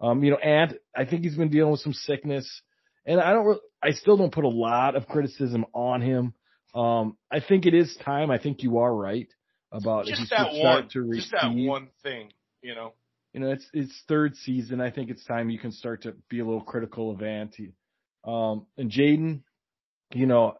um, 0.00 0.22
you 0.22 0.30
know, 0.30 0.38
Ant, 0.38 0.74
I 0.94 1.04
think 1.04 1.22
he's 1.22 1.36
been 1.36 1.50
dealing 1.50 1.70
with 1.72 1.80
some 1.80 1.92
sickness, 1.94 2.62
and 3.06 3.20
I 3.20 3.32
don't. 3.32 3.60
I 3.82 3.92
still 3.92 4.16
don't 4.16 4.32
put 4.32 4.44
a 4.44 4.48
lot 4.48 4.96
of 4.96 5.06
criticism 5.06 5.64
on 5.72 6.02
him. 6.02 6.34
Um, 6.74 7.16
I 7.30 7.40
think 7.40 7.64
it 7.64 7.74
is 7.74 7.96
time. 8.04 8.30
I 8.30 8.38
think 8.38 8.62
you 8.62 8.78
are 8.78 8.94
right 8.94 9.28
about 9.72 10.06
just 10.06 10.30
that 10.30 10.52
one, 10.52 10.88
just 11.14 11.30
that 11.32 11.52
one 11.52 11.88
thing, 12.02 12.32
you 12.62 12.74
know. 12.74 12.92
You 13.32 13.40
know, 13.40 13.50
it's 13.52 13.66
it's 13.72 14.02
third 14.08 14.34
season. 14.36 14.80
I 14.80 14.90
think 14.90 15.10
it's 15.10 15.24
time 15.24 15.50
you 15.50 15.58
can 15.58 15.72
start 15.72 16.02
to 16.02 16.14
be 16.28 16.40
a 16.40 16.44
little 16.44 16.62
critical 16.62 17.10
of 17.10 17.22
Ant. 17.22 17.54
Um, 18.24 18.66
and 18.76 18.90
Jaden, 18.90 19.42
you 20.12 20.26
know, 20.26 20.54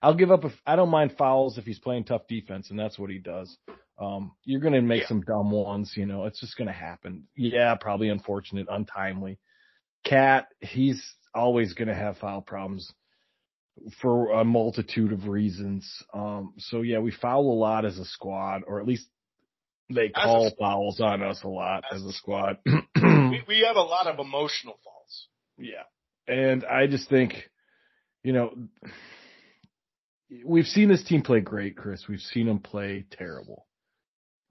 I'll 0.00 0.14
give 0.14 0.30
up. 0.30 0.44
I 0.66 0.76
don't 0.76 0.90
mind 0.90 1.16
fouls 1.18 1.58
if 1.58 1.64
he's 1.64 1.78
playing 1.78 2.04
tough 2.04 2.26
defense, 2.28 2.70
and 2.70 2.78
that's 2.78 2.98
what 2.98 3.10
he 3.10 3.18
does. 3.18 3.56
Um, 3.98 4.32
you're 4.44 4.60
going 4.60 4.74
to 4.74 4.82
make 4.82 5.02
yeah. 5.02 5.08
some 5.08 5.22
dumb 5.22 5.50
ones, 5.50 5.92
you 5.96 6.06
know. 6.06 6.24
It's 6.26 6.40
just 6.40 6.56
going 6.56 6.68
to 6.68 6.74
happen. 6.74 7.24
Yeah, 7.36 7.74
probably 7.76 8.08
unfortunate, 8.08 8.66
untimely. 8.70 9.38
KAT, 10.04 10.46
he's 10.60 11.02
always 11.34 11.74
going 11.74 11.88
to 11.88 11.94
have 11.94 12.18
foul 12.18 12.40
problems 12.40 12.92
for 14.00 14.32
a 14.32 14.44
multitude 14.44 15.12
of 15.12 15.28
reasons. 15.28 15.90
Um, 16.12 16.54
so 16.58 16.82
yeah, 16.82 16.98
we 16.98 17.10
foul 17.10 17.42
a 17.52 17.58
lot 17.58 17.84
as 17.84 17.98
a 17.98 18.04
squad, 18.04 18.62
or 18.66 18.80
at 18.80 18.86
least 18.86 19.08
they 19.92 20.08
call 20.08 20.50
fouls 20.58 21.00
on 21.00 21.22
us 21.22 21.42
a 21.42 21.48
lot 21.48 21.84
as, 21.90 22.00
as 22.00 22.06
a 22.06 22.12
squad. 22.12 22.58
we, 22.66 23.42
we 23.46 23.64
have 23.66 23.76
a 23.76 23.80
lot 23.80 24.06
of 24.06 24.18
emotional 24.18 24.78
fouls. 24.84 25.28
Yeah. 25.58 25.84
And 26.26 26.64
I 26.64 26.86
just 26.86 27.08
think, 27.08 27.34
you 28.22 28.32
know, 28.32 28.54
we've 30.44 30.66
seen 30.66 30.88
this 30.88 31.04
team 31.04 31.22
play 31.22 31.40
great, 31.40 31.76
Chris. 31.76 32.04
We've 32.08 32.20
seen 32.20 32.46
them 32.46 32.60
play 32.60 33.04
terrible. 33.10 33.66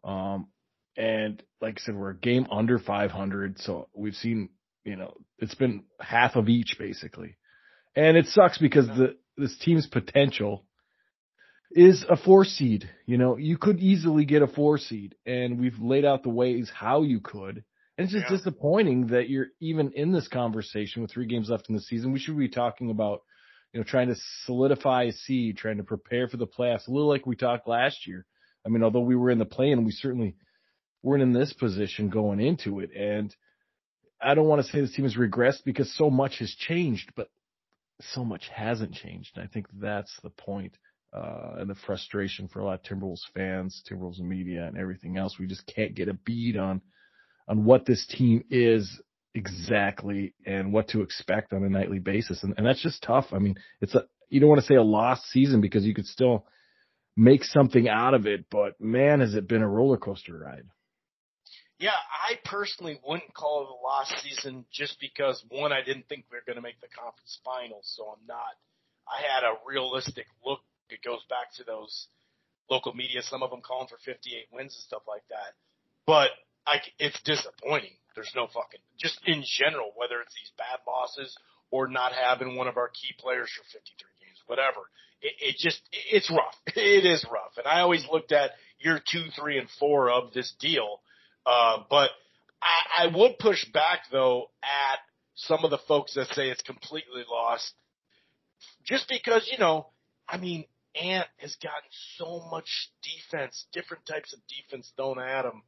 Um, 0.03 0.47
and 0.95 1.41
like 1.61 1.79
I 1.79 1.81
said, 1.81 1.95
we're 1.95 2.11
a 2.11 2.17
game 2.17 2.45
under 2.51 2.77
500. 2.77 3.59
So 3.59 3.87
we've 3.95 4.13
seen, 4.13 4.49
you 4.83 4.95
know, 4.95 5.13
it's 5.39 5.55
been 5.55 5.83
half 5.99 6.35
of 6.35 6.49
each 6.49 6.75
basically. 6.77 7.37
And 7.95 8.17
it 8.17 8.27
sucks 8.27 8.57
because 8.57 8.87
the, 8.87 9.15
this 9.37 9.57
team's 9.59 9.87
potential 9.87 10.65
is 11.71 12.05
a 12.09 12.17
four 12.17 12.45
seed. 12.45 12.89
You 13.05 13.17
know, 13.17 13.37
you 13.37 13.57
could 13.57 13.79
easily 13.79 14.25
get 14.25 14.41
a 14.41 14.47
four 14.47 14.77
seed 14.77 15.15
and 15.25 15.59
we've 15.59 15.79
laid 15.79 16.05
out 16.05 16.23
the 16.23 16.29
ways 16.29 16.71
how 16.73 17.03
you 17.03 17.19
could. 17.19 17.63
And 17.97 18.05
it's 18.05 18.13
just 18.13 18.25
yeah. 18.29 18.37
disappointing 18.37 19.07
that 19.07 19.29
you're 19.29 19.47
even 19.59 19.91
in 19.91 20.11
this 20.11 20.27
conversation 20.27 21.01
with 21.01 21.11
three 21.11 21.27
games 21.27 21.49
left 21.49 21.69
in 21.69 21.75
the 21.75 21.81
season. 21.81 22.11
We 22.11 22.19
should 22.19 22.37
be 22.37 22.49
talking 22.49 22.89
about, 22.89 23.21
you 23.71 23.79
know, 23.79 23.83
trying 23.83 24.07
to 24.07 24.15
solidify 24.45 25.03
a 25.03 25.11
seed, 25.11 25.57
trying 25.57 25.77
to 25.77 25.83
prepare 25.83 26.27
for 26.27 26.37
the 26.37 26.47
playoffs, 26.47 26.87
a 26.87 26.91
little 26.91 27.09
like 27.09 27.27
we 27.27 27.35
talked 27.35 27.67
last 27.67 28.07
year. 28.07 28.25
I 28.65 28.69
mean, 28.69 28.83
although 28.83 29.01
we 29.01 29.15
were 29.15 29.29
in 29.29 29.39
the 29.39 29.45
play 29.45 29.71
and 29.71 29.85
we 29.85 29.91
certainly 29.91 30.35
weren't 31.03 31.21
in 31.21 31.33
this 31.33 31.53
position 31.53 32.09
going 32.09 32.39
into 32.39 32.79
it. 32.79 32.91
And 32.95 33.35
I 34.23 34.35
don't 34.35 34.47
want 34.47 34.65
to 34.65 34.71
say 34.71 34.81
this 34.81 34.93
team 34.93 35.05
has 35.05 35.15
regressed 35.15 35.63
because 35.65 35.93
so 35.95 36.09
much 36.09 36.39
has 36.39 36.51
changed, 36.51 37.11
but 37.15 37.29
so 38.01 38.23
much 38.23 38.49
hasn't 38.53 38.93
changed. 38.93 39.31
And 39.35 39.43
I 39.43 39.47
think 39.47 39.67
that's 39.79 40.11
the 40.23 40.29
point, 40.29 40.77
uh, 41.13 41.55
and 41.57 41.69
the 41.69 41.75
frustration 41.75 42.47
for 42.47 42.59
a 42.59 42.65
lot 42.65 42.79
of 42.79 42.83
Timberwolves 42.83 43.21
fans, 43.35 43.83
Timberwolves 43.89 44.19
media 44.19 44.65
and 44.65 44.77
everything 44.77 45.17
else. 45.17 45.37
We 45.39 45.47
just 45.47 45.65
can't 45.73 45.95
get 45.95 46.09
a 46.09 46.13
bead 46.13 46.57
on 46.57 46.81
on 47.47 47.65
what 47.65 47.85
this 47.85 48.05
team 48.07 48.43
is 48.49 49.01
exactly 49.35 50.33
and 50.45 50.71
what 50.71 50.87
to 50.89 51.01
expect 51.01 51.53
on 51.53 51.63
a 51.63 51.69
nightly 51.69 51.99
basis. 51.99 52.43
And, 52.43 52.53
and 52.57 52.65
that's 52.65 52.81
just 52.81 53.03
tough. 53.03 53.25
I 53.33 53.39
mean, 53.39 53.55
it's 53.81 53.95
a, 53.95 54.05
you 54.29 54.39
don't 54.39 54.49
want 54.49 54.61
to 54.61 54.67
say 54.67 54.75
a 54.75 54.83
lost 54.83 55.25
season 55.29 55.59
because 55.59 55.83
you 55.83 55.93
could 55.93 56.05
still 56.05 56.45
make 57.15 57.43
something 57.43 57.87
out 57.89 58.13
of 58.13 58.25
it, 58.25 58.45
but 58.49 58.79
man, 58.79 59.19
has 59.19 59.35
it 59.35 59.47
been 59.47 59.61
a 59.61 59.67
roller 59.67 59.97
coaster 59.97 60.37
ride. 60.37 60.63
Yeah, 61.79 61.91
I 61.91 62.39
personally 62.45 62.99
wouldn't 63.05 63.33
call 63.33 63.63
it 63.63 63.73
a 63.73 63.79
lost 63.83 64.13
season 64.23 64.65
just 64.71 64.99
because 65.01 65.43
one, 65.49 65.73
I 65.73 65.83
didn't 65.83 66.07
think 66.07 66.25
we 66.31 66.37
were 66.37 66.45
going 66.45 66.55
to 66.55 66.61
make 66.61 66.79
the 66.79 66.87
conference 66.87 67.39
finals, 67.43 67.91
so 67.97 68.15
I'm 68.15 68.25
not. 68.27 68.55
I 69.07 69.19
had 69.21 69.43
a 69.43 69.57
realistic 69.67 70.27
look. 70.45 70.59
It 70.89 71.03
goes 71.03 71.21
back 71.29 71.51
to 71.57 71.63
those 71.63 72.07
local 72.69 72.93
media, 72.93 73.21
some 73.23 73.43
of 73.43 73.49
them 73.49 73.61
calling 73.61 73.87
for 73.87 73.97
58 74.05 74.47
wins 74.51 74.75
and 74.75 74.83
stuff 74.83 75.03
like 75.07 75.23
that. 75.29 75.57
But 76.05 76.31
I, 76.65 76.79
it's 76.99 77.19
disappointing. 77.23 77.97
There's 78.15 78.31
no 78.35 78.47
fucking, 78.47 78.79
just 78.99 79.19
in 79.25 79.43
general, 79.43 79.91
whether 79.95 80.21
it's 80.21 80.33
these 80.35 80.51
bad 80.57 80.79
losses 80.87 81.35
or 81.71 81.87
not 81.87 82.13
having 82.13 82.55
one 82.55 82.67
of 82.67 82.77
our 82.77 82.89
key 82.89 83.13
players 83.17 83.49
for 83.51 83.63
53 83.73 83.81
games, 84.21 84.37
whatever. 84.45 84.87
It, 85.21 85.33
it 85.41 85.55
just, 85.57 85.81
it's 86.11 86.29
rough. 86.29 86.55
It 86.75 87.05
is 87.05 87.25
rough. 87.31 87.57
And 87.57 87.67
I 87.67 87.81
always 87.81 88.05
looked 88.11 88.31
at 88.31 88.51
year 88.79 89.01
two, 89.03 89.25
three, 89.35 89.57
and 89.57 89.67
four 89.79 90.11
of 90.11 90.33
this 90.33 90.53
deal. 90.59 91.01
Uh, 91.45 91.79
but 91.89 92.11
I, 92.61 93.05
I 93.05 93.15
would 93.15 93.39
push 93.39 93.65
back 93.71 94.01
though 94.11 94.49
at 94.63 94.99
some 95.35 95.63
of 95.63 95.71
the 95.71 95.79
folks 95.87 96.13
that 96.15 96.27
say 96.29 96.49
it's 96.49 96.61
completely 96.61 97.23
lost 97.29 97.73
just 98.83 99.09
because, 99.09 99.49
you 99.51 99.57
know, 99.57 99.87
I 100.27 100.37
mean, 100.37 100.65
Ant 101.01 101.27
has 101.37 101.55
gotten 101.55 101.89
so 102.17 102.47
much 102.51 102.89
defense, 103.01 103.65
different 103.73 104.05
types 104.05 104.33
of 104.33 104.39
defense 104.47 104.91
thrown 104.95 105.19
at 105.19 105.45
him 105.45 105.63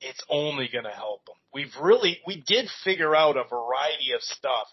it's 0.00 0.22
only 0.28 0.68
going 0.72 0.84
to 0.84 0.90
help 0.90 1.24
them. 1.26 1.36
We've 1.52 1.74
really, 1.80 2.20
we 2.26 2.42
did 2.46 2.68
figure 2.84 3.14
out 3.14 3.36
a 3.36 3.44
variety 3.44 4.12
of 4.14 4.22
stuff. 4.22 4.68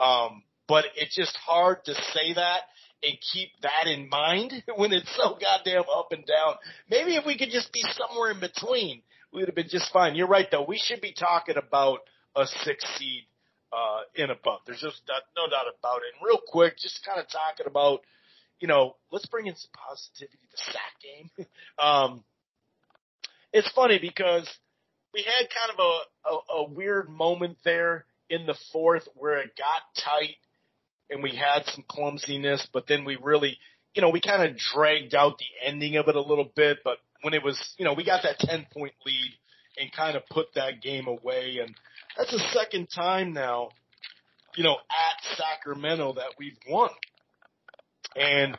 Um, 0.00 0.42
but 0.66 0.84
it's 0.96 1.16
just 1.16 1.36
hard 1.36 1.84
to 1.86 1.94
say 1.94 2.34
that 2.34 2.60
and 3.02 3.16
keep 3.32 3.50
that 3.62 3.86
in 3.86 4.08
mind 4.08 4.52
when 4.76 4.92
it's 4.92 5.14
so 5.16 5.38
goddamn 5.40 5.84
up 5.94 6.08
and 6.12 6.26
down. 6.26 6.54
Maybe 6.90 7.16
if 7.16 7.24
we 7.26 7.38
could 7.38 7.50
just 7.50 7.72
be 7.72 7.82
somewhere 7.92 8.32
in 8.32 8.40
between, 8.40 9.02
we 9.32 9.40
would 9.40 9.48
have 9.48 9.54
been 9.54 9.68
just 9.68 9.92
fine. 9.92 10.14
You're 10.14 10.26
right 10.28 10.46
though. 10.50 10.64
We 10.64 10.78
should 10.78 11.00
be 11.00 11.12
talking 11.12 11.56
about 11.56 12.00
a 12.36 12.46
six 12.46 12.84
seed, 12.96 13.24
uh, 13.72 14.00
in 14.14 14.30
above. 14.30 14.60
There's 14.66 14.80
just 14.80 15.02
no 15.36 15.48
doubt 15.48 15.66
about 15.78 15.98
it. 15.98 16.14
And 16.16 16.26
real 16.26 16.40
quick, 16.46 16.78
just 16.78 17.04
kind 17.04 17.20
of 17.20 17.26
talking 17.28 17.66
about, 17.66 18.00
you 18.60 18.68
know, 18.68 18.96
let's 19.10 19.26
bring 19.26 19.46
in 19.46 19.54
some 19.56 19.70
positivity 19.72 20.38
to 20.38 20.50
the 20.50 20.72
sack 20.72 20.94
game. 21.02 21.46
um, 21.78 22.24
it's 23.52 23.70
funny 23.72 23.98
because 24.00 24.48
we 25.12 25.22
had 25.22 25.48
kind 25.48 25.72
of 25.72 25.78
a, 25.78 26.28
a, 26.28 26.62
a 26.62 26.70
weird 26.70 27.08
moment 27.08 27.58
there 27.64 28.04
in 28.30 28.46
the 28.46 28.56
fourth 28.72 29.08
where 29.14 29.38
it 29.38 29.56
got 29.56 30.04
tight 30.04 30.36
and 31.10 31.22
we 31.22 31.30
had 31.30 31.64
some 31.66 31.84
clumsiness, 31.88 32.66
but 32.72 32.86
then 32.86 33.04
we 33.04 33.16
really, 33.20 33.58
you 33.94 34.02
know, 34.02 34.10
we 34.10 34.20
kind 34.20 34.42
of 34.42 34.58
dragged 34.74 35.14
out 35.14 35.38
the 35.38 35.66
ending 35.66 35.96
of 35.96 36.08
it 36.08 36.16
a 36.16 36.20
little 36.20 36.50
bit. 36.54 36.78
But 36.84 36.98
when 37.22 37.34
it 37.34 37.42
was, 37.42 37.58
you 37.78 37.84
know, 37.84 37.94
we 37.94 38.04
got 38.04 38.22
that 38.22 38.38
10 38.38 38.66
point 38.72 38.94
lead 39.04 39.32
and 39.78 39.92
kind 39.92 40.16
of 40.16 40.26
put 40.30 40.46
that 40.54 40.82
game 40.82 41.06
away. 41.06 41.58
And 41.62 41.74
that's 42.16 42.30
the 42.30 42.42
second 42.52 42.88
time 42.94 43.32
now, 43.32 43.70
you 44.56 44.64
know, 44.64 44.74
at 44.74 45.36
Sacramento 45.36 46.14
that 46.14 46.34
we've 46.38 46.58
won. 46.68 46.90
And, 48.16 48.58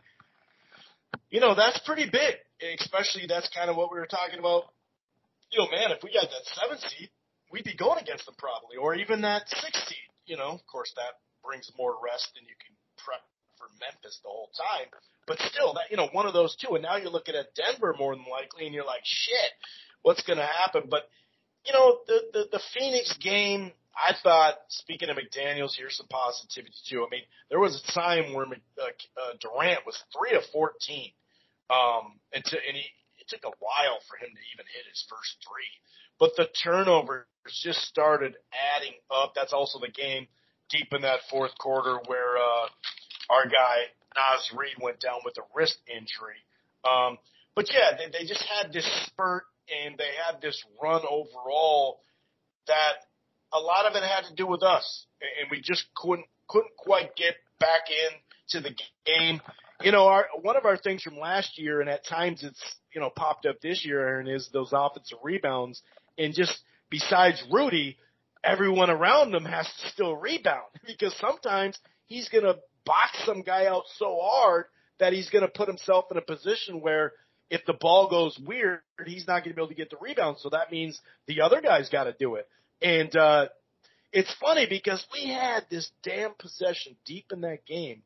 you 1.29 1.39
know, 1.39 1.55
that's 1.55 1.79
pretty 1.85 2.09
big, 2.09 2.35
especially 2.79 3.25
that's 3.27 3.49
kind 3.49 3.69
of 3.69 3.75
what 3.75 3.91
we 3.91 3.99
were 3.99 4.07
talking 4.07 4.39
about 4.39 4.65
you 5.51 5.57
know, 5.59 5.69
man, 5.69 5.91
if 5.91 6.03
we 6.03 6.13
got 6.13 6.29
that 6.29 6.45
seven 6.53 6.77
seed, 6.77 7.09
we'd 7.51 7.65
be 7.65 7.75
going 7.75 7.99
against 7.99 8.25
them 8.25 8.35
probably, 8.37 8.77
or 8.77 8.95
even 8.95 9.21
that 9.21 9.49
six 9.49 9.73
seed. 9.87 10.09
You 10.25 10.37
know, 10.37 10.53
of 10.53 10.65
course, 10.69 10.93
that 10.95 11.17
brings 11.43 11.71
more 11.77 11.97
rest 11.97 12.29
than 12.35 12.45
you 12.45 12.53
can 12.61 12.75
prep 13.01 13.25
for 13.59 13.67
Memphis 13.83 14.19
the 14.23 14.29
whole 14.29 14.49
time. 14.55 14.87
But 15.27 15.37
still, 15.51 15.73
that 15.75 15.91
you 15.91 15.97
know, 15.97 16.07
one 16.11 16.25
of 16.25 16.33
those 16.33 16.55
two. 16.55 16.73
And 16.73 16.83
now 16.83 16.97
you're 16.97 17.11
looking 17.11 17.35
at 17.35 17.53
Denver 17.53 17.93
more 17.99 18.15
than 18.15 18.25
likely, 18.25 18.65
and 18.65 18.73
you're 18.73 18.87
like, 18.87 19.03
shit, 19.03 19.51
what's 20.01 20.23
going 20.23 20.39
to 20.39 20.47
happen? 20.47 20.83
But 20.89 21.03
you 21.65 21.73
know, 21.73 21.99
the, 22.07 22.19
the 22.33 22.43
the 22.57 22.61
Phoenix 22.73 23.15
game. 23.21 23.71
I 23.99 24.13
thought, 24.23 24.55
speaking 24.69 25.09
of 25.09 25.17
McDaniels, 25.17 25.75
here's 25.75 25.97
some 25.97 26.07
positivity 26.07 26.71
too. 26.87 27.03
I 27.03 27.09
mean, 27.11 27.23
there 27.49 27.59
was 27.59 27.83
a 27.83 27.91
time 27.91 28.33
where 28.33 28.45
uh, 28.45 28.85
uh, 28.85 29.33
Durant 29.41 29.85
was 29.85 30.01
three 30.15 30.37
of 30.37 30.43
fourteen, 30.53 31.11
um, 31.69 32.15
and 32.31 32.43
to, 32.45 32.55
and 32.55 32.77
he 32.77 32.87
took 33.27 33.43
a 33.45 33.53
while 33.59 33.99
for 34.07 34.17
him 34.17 34.29
to 34.33 34.43
even 34.53 34.65
hit 34.73 34.85
his 34.89 35.05
first 35.09 35.37
three. 35.43 35.73
But 36.19 36.31
the 36.35 36.47
turnovers 36.63 37.25
just 37.61 37.81
started 37.81 38.35
adding 38.75 38.93
up. 39.11 39.33
That's 39.35 39.53
also 39.53 39.79
the 39.79 39.91
game 39.91 40.27
deep 40.69 40.91
in 40.91 41.01
that 41.01 41.21
fourth 41.29 41.57
quarter 41.57 41.99
where 42.07 42.37
uh, 42.37 42.67
our 43.29 43.45
guy 43.45 43.87
Naz 44.15 44.49
Reid 44.55 44.75
went 44.81 44.99
down 44.99 45.19
with 45.23 45.37
a 45.37 45.45
wrist 45.55 45.77
injury. 45.87 46.41
Um, 46.83 47.17
but 47.55 47.71
yeah, 47.71 47.97
they, 47.97 48.17
they 48.17 48.25
just 48.25 48.43
had 48.43 48.73
this 48.73 48.89
spurt 49.05 49.43
and 49.69 49.97
they 49.97 50.11
had 50.25 50.41
this 50.41 50.63
run 50.81 51.01
overall 51.09 51.99
that 52.67 53.05
a 53.53 53.59
lot 53.59 53.85
of 53.85 53.95
it 53.95 54.03
had 54.03 54.25
to 54.29 54.35
do 54.35 54.45
with 54.45 54.63
us, 54.63 55.05
and 55.21 55.49
we 55.51 55.61
just 55.61 55.85
couldn't 55.95 56.27
couldn't 56.47 56.75
quite 56.77 57.15
get 57.15 57.35
back 57.59 57.81
into 57.89 58.67
the 58.67 58.75
game 59.05 59.41
you 59.81 59.91
know, 59.91 60.07
our 60.07 60.27
one 60.41 60.57
of 60.57 60.65
our 60.65 60.77
things 60.77 61.03
from 61.03 61.17
last 61.17 61.57
year, 61.57 61.81
and 61.81 61.89
at 61.89 62.05
times 62.05 62.43
it's 62.43 62.61
you 62.93 62.99
know 62.99 63.09
popped 63.09 63.45
up 63.45 63.61
this 63.61 63.85
year, 63.85 64.05
Aaron, 64.05 64.27
is 64.27 64.49
those 64.51 64.71
offensive 64.73 65.19
rebounds. 65.23 65.81
and 66.17 66.33
just 66.33 66.59
besides 66.89 67.41
Rudy, 67.51 67.97
everyone 68.43 68.89
around 68.89 69.33
him 69.33 69.45
has 69.45 69.65
to 69.65 69.89
still 69.89 70.15
rebound 70.15 70.67
because 70.85 71.15
sometimes 71.19 71.79
he's 72.07 72.29
going 72.29 72.43
to 72.43 72.57
box 72.85 73.17
some 73.25 73.41
guy 73.41 73.65
out 73.67 73.83
so 73.97 74.19
hard 74.21 74.65
that 74.99 75.13
he's 75.13 75.29
going 75.29 75.43
to 75.43 75.51
put 75.51 75.67
himself 75.67 76.05
in 76.11 76.17
a 76.17 76.21
position 76.21 76.81
where 76.81 77.13
if 77.49 77.65
the 77.65 77.73
ball 77.73 78.09
goes 78.09 78.37
weird, 78.45 78.79
he's 79.05 79.27
not 79.27 79.43
going 79.43 79.51
to 79.51 79.55
be 79.55 79.61
able 79.61 79.69
to 79.69 79.75
get 79.75 79.89
the 79.89 79.97
rebound. 80.01 80.37
So 80.39 80.49
that 80.49 80.71
means 80.71 80.99
the 81.27 81.41
other 81.41 81.61
guy's 81.61 81.89
got 81.89 82.03
to 82.03 82.13
do 82.17 82.35
it. 82.35 82.47
And, 82.81 83.15
uh, 83.15 83.47
it's 84.11 84.33
funny 84.41 84.65
because 84.67 85.05
we 85.13 85.29
had 85.29 85.65
this 85.69 85.89
damn 86.03 86.33
possession 86.33 86.95
deep 87.05 87.25
in 87.31 87.41
that 87.41 87.65
game 87.65 88.01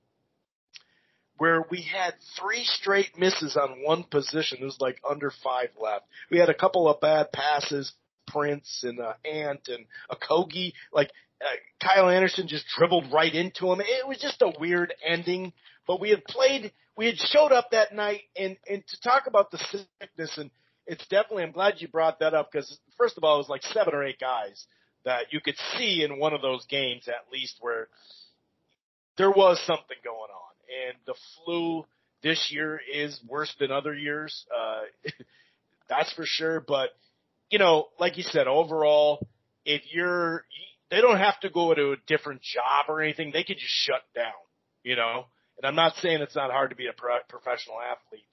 where 1.37 1.65
we 1.69 1.81
had 1.81 2.13
three 2.39 2.63
straight 2.63 3.17
misses 3.17 3.57
on 3.57 3.83
one 3.83 4.03
position. 4.03 4.59
It 4.61 4.65
was 4.65 4.77
like 4.79 4.99
under 5.09 5.31
five 5.43 5.69
left. 5.81 6.05
We 6.29 6.39
had 6.39 6.49
a 6.49 6.53
couple 6.53 6.87
of 6.87 6.99
bad 6.99 7.31
passes, 7.31 7.93
Prince 8.27 8.83
and 8.83 8.99
uh, 8.99 9.13
Ant 9.25 9.67
and 9.67 9.85
a 10.09 10.15
Kogi. 10.15 10.73
Like 10.91 11.11
uh, 11.43 11.85
Kyle 11.85 12.09
Anderson 12.09 12.47
just 12.47 12.65
dribbled 12.77 13.11
right 13.11 13.33
into 13.33 13.71
him. 13.71 13.81
It 13.81 14.07
was 14.07 14.19
just 14.19 14.41
a 14.41 14.53
weird 14.59 14.93
ending. 15.05 15.53
But 15.85 15.99
we 15.99 16.09
had 16.09 16.23
played, 16.23 16.71
we 16.95 17.07
had 17.07 17.17
showed 17.17 17.51
up 17.51 17.71
that 17.71 17.93
night, 17.93 18.21
and 18.37 18.57
and 18.69 18.83
to 18.87 19.01
talk 19.01 19.27
about 19.27 19.51
the 19.51 19.85
sickness 19.99 20.37
and 20.37 20.49
it's 20.85 21.05
definitely. 21.07 21.43
I'm 21.43 21.51
glad 21.51 21.75
you 21.77 21.87
brought 21.87 22.19
that 22.19 22.33
up 22.33 22.51
because 22.51 22.79
first 22.97 23.17
of 23.17 23.23
all, 23.23 23.35
it 23.35 23.39
was 23.39 23.49
like 23.49 23.63
seven 23.63 23.93
or 23.93 24.03
eight 24.03 24.19
guys 24.19 24.65
that 25.05 25.31
you 25.31 25.39
could 25.41 25.55
see 25.77 26.03
in 26.03 26.19
one 26.19 26.33
of 26.33 26.41
those 26.41 26.65
games 26.65 27.07
at 27.07 27.31
least 27.31 27.57
where 27.59 27.87
there 29.17 29.31
was 29.31 29.61
something 29.65 29.97
going 30.03 30.17
on. 30.17 30.89
And 30.89 30.97
the 31.05 31.15
flu 31.35 31.85
this 32.21 32.49
year 32.51 32.79
is 32.91 33.19
worse 33.27 33.53
than 33.59 33.71
other 33.71 33.93
years. 33.93 34.45
Uh, 34.55 34.81
that's 35.89 36.11
for 36.13 36.23
sure. 36.25 36.61
But, 36.61 36.89
you 37.49 37.59
know, 37.59 37.87
like 37.99 38.17
you 38.17 38.23
said, 38.23 38.47
overall, 38.47 39.27
if 39.65 39.81
you're, 39.91 40.45
they 40.91 41.01
don't 41.01 41.17
have 41.17 41.39
to 41.41 41.49
go 41.49 41.73
to 41.73 41.91
a 41.91 41.95
different 42.07 42.41
job 42.41 42.85
or 42.87 43.01
anything. 43.01 43.31
They 43.31 43.43
could 43.43 43.57
just 43.57 43.73
shut 43.73 44.01
down, 44.15 44.33
you 44.83 44.95
know? 44.95 45.25
And 45.57 45.65
I'm 45.65 45.75
not 45.75 45.95
saying 46.01 46.21
it's 46.21 46.35
not 46.35 46.51
hard 46.51 46.71
to 46.71 46.75
be 46.75 46.87
a 46.87 46.93
pro- 46.93 47.23
professional 47.29 47.77
athlete, 47.79 48.25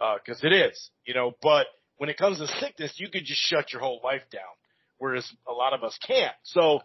uh, 0.00 0.16
cause 0.26 0.40
it 0.42 0.52
is, 0.52 0.90
you 1.04 1.14
know, 1.14 1.32
but 1.42 1.66
when 1.98 2.08
it 2.08 2.16
comes 2.16 2.38
to 2.38 2.46
sickness, 2.58 2.94
you 2.96 3.08
could 3.08 3.24
just 3.24 3.40
shut 3.40 3.72
your 3.72 3.82
whole 3.82 4.00
life 4.02 4.22
down 4.32 4.42
whereas 5.00 5.28
a 5.48 5.52
lot 5.52 5.72
of 5.72 5.82
us 5.82 5.98
can't. 6.06 6.34
So 6.44 6.80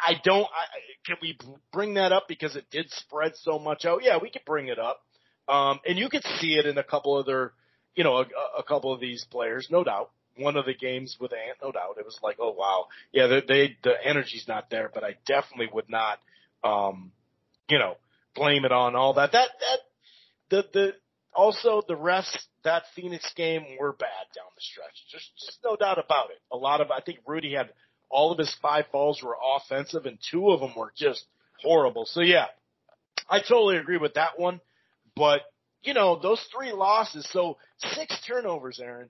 I 0.00 0.14
don't. 0.24 0.44
I, 0.44 0.64
can 1.04 1.16
we 1.20 1.36
bring 1.72 1.94
that 1.94 2.12
up 2.12 2.24
because 2.26 2.56
it 2.56 2.64
did 2.70 2.90
spread 2.90 3.32
so 3.36 3.58
much 3.58 3.84
out? 3.84 4.02
Yeah, 4.02 4.16
we 4.22 4.30
could 4.30 4.44
bring 4.46 4.68
it 4.68 4.78
up, 4.78 5.02
um, 5.46 5.80
and 5.86 5.98
you 5.98 6.08
could 6.08 6.24
see 6.38 6.54
it 6.54 6.64
in 6.64 6.78
a 6.78 6.84
couple 6.84 7.14
other, 7.14 7.52
you 7.94 8.04
know, 8.04 8.16
a, 8.16 8.24
a 8.58 8.62
couple 8.62 8.94
of 8.94 9.00
these 9.00 9.26
players, 9.30 9.68
no 9.70 9.84
doubt. 9.84 10.10
One 10.40 10.56
of 10.56 10.64
the 10.64 10.74
games 10.74 11.16
with 11.20 11.32
Ant, 11.32 11.58
no 11.62 11.70
doubt, 11.72 11.96
it 11.98 12.04
was 12.04 12.18
like, 12.22 12.36
oh 12.40 12.52
wow, 12.52 12.86
yeah, 13.12 13.26
they, 13.26 13.40
they 13.46 13.76
the 13.82 13.94
energy's 14.04 14.46
not 14.48 14.70
there, 14.70 14.90
but 14.92 15.04
I 15.04 15.16
definitely 15.26 15.68
would 15.72 15.88
not, 15.88 16.18
um, 16.64 17.12
you 17.68 17.78
know, 17.78 17.96
blame 18.34 18.64
it 18.64 18.72
on 18.72 18.96
all 18.96 19.14
that. 19.14 19.32
That 19.32 19.48
that 19.60 19.80
the 20.50 20.64
the 20.72 20.94
also 21.34 21.82
the 21.86 21.94
refs 21.94 22.36
that 22.64 22.82
Phoenix 22.94 23.32
game 23.34 23.64
were 23.78 23.92
bad 23.92 24.26
down 24.34 24.46
the 24.54 24.60
stretch. 24.60 25.04
Just, 25.10 25.30
just 25.38 25.58
no 25.64 25.76
doubt 25.76 25.98
about 25.98 26.30
it. 26.30 26.38
A 26.52 26.56
lot 26.56 26.80
of, 26.80 26.90
I 26.90 27.00
think 27.00 27.20
Rudy 27.26 27.54
had 27.54 27.70
all 28.10 28.32
of 28.32 28.38
his 28.38 28.54
five 28.60 28.86
falls 28.92 29.22
were 29.22 29.36
offensive 29.56 30.06
and 30.06 30.18
two 30.30 30.50
of 30.50 30.60
them 30.60 30.72
were 30.76 30.92
just 30.96 31.24
horrible. 31.62 32.04
So 32.06 32.20
yeah, 32.20 32.46
I 33.28 33.40
totally 33.40 33.76
agree 33.76 33.98
with 33.98 34.14
that 34.14 34.38
one. 34.38 34.60
But, 35.16 35.42
you 35.82 35.94
know, 35.94 36.18
those 36.20 36.44
three 36.54 36.72
losses, 36.72 37.26
so 37.32 37.56
six 37.78 38.20
turnovers, 38.26 38.80
Aaron, 38.82 39.08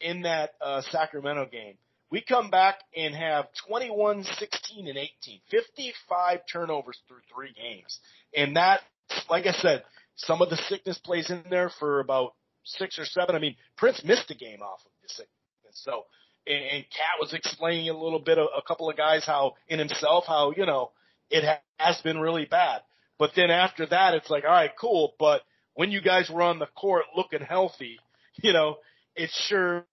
in 0.00 0.22
that, 0.22 0.50
uh, 0.60 0.82
Sacramento 0.90 1.46
game. 1.46 1.76
We 2.10 2.22
come 2.22 2.50
back 2.50 2.78
and 2.96 3.14
have 3.14 3.48
21, 3.66 4.24
16, 4.24 4.88
and 4.88 4.96
18. 4.96 5.40
55 5.50 6.40
turnovers 6.50 6.98
through 7.06 7.20
three 7.32 7.52
games. 7.52 7.98
And 8.34 8.56
that, 8.56 8.80
like 9.28 9.46
I 9.46 9.52
said, 9.52 9.84
some 10.16 10.40
of 10.40 10.48
the 10.48 10.56
sickness 10.56 10.98
plays 10.98 11.30
in 11.30 11.44
there 11.50 11.70
for 11.78 12.00
about 12.00 12.34
six 12.64 12.98
or 12.98 13.04
seven. 13.04 13.34
I 13.34 13.38
mean, 13.38 13.56
Prince 13.76 14.02
missed 14.04 14.30
a 14.30 14.34
game 14.34 14.62
off 14.62 14.80
of 14.84 14.92
the 15.02 15.08
sickness. 15.08 15.28
So, 15.72 16.06
and, 16.46 16.64
and 16.64 16.84
KAT 16.84 17.20
was 17.20 17.34
explaining 17.34 17.90
a 17.90 17.98
little 17.98 18.18
bit, 18.18 18.38
a, 18.38 18.42
a 18.42 18.62
couple 18.66 18.88
of 18.88 18.96
guys 18.96 19.24
how 19.24 19.54
in 19.68 19.78
himself, 19.78 20.24
how, 20.26 20.52
you 20.56 20.66
know, 20.66 20.92
it 21.30 21.44
ha- 21.44 21.60
has 21.76 22.00
been 22.00 22.18
really 22.18 22.46
bad. 22.46 22.80
But 23.18 23.32
then 23.36 23.50
after 23.50 23.86
that, 23.86 24.14
it's 24.14 24.30
like, 24.30 24.44
all 24.44 24.50
right, 24.50 24.70
cool. 24.80 25.14
But 25.18 25.42
when 25.74 25.90
you 25.90 26.00
guys 26.00 26.30
were 26.30 26.42
on 26.42 26.58
the 26.58 26.66
court 26.66 27.04
looking 27.16 27.40
healthy, 27.40 27.98
you 28.42 28.52
know, 28.52 28.78
it's 29.18 29.46
sure, 29.48 29.84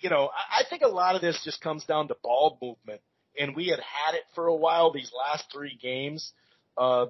you 0.00 0.10
know, 0.10 0.30
I, 0.34 0.62
think 0.68 0.82
a 0.82 0.88
lot 0.88 1.14
of 1.14 1.22
this 1.22 1.40
just 1.44 1.62
comes 1.62 1.84
down 1.84 2.08
to 2.08 2.16
ball 2.22 2.58
movement. 2.60 3.00
And 3.38 3.54
we 3.54 3.68
had 3.68 3.80
had 3.80 4.14
it 4.14 4.24
for 4.34 4.46
a 4.46 4.54
while, 4.54 4.92
these 4.92 5.12
last 5.16 5.44
three 5.52 5.78
games. 5.80 6.32
Uh, 6.76 7.06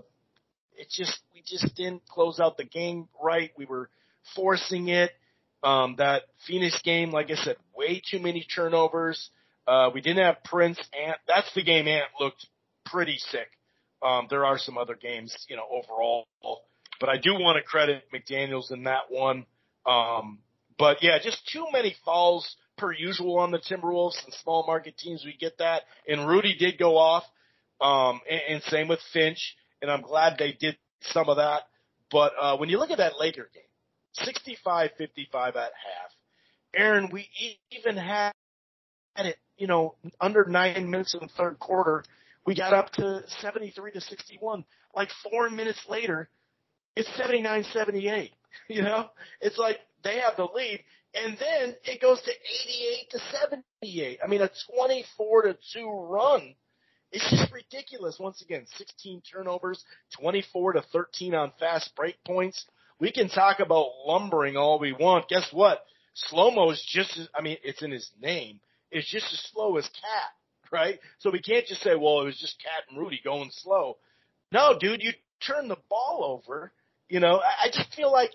it 0.76 0.88
just, 0.90 1.18
we 1.34 1.42
just 1.44 1.74
didn't 1.76 2.06
close 2.08 2.40
out 2.40 2.56
the 2.56 2.64
game 2.64 3.08
right. 3.20 3.50
We 3.56 3.64
were, 3.64 3.90
forcing 4.34 4.88
it. 4.88 5.12
Um, 5.62 5.96
that 5.98 6.22
Phoenix 6.46 6.80
game, 6.82 7.10
like 7.10 7.30
I 7.30 7.34
said, 7.34 7.56
way 7.74 8.02
too 8.08 8.20
many 8.20 8.44
turnovers. 8.54 9.30
Uh, 9.66 9.90
we 9.92 10.00
didn't 10.00 10.24
have 10.24 10.44
Prince. 10.44 10.78
Ant. 10.92 11.18
That's 11.26 11.52
the 11.54 11.62
game. 11.62 11.88
Ant 11.88 12.06
looked 12.20 12.46
pretty 12.84 13.18
sick. 13.18 13.48
Um, 14.02 14.26
there 14.30 14.44
are 14.44 14.58
some 14.58 14.78
other 14.78 14.94
games, 14.94 15.34
you 15.48 15.56
know, 15.56 15.64
overall, 15.70 16.26
but 17.00 17.08
I 17.08 17.16
do 17.16 17.32
want 17.32 17.56
to 17.56 17.62
credit 17.62 18.04
McDaniels 18.14 18.70
in 18.70 18.84
that 18.84 19.10
one. 19.10 19.46
Um, 19.86 20.38
but 20.78 21.02
yeah, 21.02 21.18
just 21.22 21.46
too 21.52 21.66
many 21.72 21.94
falls 22.04 22.56
per 22.76 22.92
usual 22.92 23.38
on 23.38 23.50
the 23.50 23.58
Timberwolves 23.58 24.22
and 24.24 24.34
small 24.42 24.64
market 24.66 24.96
teams. 24.98 25.24
We 25.24 25.36
get 25.36 25.58
that, 25.58 25.82
and 26.06 26.28
Rudy 26.28 26.56
did 26.58 26.78
go 26.78 26.96
off, 26.96 27.24
um, 27.80 28.20
and, 28.28 28.40
and 28.48 28.62
same 28.64 28.88
with 28.88 29.00
Finch, 29.12 29.56
and 29.80 29.90
I'm 29.90 30.02
glad 30.02 30.36
they 30.38 30.52
did 30.52 30.76
some 31.00 31.28
of 31.28 31.36
that. 31.36 31.62
But 32.10 32.32
uh, 32.40 32.56
when 32.58 32.68
you 32.68 32.78
look 32.78 32.90
at 32.90 32.98
that 32.98 33.18
Laker 33.18 33.48
game, 33.52 33.62
65-55 34.20 35.48
at 35.48 35.54
half. 35.56 35.72
Aaron, 36.74 37.08
we 37.10 37.28
even 37.70 37.96
had 37.96 38.32
it, 39.18 39.36
you 39.56 39.66
know, 39.66 39.94
under 40.20 40.44
nine 40.44 40.90
minutes 40.90 41.14
in 41.14 41.20
the 41.20 41.32
third 41.36 41.58
quarter. 41.58 42.04
We 42.44 42.54
got 42.54 42.72
up 42.72 42.92
to 42.92 43.22
73 43.40 43.92
to 43.92 44.00
61. 44.00 44.64
Like 44.94 45.08
four 45.30 45.50
minutes 45.50 45.80
later, 45.88 46.28
it's 46.94 47.08
79-78. 47.10 48.30
You 48.68 48.80
know, 48.80 49.10
it's 49.42 49.58
like 49.58 49.80
they 50.06 50.20
have 50.20 50.36
the 50.36 50.48
lead, 50.54 50.80
and 51.14 51.36
then 51.38 51.74
it 51.84 52.00
goes 52.00 52.20
to 52.22 52.30
88 52.30 53.10
to 53.10 53.18
78. 53.82 54.18
I 54.22 54.26
mean, 54.26 54.42
a 54.42 54.50
24 54.74 55.42
to 55.42 55.58
two 55.72 55.90
run. 55.90 56.54
It's 57.12 57.28
just 57.30 57.52
ridiculous. 57.52 58.18
Once 58.18 58.42
again, 58.42 58.66
16 58.76 59.22
turnovers, 59.32 59.84
24 60.20 60.74
to 60.74 60.82
13 60.92 61.34
on 61.34 61.52
fast 61.58 61.94
break 61.96 62.16
points 62.24 62.66
we 62.98 63.12
can 63.12 63.28
talk 63.28 63.60
about 63.60 63.90
lumbering 64.06 64.56
all 64.56 64.78
we 64.78 64.92
want. 64.92 65.28
Guess 65.28 65.50
what? 65.52 65.84
Slow 66.14 66.50
mo 66.50 66.70
is 66.70 66.84
just 66.88 67.18
as, 67.18 67.28
I 67.34 67.42
mean, 67.42 67.58
it's 67.62 67.82
in 67.82 67.90
his 67.90 68.10
name. 68.20 68.60
It's 68.90 69.10
just 69.10 69.26
as 69.32 69.50
slow 69.52 69.76
as 69.76 69.84
KAT, 69.84 70.72
right? 70.72 70.98
So 71.18 71.30
we 71.30 71.40
can't 71.40 71.66
just 71.66 71.82
say, 71.82 71.94
well, 71.94 72.22
it 72.22 72.24
was 72.24 72.38
just 72.38 72.62
KAT 72.62 72.84
and 72.90 72.98
Rudy 72.98 73.20
going 73.22 73.50
slow. 73.52 73.98
No, 74.52 74.76
dude, 74.78 75.02
you 75.02 75.12
turn 75.46 75.68
the 75.68 75.76
ball 75.90 76.24
over. 76.24 76.72
You 77.08 77.20
know, 77.20 77.40
I, 77.40 77.68
just 77.72 77.94
feel 77.94 78.10
like 78.10 78.30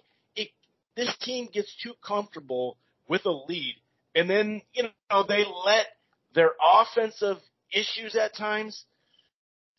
this 0.95 1.15
team 1.21 1.47
gets 1.51 1.75
too 1.82 1.93
comfortable 2.04 2.77
with 3.08 3.25
a 3.25 3.32
lead 3.32 3.75
and 4.15 4.30
then, 4.30 4.62
you 4.73 4.84
know, 5.10 5.23
they 5.27 5.45
let 5.65 5.86
their 6.34 6.51
offensive 6.63 7.38
issues 7.73 8.15
at 8.15 8.36
times 8.36 8.86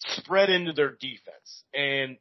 spread 0.01 0.49
into 0.51 0.73
their 0.73 0.93
defense. 0.93 1.65
And 1.75 2.17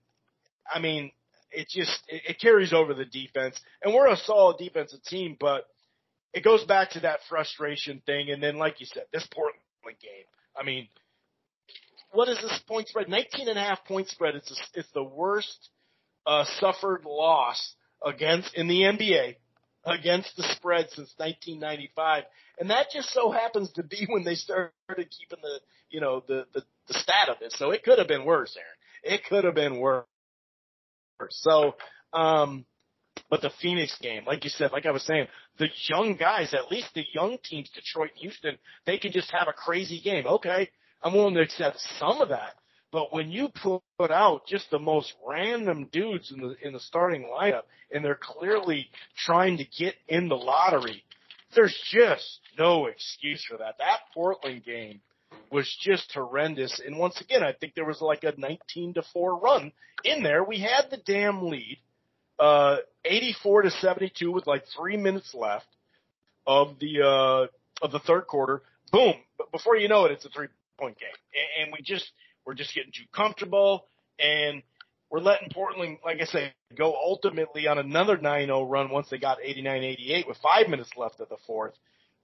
I 0.71 0.79
mean, 0.79 1.11
it 1.51 1.67
just 1.69 2.03
it, 2.07 2.21
it 2.29 2.39
carries 2.39 2.73
over 2.73 2.93
the 2.93 3.05
defense. 3.05 3.59
And 3.81 3.93
we're 3.93 4.09
a 4.09 4.17
solid 4.17 4.57
defensive 4.57 5.03
team, 5.03 5.37
but 5.39 5.65
it 6.33 6.43
goes 6.43 6.63
back 6.65 6.91
to 6.91 7.01
that 7.01 7.19
frustration 7.29 8.01
thing. 8.05 8.29
And 8.29 8.43
then, 8.43 8.57
like 8.57 8.79
you 8.79 8.85
said, 8.85 9.03
this 9.11 9.27
Portland 9.33 9.59
game. 9.83 10.25
I 10.55 10.63
mean, 10.63 10.87
what 12.11 12.29
is 12.29 12.37
this 12.41 12.59
point 12.67 12.87
spread? 12.87 13.09
19 13.09 13.49
and 13.49 13.57
a 13.57 13.61
half 13.61 13.83
point 13.85 14.07
spread. 14.07 14.35
It's 14.35 14.51
a, 14.51 14.79
it's 14.79 14.91
the 14.93 15.03
worst 15.03 15.69
uh, 16.25 16.45
suffered 16.59 17.03
loss 17.03 17.75
against 18.05 18.53
in 18.55 18.67
the 18.67 18.81
NBA 18.81 19.35
against 19.85 20.35
the 20.37 20.43
spread 20.55 20.87
since 20.91 21.13
1995, 21.17 22.23
and 22.59 22.69
that 22.69 22.87
just 22.93 23.09
so 23.09 23.31
happens 23.31 23.71
to 23.73 23.83
be 23.83 24.05
when 24.09 24.23
they 24.23 24.35
started 24.35 24.71
keeping 24.97 25.39
the 25.41 25.59
you 25.89 26.01
know 26.01 26.23
the 26.27 26.45
the, 26.53 26.61
the 26.87 26.93
stat 26.93 27.29
of 27.29 27.37
it. 27.41 27.53
So 27.53 27.71
it 27.71 27.83
could 27.83 27.99
have 27.99 28.07
been 28.07 28.25
worse, 28.25 28.55
Aaron. 28.57 29.15
It 29.15 29.25
could 29.27 29.43
have 29.43 29.55
been 29.55 29.79
worse. 29.79 30.05
So, 31.29 31.75
um, 32.13 32.65
but 33.29 33.41
the 33.41 33.51
Phoenix 33.61 33.97
game, 33.99 34.23
like 34.25 34.43
you 34.43 34.49
said, 34.49 34.71
like 34.71 34.85
I 34.85 34.91
was 34.91 35.03
saying, 35.03 35.27
the 35.57 35.69
young 35.87 36.15
guys, 36.15 36.53
at 36.53 36.71
least 36.71 36.87
the 36.93 37.05
young 37.13 37.37
teams, 37.43 37.69
Detroit, 37.69 38.11
Houston, 38.15 38.57
they 38.85 38.97
can 38.97 39.11
just 39.11 39.31
have 39.31 39.47
a 39.47 39.53
crazy 39.53 40.01
game. 40.01 40.25
Okay, 40.25 40.69
I'm 41.03 41.13
willing 41.13 41.35
to 41.35 41.41
accept 41.41 41.79
some 41.99 42.21
of 42.21 42.29
that. 42.29 42.53
But 42.91 43.13
when 43.13 43.31
you 43.31 43.49
put 43.49 44.11
out 44.11 44.47
just 44.47 44.69
the 44.69 44.79
most 44.79 45.13
random 45.25 45.87
dudes 45.91 46.31
in 46.31 46.41
the 46.41 46.55
in 46.61 46.73
the 46.73 46.79
starting 46.79 47.23
lineup, 47.23 47.63
and 47.91 48.03
they're 48.03 48.19
clearly 48.21 48.89
trying 49.17 49.57
to 49.57 49.65
get 49.65 49.95
in 50.09 50.27
the 50.27 50.35
lottery, 50.35 51.03
there's 51.55 51.77
just 51.89 52.39
no 52.57 52.87
excuse 52.87 53.45
for 53.49 53.57
that. 53.57 53.77
That 53.77 53.99
Portland 54.13 54.65
game 54.65 55.01
was 55.51 55.73
just 55.81 56.11
horrendous. 56.13 56.81
And 56.85 56.97
once 56.97 57.19
again, 57.21 57.43
I 57.43 57.53
think 57.53 57.75
there 57.75 57.85
was 57.85 58.01
like 58.01 58.23
a 58.23 58.33
19 58.37 58.95
to 58.95 59.03
4 59.13 59.37
run 59.37 59.71
in 60.03 60.23
there. 60.23 60.43
We 60.43 60.59
had 60.59 60.89
the 60.89 60.97
damn 60.97 61.47
lead, 61.49 61.77
uh, 62.39 62.77
84 63.03 63.63
to 63.63 63.71
72 63.71 64.31
with 64.31 64.47
like 64.47 64.63
three 64.77 64.97
minutes 64.97 65.33
left 65.33 65.67
of 66.47 66.79
the, 66.79 67.01
uh, 67.01 67.85
of 67.85 67.91
the 67.91 67.99
third 67.99 68.27
quarter. 68.27 68.61
Boom. 68.91 69.13
But 69.37 69.51
before 69.51 69.75
you 69.75 69.87
know 69.87 70.05
it, 70.05 70.11
it's 70.11 70.25
a 70.25 70.29
three 70.29 70.47
point 70.79 70.97
game. 70.97 71.09
And 71.61 71.73
we 71.73 71.81
just, 71.83 72.09
we're 72.45 72.53
just 72.53 72.73
getting 72.73 72.91
too 72.91 73.05
comfortable 73.13 73.87
and 74.19 74.63
we're 75.11 75.19
letting 75.19 75.49
Portland, 75.53 75.97
like 76.05 76.21
I 76.21 76.25
say, 76.25 76.53
go 76.75 76.93
ultimately 76.95 77.67
on 77.67 77.77
another 77.77 78.17
9-0 78.17 78.69
run 78.69 78.89
once 78.89 79.07
they 79.09 79.17
got 79.17 79.39
89-88 79.39 80.27
with 80.27 80.37
five 80.37 80.69
minutes 80.69 80.91
left 80.95 81.19
of 81.19 81.27
the 81.27 81.37
fourth. 81.45 81.73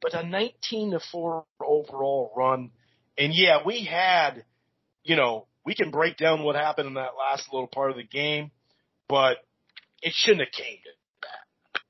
But 0.02 0.14
a 0.14 0.26
19 0.26 0.92
to 0.92 1.00
4 1.12 1.44
overall 1.62 2.32
run. 2.36 2.72
And 3.18 3.34
yeah, 3.34 3.60
we 3.66 3.84
had, 3.84 4.46
you 5.04 5.16
know, 5.16 5.48
we 5.66 5.76
can 5.76 5.92
break 5.92 6.16
down 6.16 6.44
what 6.44 6.56
happened 6.56 6.88
in 6.88 6.94
that 6.94 7.12
last 7.20 7.52
little 7.52 7.68
part 7.68 7.92
of 7.92 7.98
the 7.98 8.04
game, 8.04 8.52
but 9.10 9.38
it 10.02 10.14
shouldn't 10.16 10.42
have 10.42 10.52
came 10.52 10.78
to 10.78 10.90
that. 11.24 11.82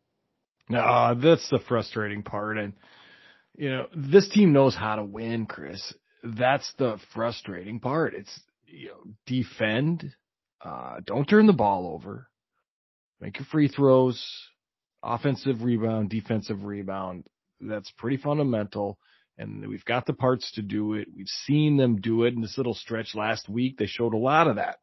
No, 0.70 0.80
uh, 0.80 1.14
that's 1.14 1.48
the 1.50 1.60
frustrating 1.60 2.24
part. 2.24 2.58
And, 2.58 2.74
you 3.56 3.70
know, 3.70 3.88
this 3.96 4.30
team 4.30 4.52
knows 4.52 4.74
how 4.76 4.96
to 4.96 5.04
win, 5.04 5.46
Chris. 5.46 5.94
That's 6.24 6.72
the 6.78 7.00
frustrating 7.14 7.80
part. 7.80 8.14
It's, 8.16 8.40
you 8.66 8.90
know, 8.90 9.14
defend, 9.26 10.14
uh, 10.64 10.98
don't 11.06 11.28
turn 11.28 11.48
the 11.48 11.54
ball 11.54 11.94
over. 11.94 12.28
Make 13.20 13.40
your 13.40 13.46
free 13.46 13.68
throws, 13.68 14.24
offensive 15.04 15.64
rebound, 15.64 16.10
defensive 16.10 16.64
rebound. 16.64 17.26
That's 17.62 17.92
pretty 17.98 18.18
fundamental. 18.18 18.98
And 19.38 19.68
we've 19.68 19.86
got 19.86 20.06
the 20.06 20.14
parts 20.14 20.52
to 20.54 20.62
do 20.62 20.94
it. 20.94 21.08
We've 21.16 21.28
seen 21.28 21.78
them 21.78 22.02
do 22.02 22.24
it 22.24 22.34
in 22.34 22.42
this 22.42 22.58
little 22.58 22.74
stretch 22.74 23.14
last 23.16 23.48
week. 23.48 23.78
They 23.78 23.86
showed 23.86 24.14
a 24.14 24.18
lot 24.18 24.48
of 24.48 24.56
that. 24.56 24.78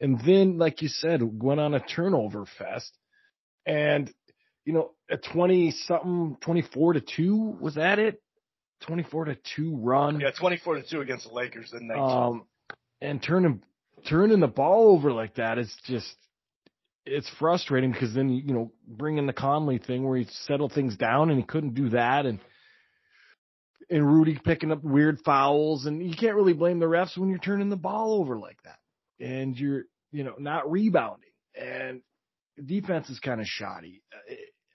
And 0.00 0.20
then, 0.24 0.58
like 0.58 0.82
you 0.82 0.88
said, 0.88 1.20
went 1.22 1.60
on 1.60 1.74
a 1.74 1.80
turnover 1.80 2.46
fest. 2.58 2.90
And, 3.66 4.12
you 4.64 4.72
know, 4.72 4.92
a 5.10 5.16
20 5.16 5.70
something, 5.86 6.36
24 6.40 6.94
to 6.94 7.00
2, 7.00 7.56
was 7.60 7.74
that 7.74 7.98
it? 7.98 8.20
24 8.86 9.26
to 9.26 9.38
2 9.56 9.76
run. 9.76 10.20
Yeah, 10.20 10.30
24 10.30 10.76
to 10.76 10.82
2 10.82 11.00
against 11.00 11.28
the 11.28 11.34
Lakers 11.34 11.72
in 11.72 11.86
19. 11.86 12.04
Um, 12.04 12.46
and 13.00 13.22
turning 13.22 13.62
turning 14.08 14.40
the 14.40 14.46
ball 14.46 14.92
over 14.92 15.12
like 15.12 15.36
that 15.36 15.58
is 15.58 15.74
just 15.86 16.14
it's 17.06 17.28
frustrating 17.38 17.92
because 17.92 18.14
then 18.14 18.30
you 18.30 18.54
know 18.54 18.72
bringing 18.86 19.26
the 19.26 19.32
Conley 19.32 19.78
thing 19.78 20.04
where 20.04 20.18
he 20.18 20.26
settled 20.46 20.72
things 20.72 20.96
down 20.96 21.30
and 21.30 21.38
he 21.38 21.44
couldn't 21.44 21.74
do 21.74 21.90
that 21.90 22.26
and 22.26 22.38
and 23.90 24.06
Rudy 24.06 24.38
picking 24.42 24.72
up 24.72 24.82
weird 24.82 25.20
fouls 25.24 25.86
and 25.86 26.02
you 26.02 26.16
can't 26.16 26.36
really 26.36 26.54
blame 26.54 26.78
the 26.78 26.86
refs 26.86 27.16
when 27.18 27.28
you're 27.28 27.38
turning 27.38 27.68
the 27.68 27.76
ball 27.76 28.14
over 28.14 28.38
like 28.38 28.58
that 28.64 28.78
and 29.24 29.58
you're 29.58 29.84
you 30.12 30.24
know 30.24 30.34
not 30.38 30.70
rebounding 30.70 31.30
and 31.54 32.00
defense 32.62 33.10
is 33.10 33.18
kind 33.20 33.40
of 33.40 33.46
shoddy. 33.46 34.02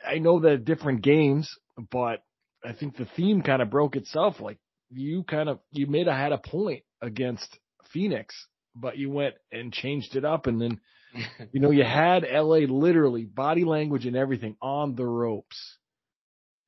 I 0.06 0.20
know 0.20 0.42
that 0.42 0.66
different 0.66 1.02
games, 1.02 1.50
but 1.92 2.24
I 2.64 2.74
think 2.74 2.98
the 2.98 3.08
theme 3.16 3.42
kind 3.42 3.62
of 3.62 3.70
broke 3.70 3.96
itself. 3.96 4.40
Like 4.40 4.60
you 4.90 5.24
kind 5.24 5.50
of 5.50 5.60
you 5.72 5.88
made 5.88 6.08
a 6.08 6.14
had 6.14 6.32
a 6.32 6.38
point 6.38 6.84
against 7.02 7.58
Phoenix 7.92 8.36
but 8.76 8.98
you 8.98 9.10
went 9.10 9.36
and 9.52 9.74
changed 9.74 10.16
it 10.16 10.26
up 10.26 10.48
and 10.48 10.62
then 10.62 10.80
you 11.52 11.60
know 11.60 11.72
you 11.72 11.84
had 11.84 12.26
LA 12.30 12.60
literally 12.68 13.26
body 13.26 13.66
language 13.66 14.06
and 14.06 14.16
everything 14.16 14.56
on 14.62 14.96
the 14.96 15.06
ropes. 15.06 15.78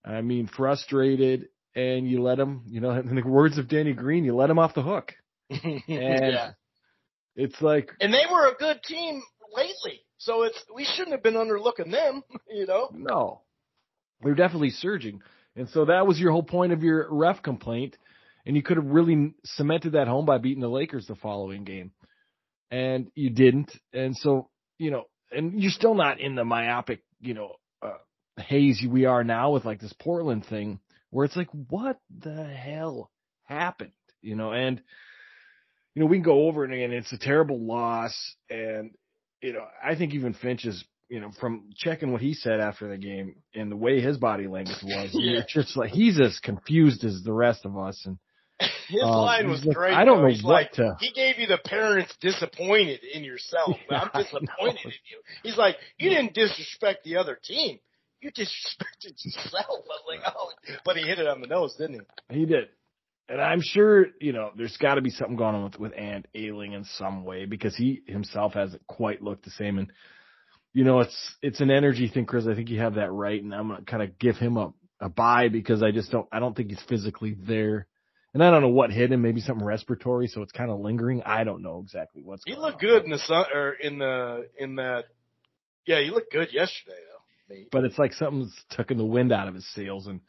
I 0.04 0.22
mean 0.22 0.48
frustrated 0.48 1.48
and 1.74 2.10
you 2.10 2.22
let 2.22 2.38
them, 2.38 2.64
you 2.68 2.82
know, 2.82 2.92
in 3.00 3.16
the 3.16 3.22
words 3.22 3.58
of 3.58 3.70
Danny 3.70 3.94
Green, 3.94 4.26
you 4.26 4.36
let 4.36 4.48
them 4.48 4.60
off 4.60 4.74
the 4.74 4.84
hook. 4.84 5.14
And 5.64 5.82
yeah. 5.88 6.52
it's 7.36 7.62
like 7.62 7.92
And 8.00 8.14
they 8.14 8.24
were 8.32 8.48
a 8.48 8.56
good 8.56 8.82
team 8.84 9.22
lately. 9.54 10.02
So 10.18 10.44
it's 10.44 10.64
we 10.74 10.86
shouldn't 10.86 11.12
have 11.12 11.24
been 11.24 11.36
underlooking 11.36 11.92
them, 11.92 12.24
you 12.50 12.66
know. 12.66 12.90
No. 12.94 13.42
They're 14.22 14.36
definitely 14.36 14.70
surging. 14.70 15.22
And 15.56 15.70
so 15.70 15.86
that 15.86 16.08
was 16.08 16.20
your 16.20 16.32
whole 16.32 16.44
point 16.44 16.74
of 16.74 16.84
your 16.84 17.08
ref 17.10 17.44
complaint 17.44 17.98
and 18.46 18.56
you 18.56 18.64
could 18.64 18.78
have 18.78 18.86
really 18.86 19.34
cemented 19.44 19.94
that 19.94 20.08
home 20.08 20.26
by 20.26 20.38
beating 20.38 20.62
the 20.62 20.70
Lakers 20.70 21.08
the 21.08 21.16
following 21.16 21.64
game. 21.64 21.92
And 22.70 23.12
you 23.16 23.30
didn't. 23.30 23.72
And 23.94 24.16
so, 24.16 24.50
you 24.78 24.92
know, 24.92 25.04
and 25.32 25.62
you're 25.62 25.72
still 25.72 25.94
not 25.94 26.20
in 26.20 26.36
the 26.36 26.46
myopic, 26.46 27.04
you 27.20 27.34
know, 27.34 27.56
uh, 27.82 27.98
haze 28.42 28.84
we 28.90 29.06
are 29.06 29.24
now 29.24 29.52
with 29.52 29.66
like 29.66 29.80
this 29.80 29.94
Portland 29.94 30.46
thing 30.46 30.80
where 31.10 31.26
it's 31.26 31.36
like, 31.36 31.50
what 31.70 32.00
the 32.20 32.46
hell 32.46 33.12
happened? 33.44 33.92
You 34.22 34.36
know, 34.36 34.52
and, 34.52 34.82
you 35.94 36.02
know, 36.02 36.06
we 36.06 36.18
can 36.18 36.24
go 36.24 36.48
over 36.48 36.64
it 36.64 36.72
again. 36.72 36.92
It's 36.92 37.12
a 37.12 37.18
terrible 37.18 37.60
loss. 37.60 38.16
And, 38.50 38.92
you 39.42 39.54
know, 39.54 39.66
I 39.84 39.96
think 39.96 40.14
even 40.14 40.34
Finch 40.34 40.66
is 40.66 40.84
you 41.12 41.19
know, 41.19 41.30
from 41.41 41.65
checking 41.76 42.13
what 42.13 42.21
he 42.21 42.34
said 42.34 42.62
after 42.62 42.88
the 42.88 42.97
game 42.97 43.36
and 43.54 43.69
the 43.69 43.76
way 43.76 44.00
his 44.00 44.17
body 44.17 44.47
language 44.47 44.78
was, 44.82 45.10
yeah. 45.13 45.39
it's 45.39 45.54
just 45.54 45.76
like 45.76 45.91
he's 45.91 46.17
as 46.21 46.39
confused 46.39 47.04
as 47.04 47.21
the 47.26 47.34
rest 47.34 47.65
of 47.65 47.78
us. 47.78 48.02
And 48.06 48.17
his 48.88 49.04
um, 49.04 49.10
line 49.10 49.50
was 49.50 49.65
like, 49.65 49.76
great. 49.76 49.93
I 49.93 50.06
don't 50.06 50.19
though. 50.19 50.24
know 50.24 50.34
he's 50.34 50.41
what 50.41 50.54
like, 50.54 50.71
to. 50.74 50.95
He 51.02 51.12
gave 51.12 51.38
you 51.38 51.47
the 51.47 51.60
parents 51.65 52.15
disappointed 52.21 53.02
in 53.04 53.26
yourself. 53.26 53.76
Yeah, 53.91 54.08
I'm 54.13 54.24
disappointed 54.24 54.86
in 54.86 54.91
you. 54.91 55.21
He's 55.43 55.58
like, 55.58 55.76
you 55.97 56.10
didn't 56.12 56.34
disrespect 56.34 57.04
the 57.04 57.17
other 57.17 57.38
team. 57.43 57.80
You 58.21 58.32
disrespected 58.32 59.13
yourself. 59.26 59.65
I 59.69 59.69
was 59.69 60.04
like, 60.08 60.19
oh, 60.26 60.52
but 60.86 60.95
he 60.95 61.04
hit 61.04 61.19
it 61.19 61.28
on 61.28 61.41
the 61.41 61.47
nose, 61.47 61.76
didn't 61.78 62.06
he? 62.30 62.39
He 62.39 62.45
did. 62.45 62.69
And 63.28 63.41
I'm 63.41 63.62
sure, 63.62 64.08
you 64.21 64.32
know, 64.32 64.52
there's 64.56 64.78
got 64.78 64.95
to 64.95 65.02
be 65.02 65.10
something 65.10 65.36
going 65.36 65.56
on 65.56 65.63
with, 65.65 65.80
with 65.80 65.93
Ant 65.97 66.28
ailing 66.34 66.71
in 66.71 66.86
some 66.86 67.26
way 67.26 67.45
because 67.45 67.76
he 67.76 68.02
himself 68.08 68.54
hasn't 68.54 68.86
quite 68.88 69.21
looked 69.21 69.43
the 69.43 69.52
same. 69.52 69.78
And, 69.78 69.91
you 70.74 70.84
know, 70.84 71.02
it's, 71.02 71.36
it's 71.42 71.62
an 71.62 71.72
energy 71.72 72.08
thing, 72.08 72.26
Chris. 72.26 72.48
I 72.48 72.56
think 72.56 72.70
you 72.70 72.80
have 72.80 72.96
that 72.96 73.12
right. 73.12 73.42
And 73.42 73.54
I'm 73.54 73.68
going 73.68 73.84
to 73.84 73.86
kind 73.90 74.04
of 74.04 74.18
give 74.20 74.38
him 74.38 74.58
a, 74.58 74.74
a 75.00 75.10
buy 75.10 75.50
because 75.50 75.84
I 75.84 75.92
just 75.92 76.12
don't, 76.12 76.28
I 76.32 76.40
don't 76.40 76.56
think 76.56 76.70
he's 76.70 76.82
physically 76.88 77.36
there 77.38 77.88
and 78.34 78.44
I 78.44 78.50
don't 78.50 78.62
know 78.62 78.70
what 78.70 78.92
hit 78.92 79.12
him, 79.12 79.22
maybe 79.22 79.42
something 79.42 79.66
respiratory, 79.66 80.28
so 80.28 80.42
it's 80.42 80.54
kind 80.54 80.72
of 80.72 80.80
lingering. 80.80 81.22
I 81.26 81.44
don't 81.44 81.62
know 81.62 81.82
exactly 81.84 82.22
what's. 82.24 82.44
He 82.46 82.56
looked 82.56 82.80
good 82.80 83.04
in 83.04 83.12
the 83.12 83.20
sun 83.20 83.46
or 83.54 83.74
in 83.74 83.98
the 83.98 84.48
in 84.58 84.76
that. 84.76 85.06
Yeah, 85.86 86.00
he 86.02 86.12
looked 86.12 86.32
good 86.32 86.50
yesterday 86.54 86.96
though. 86.96 87.56
But 87.72 87.84
it's 87.84 88.00
like 88.00 88.14
something's 88.14 88.56
tucking 88.76 88.98
the 88.98 89.06
wind 89.06 89.34
out 89.34 89.50
of 89.50 89.56
his 89.56 89.68
sails, 89.74 90.08
and 90.08 90.22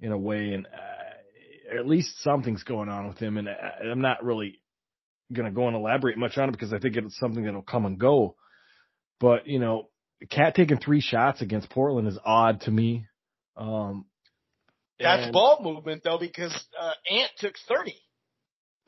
in 0.00 0.12
a 0.12 0.18
way, 0.18 0.52
and 0.52 0.66
uh, 0.66 1.78
at 1.78 1.86
least 1.86 2.22
something's 2.22 2.62
going 2.62 2.90
on 2.90 3.08
with 3.08 3.16
him. 3.16 3.38
And 3.38 3.48
I, 3.48 3.52
uh, 3.52 3.90
I'm 3.90 4.02
not 4.02 4.22
really 4.22 4.60
going 5.32 5.46
to 5.46 5.54
go 5.54 5.68
and 5.68 5.76
elaborate 5.76 6.18
much 6.18 6.36
on 6.36 6.50
it 6.50 6.52
because 6.52 6.74
I 6.74 6.78
think 6.78 6.96
it's 6.96 7.18
something 7.18 7.44
that'll 7.44 7.62
come 7.62 7.86
and 7.86 7.98
go. 7.98 8.36
But 9.20 9.46
you 9.46 9.58
know, 9.58 9.88
KAT 10.30 10.54
taking 10.54 10.78
three 10.78 11.00
shots 11.00 11.42
against 11.42 11.70
Portland 11.70 12.08
is 12.08 12.18
odd 12.24 12.62
to 12.62 12.70
me. 12.70 13.06
Um, 13.56 14.06
that's 14.98 15.24
and, 15.24 15.32
ball 15.32 15.60
movement 15.62 16.02
though, 16.02 16.18
because 16.18 16.52
uh, 16.80 16.92
Ant 17.10 17.30
took 17.38 17.54
thirty. 17.68 17.96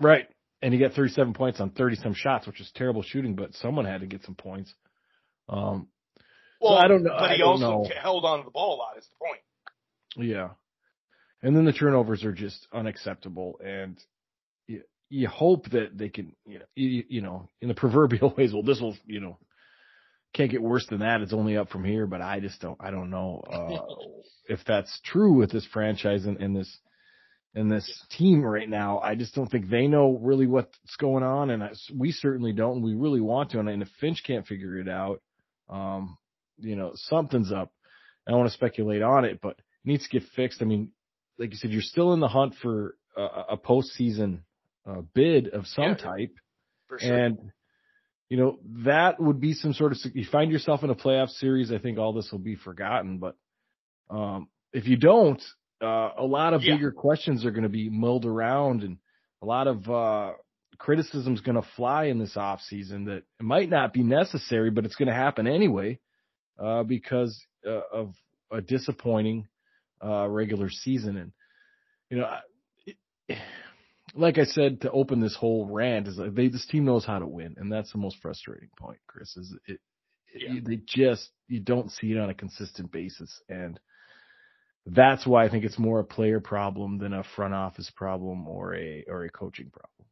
Right, 0.00 0.26
and 0.60 0.72
he 0.74 0.80
got 0.80 0.92
thirty-seven 0.92 1.34
points 1.34 1.60
on 1.60 1.70
thirty 1.70 1.96
some 1.96 2.14
shots, 2.14 2.46
which 2.46 2.60
is 2.60 2.70
terrible 2.74 3.02
shooting, 3.02 3.34
but 3.34 3.54
someone 3.54 3.84
had 3.84 4.00
to 4.00 4.06
get 4.06 4.24
some 4.24 4.34
points. 4.34 4.72
Um, 5.48 5.88
well, 6.60 6.72
so 6.72 6.84
I 6.84 6.88
don't 6.88 7.02
know. 7.02 7.16
But 7.18 7.32
he 7.32 7.42
also 7.42 7.82
know. 7.82 7.86
held 8.00 8.24
on 8.24 8.38
to 8.38 8.44
the 8.44 8.50
ball 8.50 8.76
a 8.76 8.78
lot. 8.78 8.98
Is 8.98 9.06
the 9.08 9.24
point? 9.24 10.28
Yeah, 10.30 10.50
and 11.42 11.56
then 11.56 11.64
the 11.64 11.72
turnovers 11.72 12.24
are 12.24 12.32
just 12.32 12.66
unacceptable, 12.72 13.58
and 13.64 13.98
you, 14.66 14.82
you 15.08 15.28
hope 15.28 15.70
that 15.70 15.96
they 15.96 16.08
can, 16.08 16.34
you 16.46 16.60
know, 16.60 16.64
you, 16.74 17.04
you 17.08 17.20
know, 17.20 17.48
in 17.60 17.68
the 17.68 17.74
proverbial 17.74 18.34
ways. 18.38 18.52
Well, 18.52 18.62
this 18.62 18.80
will, 18.80 18.96
you 19.06 19.20
know, 19.20 19.38
can't 20.34 20.50
get 20.50 20.62
worse 20.62 20.86
than 20.88 21.00
that. 21.00 21.20
It's 21.20 21.32
only 21.32 21.56
up 21.56 21.70
from 21.70 21.84
here, 21.84 22.06
but 22.06 22.20
I 22.20 22.40
just 22.40 22.60
don't, 22.60 22.78
I 22.80 22.90
don't 22.90 23.10
know, 23.10 23.42
uh, 23.52 23.78
if 24.48 24.60
that's 24.66 25.00
true 25.04 25.34
with 25.34 25.50
this 25.50 25.66
franchise 25.72 26.24
and, 26.24 26.38
and 26.38 26.56
this, 26.56 26.78
and 27.54 27.70
this 27.70 28.06
team 28.16 28.42
right 28.42 28.68
now. 28.68 28.98
I 29.00 29.14
just 29.14 29.34
don't 29.34 29.50
think 29.50 29.68
they 29.68 29.86
know 29.86 30.18
really 30.22 30.46
what's 30.46 30.96
going 30.98 31.22
on. 31.22 31.50
And 31.50 31.62
I, 31.62 31.72
we 31.94 32.12
certainly 32.12 32.52
don't. 32.52 32.76
And 32.76 32.84
we 32.84 32.94
really 32.94 33.20
want 33.20 33.50
to. 33.50 33.60
And, 33.60 33.68
and 33.68 33.82
if 33.82 33.88
Finch 34.00 34.22
can't 34.26 34.46
figure 34.46 34.78
it 34.78 34.88
out, 34.88 35.20
um, 35.68 36.16
you 36.58 36.76
know, 36.76 36.92
something's 36.94 37.52
up. 37.52 37.70
I 38.26 38.30
don't 38.30 38.40
want 38.40 38.50
to 38.50 38.56
speculate 38.56 39.02
on 39.02 39.24
it, 39.24 39.40
but 39.42 39.58
it 39.58 39.84
needs 39.84 40.04
to 40.04 40.20
get 40.20 40.28
fixed. 40.34 40.62
I 40.62 40.64
mean, 40.64 40.92
like 41.38 41.50
you 41.50 41.56
said, 41.56 41.70
you're 41.70 41.82
still 41.82 42.12
in 42.14 42.20
the 42.20 42.28
hunt 42.28 42.54
for 42.62 42.96
a, 43.16 43.22
a 43.50 43.56
postseason 43.58 44.40
uh, 44.86 45.02
bid 45.14 45.48
of 45.48 45.66
some 45.66 45.84
yeah, 45.84 45.94
type. 45.94 46.34
Sure. 46.98 47.24
And 47.24 47.38
you 48.32 48.38
know, 48.38 48.58
that 48.86 49.20
would 49.20 49.42
be 49.42 49.52
some 49.52 49.74
sort 49.74 49.92
of, 49.92 49.98
you 50.14 50.24
find 50.24 50.50
yourself 50.50 50.82
in 50.82 50.88
a 50.88 50.94
playoff 50.94 51.28
series, 51.28 51.70
I 51.70 51.76
think 51.76 51.98
all 51.98 52.14
this 52.14 52.32
will 52.32 52.38
be 52.38 52.56
forgotten. 52.56 53.18
But, 53.18 53.36
um, 54.08 54.48
if 54.72 54.86
you 54.86 54.96
don't, 54.96 55.42
uh, 55.82 56.12
a 56.16 56.24
lot 56.24 56.54
of 56.54 56.62
yeah. 56.62 56.76
bigger 56.76 56.92
questions 56.92 57.44
are 57.44 57.50
going 57.50 57.64
to 57.64 57.68
be 57.68 57.90
mulled 57.90 58.24
around 58.24 58.84
and 58.84 58.96
a 59.42 59.44
lot 59.44 59.66
of, 59.66 59.86
uh, 59.86 60.32
criticism 60.78 61.34
is 61.34 61.42
going 61.42 61.60
to 61.60 61.68
fly 61.76 62.04
in 62.04 62.18
this 62.18 62.34
off 62.38 62.62
season 62.62 63.04
that 63.04 63.16
it 63.18 63.42
might 63.42 63.68
not 63.68 63.92
be 63.92 64.02
necessary, 64.02 64.70
but 64.70 64.86
it's 64.86 64.96
going 64.96 65.08
to 65.08 65.14
happen 65.14 65.46
anyway, 65.46 66.00
uh, 66.58 66.84
because 66.84 67.38
uh, 67.68 67.82
of 67.92 68.14
a 68.50 68.62
disappointing, 68.62 69.46
uh, 70.02 70.26
regular 70.26 70.70
season. 70.70 71.18
And 71.18 71.32
you 72.08 72.16
know, 72.16 72.34
like 74.14 74.38
I 74.38 74.44
said 74.44 74.82
to 74.82 74.90
open 74.90 75.20
this 75.20 75.36
whole 75.36 75.66
rant 75.66 76.08
is 76.08 76.18
like 76.18 76.34
they 76.34 76.48
this 76.48 76.66
team 76.66 76.84
knows 76.84 77.04
how 77.04 77.18
to 77.18 77.26
win, 77.26 77.54
and 77.58 77.72
that's 77.72 77.92
the 77.92 77.98
most 77.98 78.18
frustrating 78.20 78.70
point, 78.78 78.98
Chris. 79.06 79.36
Is 79.36 79.54
it? 79.66 79.80
Yeah. 80.34 80.60
they 80.64 80.80
just 80.86 81.30
you 81.48 81.60
don't 81.60 81.90
see 81.90 82.12
it 82.12 82.18
on 82.18 82.30
a 82.30 82.34
consistent 82.34 82.90
basis, 82.90 83.40
and 83.48 83.78
that's 84.86 85.26
why 85.26 85.44
I 85.44 85.48
think 85.48 85.64
it's 85.64 85.78
more 85.78 86.00
a 86.00 86.04
player 86.04 86.40
problem 86.40 86.98
than 86.98 87.12
a 87.12 87.24
front 87.36 87.54
office 87.54 87.90
problem 87.94 88.48
or 88.48 88.74
a 88.74 89.04
or 89.08 89.24
a 89.24 89.30
coaching 89.30 89.70
problem. 89.70 90.08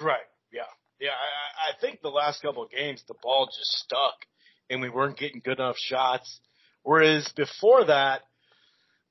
Right. 0.00 0.26
Yeah. 0.52 0.62
Yeah. 0.98 1.10
I, 1.10 1.70
I 1.70 1.80
think 1.80 2.00
the 2.00 2.08
last 2.08 2.42
couple 2.42 2.62
of 2.62 2.70
games 2.70 3.04
the 3.06 3.14
ball 3.22 3.46
just 3.46 3.72
stuck, 3.84 4.14
and 4.68 4.80
we 4.80 4.88
weren't 4.88 5.18
getting 5.18 5.40
good 5.44 5.58
enough 5.58 5.76
shots. 5.78 6.40
Whereas 6.82 7.30
before 7.36 7.84
that, 7.84 8.22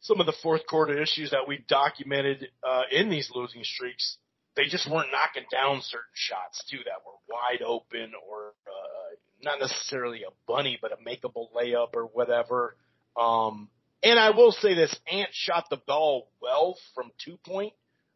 some 0.01 0.19
of 0.19 0.25
the 0.25 0.35
fourth 0.43 0.65
quarter 0.67 1.01
issues 1.01 1.31
that 1.31 1.47
we 1.47 1.63
documented 1.67 2.47
uh, 2.63 2.83
in 2.91 3.09
these 3.09 3.29
losing 3.33 3.63
streaks, 3.63 4.17
they 4.55 4.65
just 4.65 4.89
weren't 4.89 5.11
knocking 5.11 5.45
down 5.51 5.81
certain 5.81 6.05
shots 6.13 6.63
too 6.69 6.77
that 6.77 7.01
were 7.05 7.13
wide 7.29 7.61
open 7.65 8.13
or 8.29 8.53
uh, 8.67 9.15
not 9.41 9.59
necessarily 9.59 10.23
a 10.23 10.31
bunny, 10.47 10.77
but 10.81 10.91
a 10.91 10.97
makeable 10.97 11.47
layup 11.55 11.89
or 11.93 12.05
whatever. 12.05 12.75
Um, 13.19 13.69
and 14.03 14.17
I 14.17 14.31
will 14.31 14.51
say 14.51 14.73
this: 14.73 14.95
Ant 15.11 15.29
shot 15.33 15.65
the 15.69 15.77
ball 15.77 16.29
well 16.41 16.77
from 16.95 17.11
two 17.23 17.37
point 17.45 17.73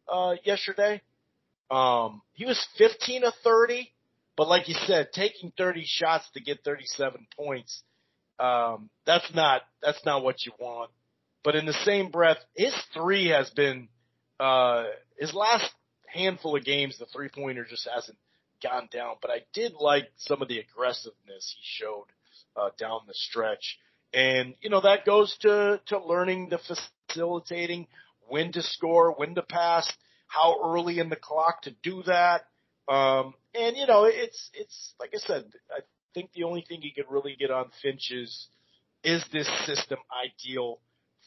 uh, 0.08 0.34
yesterday. 0.44 1.02
Um, 1.70 2.22
he 2.32 2.44
was 2.44 2.64
15 2.78 3.24
of 3.24 3.32
30, 3.42 3.90
but 4.36 4.48
like 4.48 4.68
you 4.68 4.74
said, 4.86 5.08
taking 5.12 5.52
30 5.56 5.84
shots 5.86 6.28
to 6.34 6.40
get 6.40 6.62
37 6.62 7.26
points, 7.36 7.82
um, 8.38 8.90
that's 9.06 9.32
not 9.34 9.62
that's 9.82 10.04
not 10.04 10.22
what 10.22 10.44
you 10.44 10.52
want. 10.58 10.90
But 11.44 11.54
in 11.56 11.66
the 11.66 11.74
same 11.84 12.10
breath, 12.10 12.38
his 12.54 12.74
three 12.94 13.28
has 13.28 13.50
been 13.50 13.88
uh, 14.40 14.84
his 15.18 15.34
last 15.34 15.70
handful 16.06 16.56
of 16.56 16.64
games. 16.64 16.98
The 16.98 17.06
three 17.06 17.28
pointer 17.28 17.66
just 17.68 17.86
hasn't 17.94 18.16
gone 18.62 18.88
down. 18.90 19.16
But 19.20 19.30
I 19.30 19.42
did 19.52 19.74
like 19.74 20.08
some 20.16 20.42
of 20.42 20.48
the 20.48 20.58
aggressiveness 20.58 21.54
he 21.56 21.84
showed 21.84 22.06
uh, 22.56 22.70
down 22.78 23.00
the 23.06 23.14
stretch. 23.14 23.78
And, 24.14 24.54
you 24.62 24.70
know, 24.70 24.80
that 24.80 25.04
goes 25.04 25.36
to, 25.40 25.80
to 25.86 25.98
learning 25.98 26.48
the 26.48 26.60
facilitating, 27.08 27.88
when 28.28 28.52
to 28.52 28.62
score, 28.62 29.12
when 29.12 29.34
to 29.34 29.42
pass, 29.42 29.92
how 30.28 30.60
early 30.64 30.98
in 30.98 31.10
the 31.10 31.16
clock 31.16 31.62
to 31.62 31.72
do 31.82 32.02
that. 32.04 32.46
Um, 32.88 33.34
and, 33.54 33.76
you 33.76 33.86
know, 33.86 34.04
it's, 34.04 34.50
it's, 34.54 34.94
like 34.98 35.10
I 35.14 35.18
said, 35.18 35.44
I 35.70 35.80
think 36.14 36.30
the 36.32 36.44
only 36.44 36.64
thing 36.66 36.80
you 36.82 36.92
could 36.94 37.12
really 37.12 37.36
get 37.38 37.50
on 37.50 37.70
Finch 37.82 38.10
is, 38.12 38.46
is 39.02 39.24
this 39.32 39.48
system 39.66 39.98
ideal 40.24 40.78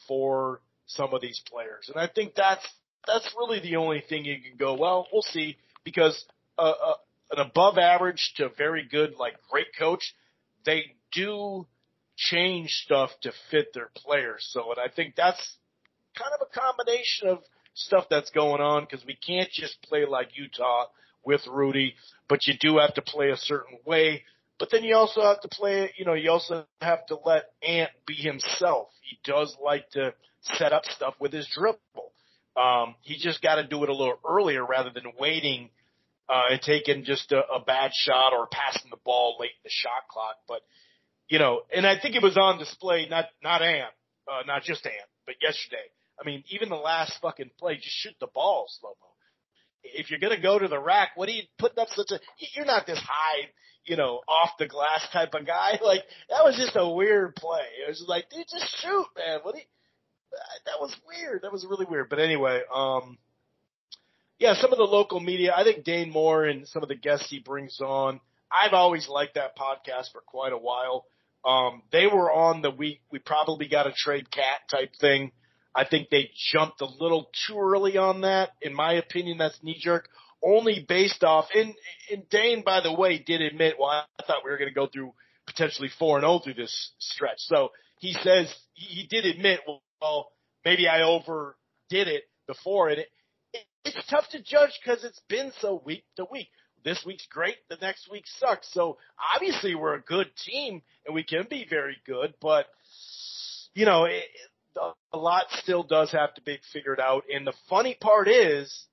for 0.08 0.60
some 0.86 1.14
of 1.14 1.20
these 1.20 1.40
players? 1.48 1.88
And 1.92 2.00
I 2.00 2.08
think 2.12 2.34
that's, 2.34 2.66
that's 3.06 3.32
really 3.38 3.60
the 3.60 3.76
only 3.76 4.02
thing 4.08 4.24
you 4.24 4.40
can 4.40 4.56
go, 4.58 4.74
well, 4.74 5.06
we'll 5.12 5.22
see, 5.22 5.56
because, 5.84 6.24
uh, 6.58 6.62
uh, 6.62 6.94
an 7.30 7.38
above 7.40 7.76
average 7.76 8.32
to 8.36 8.48
very 8.56 8.88
good, 8.90 9.14
like 9.18 9.34
great 9.50 9.68
coach, 9.78 10.14
they 10.64 10.96
do 11.12 11.66
change 12.16 12.70
stuff 12.70 13.10
to 13.22 13.32
fit 13.50 13.72
their 13.74 13.90
players. 13.94 14.48
So, 14.50 14.70
and 14.70 14.80
I 14.80 14.92
think 14.92 15.14
that's 15.14 15.56
kind 16.16 16.32
of 16.34 16.48
a 16.50 16.58
combination 16.58 17.28
of 17.28 17.38
stuff 17.74 18.06
that's 18.10 18.30
going 18.30 18.60
on 18.60 18.84
because 18.84 19.04
we 19.06 19.14
can't 19.14 19.50
just 19.50 19.80
play 19.82 20.04
like 20.04 20.30
Utah 20.34 20.86
with 21.24 21.46
Rudy, 21.46 21.94
but 22.28 22.46
you 22.46 22.54
do 22.58 22.78
have 22.78 22.94
to 22.94 23.02
play 23.02 23.30
a 23.30 23.36
certain 23.36 23.78
way. 23.84 24.24
But 24.58 24.70
then 24.72 24.82
you 24.82 24.96
also 24.96 25.22
have 25.22 25.40
to 25.42 25.48
play, 25.48 25.92
you 25.96 26.04
know, 26.04 26.14
you 26.14 26.30
also 26.30 26.64
have 26.80 27.06
to 27.06 27.18
let 27.24 27.44
Ant 27.62 27.90
be 28.06 28.14
himself. 28.14 28.88
He 29.08 29.18
does 29.24 29.56
like 29.64 29.88
to 29.90 30.14
set 30.42 30.72
up 30.72 30.84
stuff 30.86 31.14
with 31.20 31.32
his 31.32 31.48
dribble. 31.54 31.78
Um, 32.56 32.94
he 33.02 33.16
just 33.16 33.40
got 33.42 33.56
to 33.56 33.64
do 33.66 33.82
it 33.84 33.88
a 33.88 33.94
little 33.94 34.18
earlier 34.28 34.64
rather 34.64 34.90
than 34.90 35.04
waiting 35.18 35.70
uh, 36.28 36.42
and 36.50 36.60
taking 36.60 37.04
just 37.04 37.32
a, 37.32 37.38
a 37.38 37.64
bad 37.64 37.92
shot 37.94 38.32
or 38.32 38.48
passing 38.50 38.90
the 38.90 38.98
ball 39.04 39.36
late 39.38 39.50
in 39.50 39.64
the 39.64 39.70
shot 39.70 40.08
clock. 40.10 40.36
But 40.46 40.62
you 41.28 41.38
know, 41.38 41.62
and 41.74 41.86
I 41.86 41.98
think 42.00 42.16
it 42.16 42.22
was 42.22 42.36
on 42.36 42.58
display, 42.58 43.06
not, 43.08 43.26
not 43.42 43.62
Ant, 43.62 43.92
uh, 44.26 44.42
not 44.46 44.62
just 44.62 44.84
Ant, 44.86 44.94
but 45.26 45.36
yesterday. 45.42 45.76
I 46.20 46.26
mean, 46.26 46.42
even 46.50 46.68
the 46.68 46.76
last 46.76 47.12
fucking 47.20 47.50
play, 47.58 47.76
just 47.76 47.90
shoot 47.90 48.14
the 48.18 48.26
ball 48.26 48.66
slow 48.80 48.90
mo. 49.00 49.06
If 49.84 50.10
you're 50.10 50.18
gonna 50.18 50.40
go 50.40 50.58
to 50.58 50.68
the 50.68 50.78
rack, 50.78 51.10
what 51.14 51.28
are 51.28 51.32
you 51.32 51.44
putting 51.58 51.78
up 51.78 51.88
such 51.90 52.10
a? 52.10 52.18
You're 52.56 52.64
not 52.64 52.86
this 52.86 52.98
high, 52.98 53.48
you 53.88 53.96
know, 53.96 54.20
off 54.28 54.50
the 54.58 54.66
glass 54.66 55.06
type 55.12 55.34
of 55.34 55.46
guy. 55.46 55.78
Like 55.82 56.02
that 56.28 56.44
was 56.44 56.56
just 56.56 56.76
a 56.76 56.88
weird 56.88 57.34
play. 57.34 57.62
It 57.84 57.88
was 57.88 58.04
like, 58.06 58.28
dude, 58.30 58.46
just 58.48 58.76
shoot, 58.82 59.06
man. 59.16 59.38
What? 59.42 59.54
Are 59.54 59.58
you, 59.58 59.64
that 60.66 60.80
was 60.80 60.94
weird. 61.06 61.42
That 61.42 61.52
was 61.52 61.64
really 61.68 61.86
weird. 61.88 62.10
But 62.10 62.18
anyway, 62.18 62.60
um, 62.74 63.16
yeah, 64.38 64.54
some 64.54 64.72
of 64.72 64.78
the 64.78 64.84
local 64.84 65.20
media. 65.20 65.54
I 65.56 65.64
think 65.64 65.84
Dane 65.84 66.10
Moore 66.10 66.44
and 66.44 66.68
some 66.68 66.82
of 66.82 66.88
the 66.88 66.94
guests 66.94 67.30
he 67.30 67.38
brings 67.38 67.80
on. 67.80 68.20
I've 68.50 68.72
always 68.72 69.08
liked 69.08 69.34
that 69.34 69.56
podcast 69.56 70.12
for 70.12 70.20
quite 70.20 70.52
a 70.52 70.58
while. 70.58 71.06
Um, 71.44 71.82
they 71.92 72.06
were 72.06 72.30
on 72.30 72.62
the 72.62 72.70
week 72.70 73.00
we 73.10 73.18
probably 73.18 73.68
got 73.68 73.86
a 73.86 73.92
trade 73.92 74.30
KAT 74.30 74.68
type 74.70 74.92
thing. 75.00 75.32
I 75.74 75.84
think 75.84 76.10
they 76.10 76.30
jumped 76.52 76.80
a 76.80 76.86
little 76.86 77.30
too 77.46 77.58
early 77.58 77.96
on 77.96 78.22
that. 78.22 78.50
In 78.60 78.74
my 78.74 78.94
opinion, 78.94 79.38
that's 79.38 79.62
knee 79.62 79.78
jerk. 79.78 80.08
Only 80.42 80.84
based 80.86 81.24
off, 81.24 81.46
and, 81.54 81.74
and 82.12 82.28
Dane, 82.28 82.62
by 82.64 82.80
the 82.80 82.92
way, 82.92 83.18
did 83.18 83.40
admit, 83.40 83.74
well, 83.78 83.90
I 83.90 84.22
thought 84.26 84.44
we 84.44 84.50
were 84.50 84.58
going 84.58 84.70
to 84.70 84.74
go 84.74 84.86
through 84.86 85.12
potentially 85.46 85.90
4 85.98 86.18
and 86.18 86.24
0 86.24 86.40
through 86.44 86.54
this 86.54 86.92
stretch. 86.98 87.38
So 87.38 87.70
he 87.98 88.12
says, 88.12 88.54
he 88.74 89.06
did 89.08 89.24
admit, 89.24 89.60
well, 90.00 90.30
maybe 90.64 90.86
I 90.86 91.02
overdid 91.02 91.56
it 91.90 92.24
before. 92.46 92.88
And 92.90 93.00
it, 93.00 93.08
it, 93.52 93.64
it's 93.84 94.06
tough 94.08 94.28
to 94.30 94.42
judge 94.42 94.78
because 94.82 95.02
it's 95.02 95.20
been 95.28 95.52
so 95.60 95.82
week 95.84 96.04
to 96.16 96.26
week 96.30 96.48
this 96.84 97.02
week's 97.04 97.26
great, 97.26 97.56
the 97.68 97.76
next 97.80 98.10
week 98.10 98.24
sucks. 98.38 98.72
So 98.72 98.98
obviously 99.34 99.74
we're 99.74 99.94
a 99.94 100.00
good 100.00 100.30
team 100.36 100.82
and 101.06 101.14
we 101.14 101.22
can 101.22 101.46
be 101.48 101.66
very 101.68 101.96
good, 102.06 102.34
but 102.40 102.66
you 103.74 103.84
know, 103.84 104.04
it, 104.04 104.24
a 105.12 105.18
lot 105.18 105.46
still 105.50 105.82
does 105.82 106.12
have 106.12 106.34
to 106.34 106.42
be 106.42 106.58
figured 106.72 107.00
out. 107.00 107.24
And 107.32 107.46
the 107.46 107.52
funny 107.68 107.96
part 108.00 108.28
is 108.28 108.86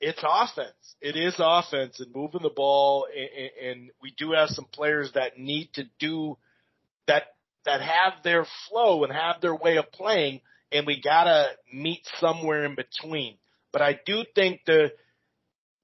it's 0.00 0.22
offense. 0.22 0.96
It 1.00 1.16
is 1.16 1.34
offense 1.38 2.00
and 2.00 2.14
moving 2.14 2.42
the 2.42 2.50
ball. 2.50 3.06
And, 3.14 3.68
and 3.68 3.90
we 4.02 4.12
do 4.16 4.32
have 4.32 4.48
some 4.50 4.66
players 4.72 5.12
that 5.14 5.38
need 5.38 5.70
to 5.74 5.84
do 5.98 6.36
that, 7.06 7.24
that 7.64 7.80
have 7.80 8.14
their 8.22 8.46
flow 8.68 9.04
and 9.04 9.12
have 9.12 9.40
their 9.40 9.54
way 9.54 9.76
of 9.76 9.90
playing. 9.92 10.40
And 10.70 10.86
we 10.86 11.00
gotta 11.00 11.46
meet 11.72 12.02
somewhere 12.18 12.64
in 12.64 12.74
between. 12.74 13.36
But 13.72 13.82
I 13.82 13.98
do 14.04 14.24
think 14.34 14.60
the, 14.66 14.92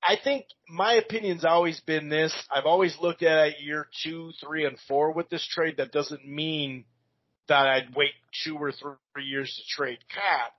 I 0.02 0.16
think 0.22 0.46
my 0.68 0.94
opinion's 0.94 1.44
always 1.44 1.80
been 1.80 2.08
this. 2.08 2.34
I've 2.54 2.66
always 2.66 2.96
looked 3.00 3.22
at 3.22 3.48
it 3.48 3.60
year 3.60 3.88
two, 4.02 4.32
three, 4.44 4.66
and 4.66 4.76
four 4.86 5.12
with 5.12 5.30
this 5.30 5.46
trade. 5.46 5.78
That 5.78 5.92
doesn't 5.92 6.26
mean 6.26 6.84
that 7.48 7.66
I'd 7.66 7.94
wait 7.96 8.12
two 8.44 8.56
or 8.56 8.72
three 8.72 9.24
years 9.24 9.54
to 9.56 9.76
trade 9.76 9.98
KAT, 10.14 10.52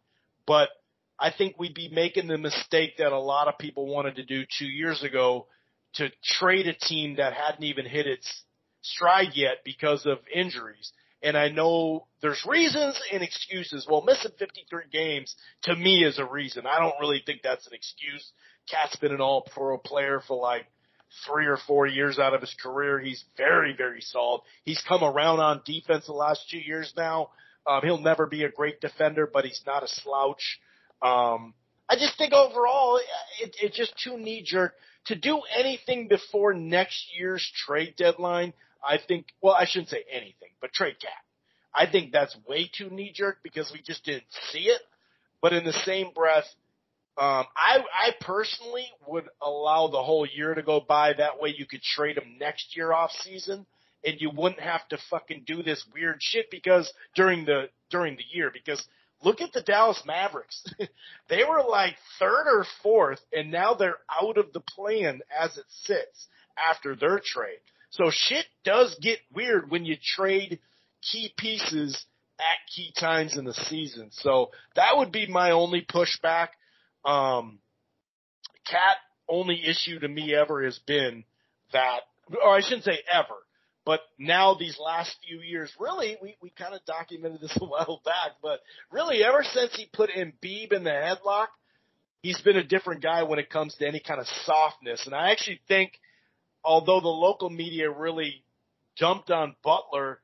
but 0.45 0.69
I 1.19 1.31
think 1.31 1.55
we'd 1.57 1.73
be 1.73 1.89
making 1.89 2.27
the 2.27 2.37
mistake 2.37 2.97
that 2.97 3.11
a 3.11 3.19
lot 3.19 3.47
of 3.47 3.57
people 3.57 3.87
wanted 3.87 4.15
to 4.17 4.23
do 4.23 4.43
two 4.57 4.65
years 4.65 5.03
ago 5.03 5.47
to 5.95 6.09
trade 6.23 6.67
a 6.67 6.73
team 6.73 7.15
that 7.17 7.33
hadn't 7.33 7.63
even 7.63 7.85
hit 7.85 8.05
its 8.05 8.43
stride 8.81 9.29
yet 9.33 9.63
because 9.63 10.05
of 10.05 10.19
injuries. 10.33 10.91
And 11.23 11.37
I 11.37 11.49
know 11.49 12.07
there's 12.21 12.45
reasons 12.45 12.99
and 13.11 13.23
excuses. 13.23 13.87
Well, 13.89 14.03
missing 14.05 14.31
53 14.37 14.83
games 14.91 15.35
to 15.63 15.75
me 15.75 16.03
is 16.03 16.19
a 16.19 16.25
reason. 16.25 16.65
I 16.67 16.79
don't 16.79 16.99
really 16.99 17.23
think 17.25 17.41
that's 17.41 17.65
an 17.65 17.73
excuse 17.73 18.31
KAT's 18.69 18.95
been 18.97 19.13
an 19.13 19.21
all 19.21 19.41
pro 19.41 19.77
player 19.77 20.21
for 20.27 20.37
like 20.37 20.65
three 21.25 21.45
or 21.45 21.57
four 21.67 21.87
years 21.87 22.19
out 22.19 22.33
of 22.33 22.41
his 22.41 22.55
career. 22.61 22.99
He's 22.99 23.23
very, 23.37 23.75
very 23.75 24.01
solid. 24.01 24.41
He's 24.63 24.83
come 24.87 25.03
around 25.03 25.39
on 25.39 25.61
defense 25.65 26.07
the 26.07 26.13
last 26.13 26.49
two 26.49 26.59
years 26.59 26.93
now. 26.97 27.29
Um, 27.67 27.81
he'll 27.83 27.99
never 27.99 28.27
be 28.27 28.43
a 28.43 28.51
great 28.51 28.81
defender, 28.81 29.29
but 29.31 29.45
he's 29.45 29.61
not 29.65 29.83
a 29.83 29.87
slouch. 29.87 30.59
Um, 31.01 31.53
I 31.87 31.95
just 31.95 32.17
think 32.17 32.33
overall, 32.33 32.99
it, 33.41 33.55
it's 33.61 33.77
just 33.77 33.93
too 34.03 34.17
knee 34.17 34.43
jerk 34.43 34.73
to 35.05 35.15
do 35.15 35.41
anything 35.57 36.07
before 36.07 36.53
next 36.53 37.05
year's 37.17 37.47
trade 37.65 37.95
deadline. 37.97 38.53
I 38.87 38.97
think, 38.97 39.27
well, 39.41 39.53
I 39.53 39.65
shouldn't 39.65 39.89
say 39.89 40.03
anything, 40.11 40.49
but 40.61 40.73
trade 40.73 40.95
KAT. 41.01 41.11
I 41.73 41.89
think 41.89 42.11
that's 42.11 42.35
way 42.47 42.69
too 42.75 42.89
knee 42.89 43.11
jerk 43.13 43.39
because 43.43 43.71
we 43.73 43.81
just 43.81 44.05
didn't 44.05 44.25
see 44.51 44.67
it. 44.67 44.81
But 45.41 45.53
in 45.53 45.65
the 45.65 45.73
same 45.73 46.11
breath, 46.15 46.45
um, 47.17 47.45
I, 47.55 47.79
I 47.93 48.11
personally 48.19 48.87
would 49.07 49.25
allow 49.41 49.87
the 49.87 50.01
whole 50.01 50.25
year 50.25 50.53
to 50.53 50.63
go 50.63 50.79
by. 50.79 51.13
That 51.13 51.39
way 51.39 51.53
you 51.55 51.65
could 51.65 51.81
trade 51.81 52.17
them 52.17 52.37
next 52.39 52.75
year 52.75 52.91
off 52.91 53.11
season 53.21 53.65
and 54.03 54.19
you 54.19 54.29
wouldn't 54.29 54.61
have 54.61 54.87
to 54.89 54.97
fucking 55.09 55.43
do 55.45 55.63
this 55.63 55.83
weird 55.93 56.17
shit 56.19 56.49
because 56.51 56.91
during 57.15 57.45
the, 57.45 57.69
during 57.89 58.15
the 58.15 58.23
year, 58.31 58.51
because 58.53 58.85
look 59.23 59.41
at 59.41 59.53
the 59.53 59.61
Dallas 59.61 60.01
Mavericks. 60.05 60.65
they 61.29 61.43
were 61.43 61.63
like 61.63 61.95
third 62.19 62.45
or 62.47 62.65
fourth 62.83 63.21
and 63.33 63.51
now 63.51 63.73
they're 63.73 63.99
out 64.21 64.37
of 64.37 64.53
the 64.53 64.59
play-in 64.59 65.21
as 65.37 65.57
it 65.57 65.65
sits 65.83 66.27
after 66.69 66.95
their 66.95 67.19
trade. 67.23 67.59
So 67.89 68.11
shit 68.11 68.45
does 68.63 68.97
get 69.01 69.19
weird 69.33 69.71
when 69.71 69.85
you 69.85 69.95
trade 70.01 70.59
key 71.01 71.33
pieces 71.37 72.05
at 72.39 72.73
key 72.75 72.91
times 72.99 73.37
in 73.37 73.45
the 73.45 73.53
season. 73.53 74.09
So 74.11 74.51
that 74.75 74.97
would 74.97 75.11
be 75.11 75.27
my 75.27 75.51
only 75.51 75.85
pushback. 75.85 76.49
Um, 77.05 77.59
KAT 78.65 78.97
only 79.27 79.63
issue 79.65 79.99
to 79.99 80.07
me 80.07 80.35
ever 80.35 80.63
has 80.63 80.79
been 80.79 81.23
that, 81.71 82.01
or 82.43 82.55
I 82.55 82.61
shouldn't 82.61 82.83
say 82.83 82.99
ever, 83.11 83.35
but 83.85 84.01
now 84.17 84.55
these 84.55 84.77
last 84.83 85.15
few 85.25 85.39
years, 85.41 85.71
really, 85.79 86.17
we, 86.21 86.35
we 86.41 86.49
kind 86.49 86.73
of 86.73 86.83
documented 86.85 87.39
this 87.39 87.55
a 87.61 87.65
while 87.65 88.01
back, 88.03 88.31
but 88.41 88.59
really 88.91 89.23
ever 89.23 89.43
since 89.43 89.75
he 89.75 89.87
put 89.93 90.09
Embiid 90.09 90.73
in 90.73 90.83
the 90.83 90.89
headlock, 90.89 91.47
he's 92.21 92.41
been 92.41 92.57
a 92.57 92.63
different 92.63 93.03
guy 93.03 93.23
when 93.23 93.39
it 93.39 93.49
comes 93.49 93.75
to 93.75 93.87
any 93.87 93.99
kind 93.99 94.19
of 94.19 94.27
softness. 94.45 95.05
And 95.05 95.13
I 95.13 95.31
actually 95.31 95.61
think, 95.67 95.91
although 96.63 96.99
the 96.99 97.07
local 97.07 97.49
media 97.49 97.89
really 97.91 98.43
jumped 98.95 99.29
on 99.29 99.55
Butler 99.63 100.19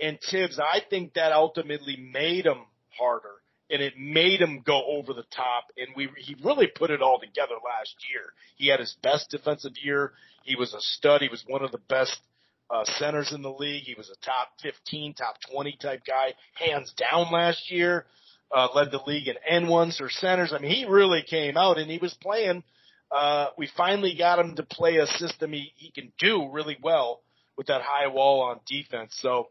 and 0.00 0.18
Thibs, 0.30 0.58
I 0.58 0.80
think 0.90 1.14
that 1.14 1.32
ultimately 1.32 1.96
made 1.96 2.46
him 2.46 2.62
harder 2.98 3.30
and 3.70 3.80
it 3.80 3.94
made 3.98 4.40
him 4.40 4.62
go 4.64 4.84
over 4.84 5.12
the 5.12 5.24
top. 5.34 5.64
And 5.76 5.88
we, 5.96 6.08
he 6.18 6.36
really 6.44 6.66
put 6.66 6.90
it 6.90 7.00
all 7.00 7.20
together 7.20 7.54
last 7.64 7.94
year. 8.12 8.32
He 8.56 8.68
had 8.68 8.80
his 8.80 8.96
best 9.02 9.30
defensive 9.30 9.72
year. 9.82 10.12
He 10.42 10.56
was 10.56 10.74
a 10.74 10.80
stud. 10.80 11.22
He 11.22 11.28
was 11.28 11.44
one 11.46 11.62
of 11.62 11.72
the 11.72 11.80
best 11.88 12.20
uh, 12.70 12.84
centers 12.98 13.32
in 13.32 13.42
the 13.42 13.52
league. 13.52 13.84
He 13.84 13.94
was 13.94 14.10
a 14.10 14.24
top 14.24 14.48
15, 14.62 15.14
top 15.14 15.36
20 15.52 15.76
type 15.80 16.02
guy, 16.06 16.34
hands 16.54 16.92
down 16.94 17.32
last 17.32 17.70
year. 17.70 18.06
Uh, 18.54 18.68
led 18.74 18.92
the 18.92 19.00
league 19.06 19.26
in 19.26 19.36
N1s 19.50 20.00
or 20.00 20.10
centers. 20.10 20.52
I 20.52 20.58
mean, 20.58 20.70
he 20.70 20.84
really 20.84 21.22
came 21.28 21.56
out 21.56 21.78
and 21.78 21.90
he 21.90 21.98
was 21.98 22.14
playing. 22.14 22.62
Uh, 23.10 23.48
we 23.58 23.68
finally 23.76 24.14
got 24.16 24.38
him 24.38 24.54
to 24.56 24.62
play 24.62 24.96
a 24.98 25.06
system 25.06 25.52
he, 25.52 25.72
he 25.76 25.90
can 25.90 26.12
do 26.18 26.48
really 26.52 26.76
well 26.82 27.20
with 27.56 27.66
that 27.68 27.82
high 27.82 28.06
wall 28.06 28.42
on 28.42 28.60
defense. 28.66 29.16
So, 29.20 29.48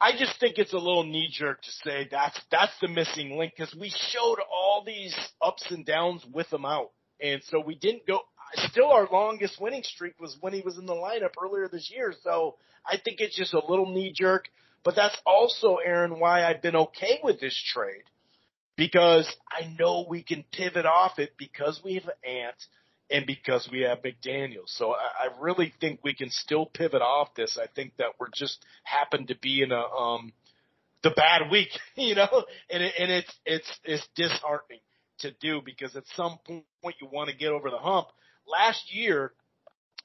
I 0.00 0.12
just 0.18 0.38
think 0.38 0.58
it's 0.58 0.72
a 0.72 0.78
little 0.78 1.04
knee 1.04 1.28
jerk 1.32 1.62
to 1.62 1.70
say 1.70 2.08
that's 2.10 2.38
that's 2.50 2.72
the 2.82 2.88
missing 2.88 3.38
link 3.38 3.54
because 3.56 3.74
we 3.74 3.88
showed 3.88 4.38
all 4.52 4.82
these 4.84 5.16
ups 5.40 5.64
and 5.70 5.86
downs 5.86 6.22
with 6.30 6.52
him 6.52 6.66
out, 6.66 6.90
and 7.22 7.42
so 7.44 7.60
we 7.60 7.74
didn't 7.74 8.06
go. 8.06 8.20
Still, 8.54 8.90
our 8.90 9.08
longest 9.10 9.60
winning 9.60 9.82
streak 9.82 10.14
was 10.20 10.36
when 10.40 10.52
he 10.52 10.60
was 10.60 10.78
in 10.78 10.86
the 10.86 10.94
lineup 10.94 11.32
earlier 11.42 11.68
this 11.68 11.90
year. 11.94 12.14
So 12.22 12.56
I 12.86 12.98
think 13.02 13.20
it's 13.20 13.36
just 13.36 13.54
a 13.54 13.62
little 13.66 13.92
knee 13.92 14.12
jerk, 14.14 14.48
but 14.84 14.94
that's 14.94 15.16
also 15.26 15.76
Aaron 15.76 16.20
why 16.20 16.44
I've 16.44 16.62
been 16.62 16.76
okay 16.76 17.20
with 17.22 17.40
this 17.40 17.60
trade 17.72 18.04
because 18.76 19.32
I 19.50 19.74
know 19.78 20.06
we 20.08 20.22
can 20.22 20.44
pivot 20.52 20.86
off 20.86 21.18
it 21.18 21.32
because 21.38 21.80
we 21.84 21.94
have 21.94 22.10
Ant 22.24 22.56
and 23.10 23.26
because 23.26 23.68
we 23.70 23.80
have 23.82 23.98
McDaniel. 24.02 24.66
So 24.66 24.92
I, 24.92 25.26
I 25.26 25.40
really 25.40 25.72
think 25.80 26.00
we 26.02 26.14
can 26.14 26.30
still 26.30 26.66
pivot 26.66 27.02
off 27.02 27.34
this. 27.34 27.58
I 27.60 27.66
think 27.74 27.96
that 27.98 28.08
we're 28.18 28.28
just 28.34 28.64
happened 28.82 29.28
to 29.28 29.36
be 29.38 29.62
in 29.62 29.72
a 29.72 29.80
um 29.80 30.32
the 31.02 31.10
bad 31.10 31.50
week, 31.50 31.68
you 31.96 32.14
know, 32.14 32.44
and 32.70 32.82
it, 32.82 32.94
and 32.98 33.10
it's 33.10 33.32
it's 33.44 33.78
it's 33.84 34.08
disheartening 34.16 34.80
to 35.20 35.30
do 35.40 35.60
because 35.64 35.94
at 35.96 36.04
some 36.16 36.38
point 36.46 36.96
you 37.00 37.08
want 37.12 37.30
to 37.30 37.36
get 37.36 37.50
over 37.50 37.70
the 37.70 37.78
hump. 37.78 38.08
Last 38.46 38.94
year, 38.94 39.32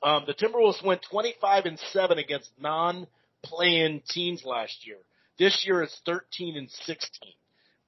um, 0.01 0.23
the 0.27 0.33
Timberwolves 0.33 0.83
went 0.83 1.01
25 1.09 1.65
and 1.65 1.79
seven 1.91 2.17
against 2.17 2.49
non-playing 2.59 4.03
teams 4.09 4.43
last 4.45 4.85
year. 4.87 4.97
This 5.37 5.65
year 5.65 5.83
it's 5.83 5.99
13 6.05 6.57
and 6.57 6.69
16. 6.69 7.31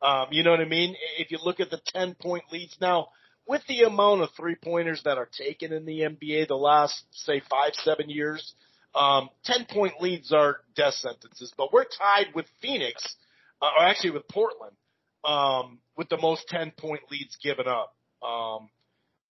Um, 0.01 0.27
you 0.31 0.43
know 0.43 0.51
what 0.51 0.61
I 0.61 0.65
mean? 0.65 0.95
If 1.17 1.31
you 1.31 1.37
look 1.43 1.59
at 1.59 1.69
the 1.69 1.81
10 1.87 2.15
point 2.15 2.43
leads 2.51 2.75
now, 2.81 3.09
with 3.47 3.61
the 3.67 3.81
amount 3.81 4.21
of 4.21 4.29
three 4.37 4.55
pointers 4.55 5.01
that 5.03 5.17
are 5.17 5.29
taken 5.37 5.73
in 5.73 5.85
the 5.85 6.01
NBA 6.01 6.47
the 6.47 6.55
last, 6.55 7.03
say, 7.11 7.41
five, 7.49 7.73
seven 7.73 8.09
years, 8.09 8.53
um, 8.95 9.29
10 9.45 9.65
point 9.65 9.93
leads 10.01 10.31
are 10.31 10.57
death 10.75 10.95
sentences, 10.95 11.53
but 11.57 11.71
we're 11.71 11.85
tied 11.85 12.27
with 12.35 12.45
Phoenix, 12.61 13.15
uh, 13.61 13.69
or 13.77 13.85
actually 13.85 14.11
with 14.11 14.27
Portland, 14.27 14.75
um, 15.23 15.79
with 15.95 16.09
the 16.09 16.17
most 16.17 16.47
10 16.49 16.71
point 16.71 17.01
leads 17.09 17.35
given 17.37 17.67
up. 17.67 17.95
Um, 18.25 18.69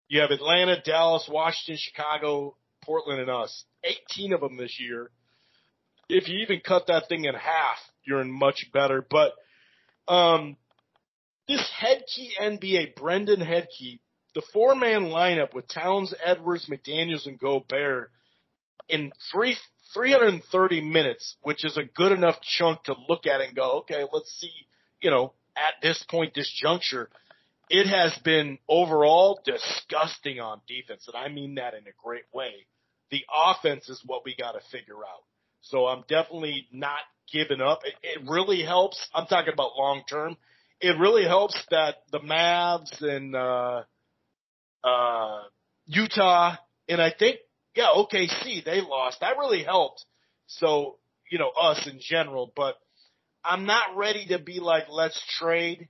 you 0.08 0.20
have 0.20 0.30
Atlanta, 0.30 0.80
Dallas, 0.82 1.28
Washington, 1.30 1.78
Chicago, 1.78 2.56
Portland, 2.82 3.20
and 3.20 3.30
us. 3.30 3.64
18 3.84 4.32
of 4.32 4.40
them 4.40 4.56
this 4.56 4.78
year. 4.80 5.10
If 6.08 6.28
you 6.28 6.38
even 6.38 6.60
cut 6.60 6.86
that 6.86 7.08
thing 7.08 7.24
in 7.24 7.34
half, 7.34 7.78
you're 8.04 8.20
in 8.20 8.30
much 8.30 8.66
better. 8.72 9.06
But, 9.08 9.32
um, 10.06 10.56
this 11.46 11.70
Headkey 11.80 12.30
NBA, 12.40 12.96
Brendan 12.96 13.40
Headkey, 13.40 14.00
the 14.34 14.42
four 14.52 14.74
man 14.74 15.04
lineup 15.04 15.54
with 15.54 15.68
Towns, 15.68 16.14
Edwards, 16.24 16.70
McDaniels, 16.70 17.26
and 17.26 17.38
Gobert 17.38 18.10
in 18.88 19.12
three 19.32 19.56
330 19.94 20.82
minutes, 20.82 21.36
which 21.42 21.64
is 21.64 21.76
a 21.76 21.84
good 21.84 22.12
enough 22.12 22.40
chunk 22.42 22.82
to 22.84 22.94
look 23.08 23.26
at 23.26 23.40
and 23.40 23.56
go, 23.56 23.78
okay, 23.78 24.04
let's 24.12 24.30
see, 24.38 24.52
you 25.00 25.10
know, 25.10 25.32
at 25.56 25.80
this 25.82 26.04
point, 26.08 26.34
this 26.34 26.52
juncture, 26.62 27.08
it 27.70 27.86
has 27.86 28.16
been 28.24 28.58
overall 28.68 29.40
disgusting 29.44 30.40
on 30.40 30.60
defense, 30.66 31.06
and 31.06 31.16
I 31.16 31.28
mean 31.28 31.56
that 31.56 31.74
in 31.74 31.80
a 31.80 31.96
great 32.02 32.24
way. 32.32 32.66
The 33.10 33.24
offense 33.34 33.88
is 33.88 34.02
what 34.04 34.24
we 34.24 34.36
got 34.36 34.52
to 34.52 34.60
figure 34.70 34.96
out. 34.96 35.24
So 35.62 35.86
I'm 35.86 36.04
definitely 36.08 36.68
not 36.72 37.00
giving 37.32 37.60
up. 37.60 37.80
It, 37.84 37.94
it 38.02 38.28
really 38.28 38.62
helps. 38.62 39.08
I'm 39.14 39.26
talking 39.26 39.52
about 39.52 39.76
long 39.76 40.02
term 40.08 40.36
it 40.80 40.98
really 40.98 41.24
helps 41.24 41.60
that 41.70 41.96
the 42.12 42.20
Mavs 42.20 43.02
and 43.02 43.34
uh, 43.34 43.82
uh, 44.84 45.40
Utah 45.86 46.56
and 46.88 47.00
I 47.00 47.12
think 47.16 47.38
yeah 47.74 47.88
OKC 47.94 48.64
they 48.64 48.80
lost. 48.80 49.20
That 49.20 49.38
really 49.38 49.64
helped. 49.64 50.04
So 50.46 50.96
you 51.30 51.38
know 51.38 51.50
us 51.50 51.88
in 51.90 51.98
general, 52.00 52.52
but 52.54 52.76
I'm 53.44 53.66
not 53.66 53.96
ready 53.96 54.26
to 54.28 54.38
be 54.38 54.60
like 54.60 54.84
let's 54.90 55.20
trade. 55.38 55.88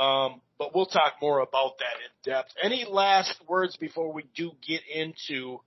Um, 0.00 0.40
but 0.58 0.74
we'll 0.74 0.86
talk 0.86 1.14
more 1.20 1.40
about 1.40 1.78
that 1.78 1.96
in 2.00 2.32
depth. 2.32 2.52
Any 2.62 2.86
last 2.88 3.34
words 3.46 3.76
before 3.76 4.12
we 4.12 4.24
do 4.34 4.52
get 4.66 4.80
into 4.92 5.58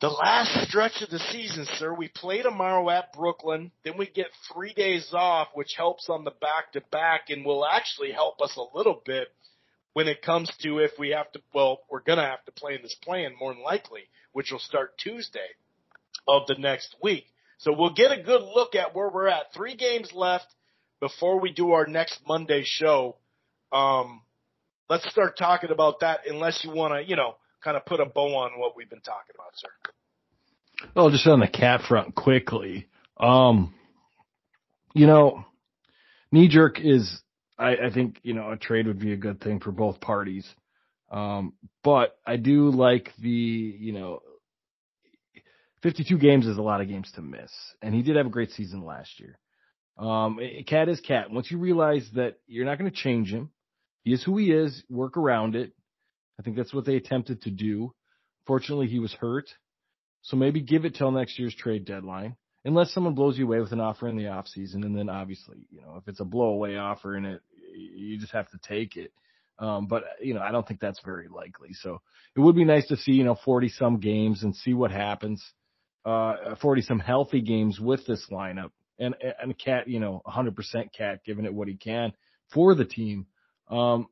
the 0.00 0.08
last 0.08 0.68
stretch 0.68 1.00
of 1.00 1.10
the 1.10 1.20
season, 1.30 1.64
sir, 1.76 1.94
we 1.94 2.08
play 2.08 2.42
tomorrow 2.42 2.90
at 2.90 3.12
Brooklyn. 3.12 3.70
Then 3.84 3.96
we 3.96 4.06
get 4.06 4.26
three 4.52 4.74
days 4.74 5.10
off, 5.12 5.48
which 5.54 5.74
helps 5.76 6.08
on 6.08 6.24
the 6.24 6.32
back 6.32 6.72
to 6.72 6.80
back 6.90 7.30
and 7.30 7.44
will 7.44 7.64
actually 7.64 8.10
help 8.10 8.40
us 8.40 8.56
a 8.56 8.76
little 8.76 9.00
bit 9.06 9.28
when 9.92 10.08
it 10.08 10.22
comes 10.22 10.50
to 10.62 10.78
if 10.78 10.90
we 10.98 11.10
have 11.10 11.30
to, 11.32 11.40
well, 11.54 11.80
we're 11.88 12.00
going 12.00 12.18
to 12.18 12.24
have 12.24 12.44
to 12.46 12.52
play 12.52 12.74
in 12.74 12.82
this 12.82 12.96
play-in 13.02 13.36
more 13.38 13.54
than 13.54 13.62
likely, 13.62 14.02
which 14.32 14.50
will 14.50 14.58
start 14.58 14.98
Tuesday 14.98 15.38
of 16.26 16.48
the 16.48 16.56
next 16.56 16.96
week. 17.00 17.26
So 17.58 17.72
we'll 17.76 17.94
get 17.94 18.10
a 18.10 18.22
good 18.22 18.42
look 18.42 18.74
at 18.74 18.94
where 18.94 19.08
we're 19.08 19.28
at. 19.28 19.52
Three 19.54 19.76
games 19.76 20.10
left 20.14 20.46
before 21.00 21.40
we 21.40 21.52
do 21.52 21.72
our 21.72 21.86
next 21.86 22.20
Monday 22.26 22.62
show. 22.64 23.16
Um, 23.72 24.22
let's 24.88 25.08
start 25.10 25.36
talking 25.38 25.70
about 25.70 26.00
that 26.00 26.20
unless 26.26 26.62
you 26.64 26.70
want 26.70 26.94
to, 26.94 27.08
you 27.08 27.16
know, 27.16 27.36
kind 27.62 27.76
of 27.76 27.84
put 27.86 28.00
a 28.00 28.06
bow 28.06 28.34
on 28.36 28.58
what 28.58 28.76
we've 28.76 28.90
been 28.90 29.00
talking 29.00 29.34
about, 29.34 29.52
sir. 29.54 29.68
Well, 30.94 31.10
just 31.10 31.26
on 31.26 31.40
the 31.40 31.48
KAT 31.48 31.82
front 31.82 32.14
quickly. 32.14 32.86
Um, 33.18 33.74
you 34.94 35.06
know, 35.06 35.44
knee 36.32 36.48
jerk 36.48 36.80
is, 36.80 37.20
I, 37.58 37.76
I 37.76 37.90
think, 37.92 38.18
you 38.22 38.34
know, 38.34 38.50
a 38.50 38.56
trade 38.56 38.86
would 38.86 38.98
be 38.98 39.12
a 39.12 39.16
good 39.16 39.40
thing 39.40 39.60
for 39.60 39.72
both 39.72 40.00
parties. 40.00 40.46
Um, 41.10 41.54
but 41.82 42.16
I 42.26 42.36
do 42.36 42.70
like 42.70 43.12
the, 43.18 43.28
you 43.28 43.92
know, 43.92 44.22
52 45.82 46.18
games 46.18 46.46
is 46.46 46.56
a 46.56 46.62
lot 46.62 46.80
of 46.80 46.88
games 46.88 47.10
to 47.14 47.22
miss. 47.22 47.50
And 47.82 47.94
he 47.94 48.02
did 48.02 48.16
have 48.16 48.26
a 48.26 48.30
great 48.30 48.50
season 48.52 48.84
last 48.84 49.18
year. 49.18 49.38
Um, 50.00 50.40
KAT 50.66 50.88
is 50.88 51.00
KAT. 51.00 51.30
Once 51.30 51.50
you 51.50 51.58
realize 51.58 52.08
that 52.14 52.38
you're 52.46 52.64
not 52.64 52.78
going 52.78 52.90
to 52.90 52.96
change 52.96 53.30
him, 53.30 53.50
he 54.02 54.14
is 54.14 54.24
who 54.24 54.38
he 54.38 54.50
is, 54.50 54.82
work 54.88 55.18
around 55.18 55.54
it. 55.54 55.72
I 56.38 56.42
think 56.42 56.56
that's 56.56 56.72
what 56.72 56.86
they 56.86 56.96
attempted 56.96 57.42
to 57.42 57.50
do. 57.50 57.92
Fortunately, 58.46 58.86
he 58.86 58.98
was 58.98 59.12
hurt. 59.12 59.50
So 60.22 60.36
maybe 60.36 60.62
give 60.62 60.86
it 60.86 60.94
till 60.94 61.10
next 61.10 61.38
year's 61.38 61.54
trade 61.54 61.84
deadline, 61.84 62.36
unless 62.64 62.92
someone 62.92 63.14
blows 63.14 63.38
you 63.38 63.46
away 63.46 63.60
with 63.60 63.72
an 63.72 63.80
offer 63.80 64.08
in 64.08 64.16
the 64.16 64.28
off 64.28 64.48
season. 64.48 64.84
And 64.84 64.96
then 64.96 65.10
obviously, 65.10 65.66
you 65.70 65.82
know, 65.82 65.96
if 65.98 66.08
it's 66.08 66.20
a 66.20 66.24
blowaway 66.24 66.80
offer 66.80 67.14
and 67.14 67.26
it, 67.26 67.42
you 67.74 68.18
just 68.18 68.32
have 68.32 68.50
to 68.50 68.58
take 68.66 68.96
it. 68.96 69.12
Um, 69.58 69.86
but 69.86 70.04
you 70.22 70.32
know, 70.32 70.40
I 70.40 70.50
don't 70.50 70.66
think 70.66 70.80
that's 70.80 71.00
very 71.04 71.28
likely. 71.28 71.74
So 71.74 72.00
it 72.34 72.40
would 72.40 72.56
be 72.56 72.64
nice 72.64 72.86
to 72.88 72.96
see, 72.96 73.12
you 73.12 73.24
know, 73.24 73.36
40 73.44 73.68
some 73.68 74.00
games 74.00 74.42
and 74.42 74.56
see 74.56 74.72
what 74.72 74.90
happens. 74.90 75.42
Uh, 76.06 76.54
40 76.62 76.82
some 76.82 76.98
healthy 76.98 77.42
games 77.42 77.78
with 77.78 78.06
this 78.06 78.26
lineup 78.30 78.70
and, 79.00 79.14
and 79.42 79.58
KAT, 79.58 79.88
you 79.88 79.98
know, 79.98 80.22
100% 80.26 80.54
KAT 80.96 81.24
giving 81.24 81.44
it 81.44 81.54
what 81.54 81.68
he 81.68 81.76
can 81.76 82.12
for 82.52 82.74
the 82.74 82.84
team. 82.84 83.26
Um, 83.68 84.06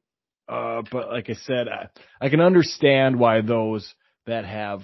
uh, 0.48 0.82
but 0.90 1.08
like 1.08 1.28
I 1.28 1.34
said, 1.34 1.68
I, 1.68 1.88
I 2.20 2.30
can 2.30 2.40
understand 2.40 3.18
why 3.18 3.42
those 3.42 3.94
that 4.26 4.44
have 4.44 4.82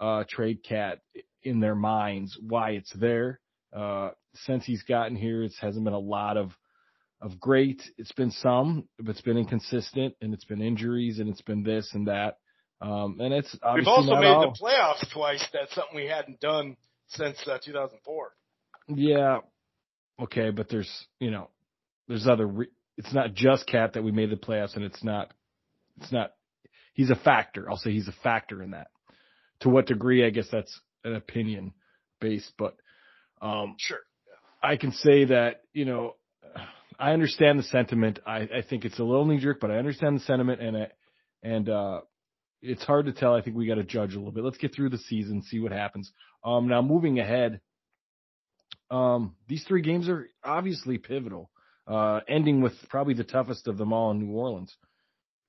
uh, 0.00 0.24
trade 0.28 0.60
KAT 0.68 1.00
in 1.42 1.60
their 1.60 1.74
minds 1.74 2.38
why 2.40 2.70
it's 2.70 2.92
there. 2.94 3.40
Uh, 3.74 4.10
since 4.34 4.64
he's 4.64 4.82
gotten 4.82 5.16
here, 5.16 5.42
it 5.42 5.52
hasn't 5.60 5.84
been 5.84 5.94
a 5.94 5.98
lot 5.98 6.36
of 6.36 6.52
of 7.20 7.38
great. 7.38 7.80
It's 7.98 8.12
been 8.12 8.32
some, 8.32 8.88
but 8.98 9.10
it's 9.10 9.20
been 9.20 9.38
inconsistent, 9.38 10.14
and 10.20 10.34
it's 10.34 10.44
been 10.44 10.60
injuries, 10.60 11.20
and 11.20 11.28
it's 11.28 11.40
been 11.42 11.62
this 11.62 11.88
and 11.94 12.08
that. 12.08 12.38
Um, 12.80 13.18
and 13.20 13.32
it's 13.32 13.56
we've 13.74 13.86
also 13.86 14.16
made 14.16 14.26
all. 14.26 14.50
the 14.50 14.58
playoffs 14.58 15.08
twice. 15.12 15.46
That's 15.52 15.72
something 15.74 15.94
we 15.94 16.06
hadn't 16.06 16.40
done 16.40 16.76
since 17.08 17.38
uh, 17.46 17.58
2004. 17.64 18.32
Yeah, 18.96 19.38
okay, 20.20 20.50
but 20.50 20.68
there's 20.68 20.90
you 21.18 21.30
know 21.30 21.48
there's 22.08 22.26
other. 22.26 22.46
Re- 22.46 22.70
it's 22.98 23.12
not 23.12 23.34
just 23.34 23.66
KAT 23.66 23.94
that 23.94 24.04
we 24.04 24.12
made 24.12 24.30
the 24.30 24.36
playoffs, 24.36 24.76
and 24.76 24.84
it's 24.84 25.02
not. 25.02 25.32
It's 26.00 26.12
not. 26.12 26.32
He's 26.94 27.10
a 27.10 27.16
factor. 27.16 27.70
I'll 27.70 27.76
say 27.76 27.92
he's 27.92 28.08
a 28.08 28.14
factor 28.22 28.62
in 28.62 28.72
that. 28.72 28.88
To 29.60 29.68
what 29.68 29.86
degree? 29.86 30.26
I 30.26 30.30
guess 30.30 30.48
that's 30.50 30.80
an 31.04 31.14
opinion 31.14 31.72
based, 32.20 32.52
but 32.58 32.76
um, 33.40 33.76
sure. 33.78 34.00
I 34.62 34.76
can 34.76 34.92
say 34.92 35.24
that 35.26 35.62
you 35.72 35.84
know 35.84 36.16
I 36.98 37.12
understand 37.12 37.58
the 37.58 37.64
sentiment. 37.64 38.20
I, 38.26 38.42
I 38.42 38.62
think 38.68 38.84
it's 38.84 38.98
a 38.98 39.04
little 39.04 39.24
knee 39.24 39.38
jerk, 39.38 39.58
but 39.60 39.70
I 39.70 39.76
understand 39.76 40.16
the 40.16 40.24
sentiment, 40.24 40.60
and 40.60 40.76
I, 40.76 40.86
and 41.42 41.68
uh, 41.68 42.00
it's 42.60 42.84
hard 42.84 43.06
to 43.06 43.12
tell. 43.12 43.34
I 43.34 43.42
think 43.42 43.56
we 43.56 43.66
got 43.66 43.74
to 43.74 43.82
judge 43.82 44.14
a 44.14 44.18
little 44.18 44.32
bit. 44.32 44.44
Let's 44.44 44.58
get 44.58 44.74
through 44.74 44.90
the 44.90 44.98
season, 44.98 45.42
see 45.42 45.58
what 45.58 45.72
happens. 45.72 46.12
Um, 46.44 46.68
now 46.68 46.80
moving 46.80 47.18
ahead, 47.18 47.60
um, 48.92 49.34
these 49.48 49.64
three 49.64 49.82
games 49.82 50.08
are 50.08 50.28
obviously 50.44 50.98
pivotal. 50.98 51.50
Uh, 51.84 52.20
ending 52.28 52.60
with 52.62 52.74
probably 52.90 53.14
the 53.14 53.24
toughest 53.24 53.66
of 53.66 53.76
them 53.76 53.92
all 53.92 54.12
in 54.12 54.20
New 54.20 54.32
Orleans, 54.32 54.72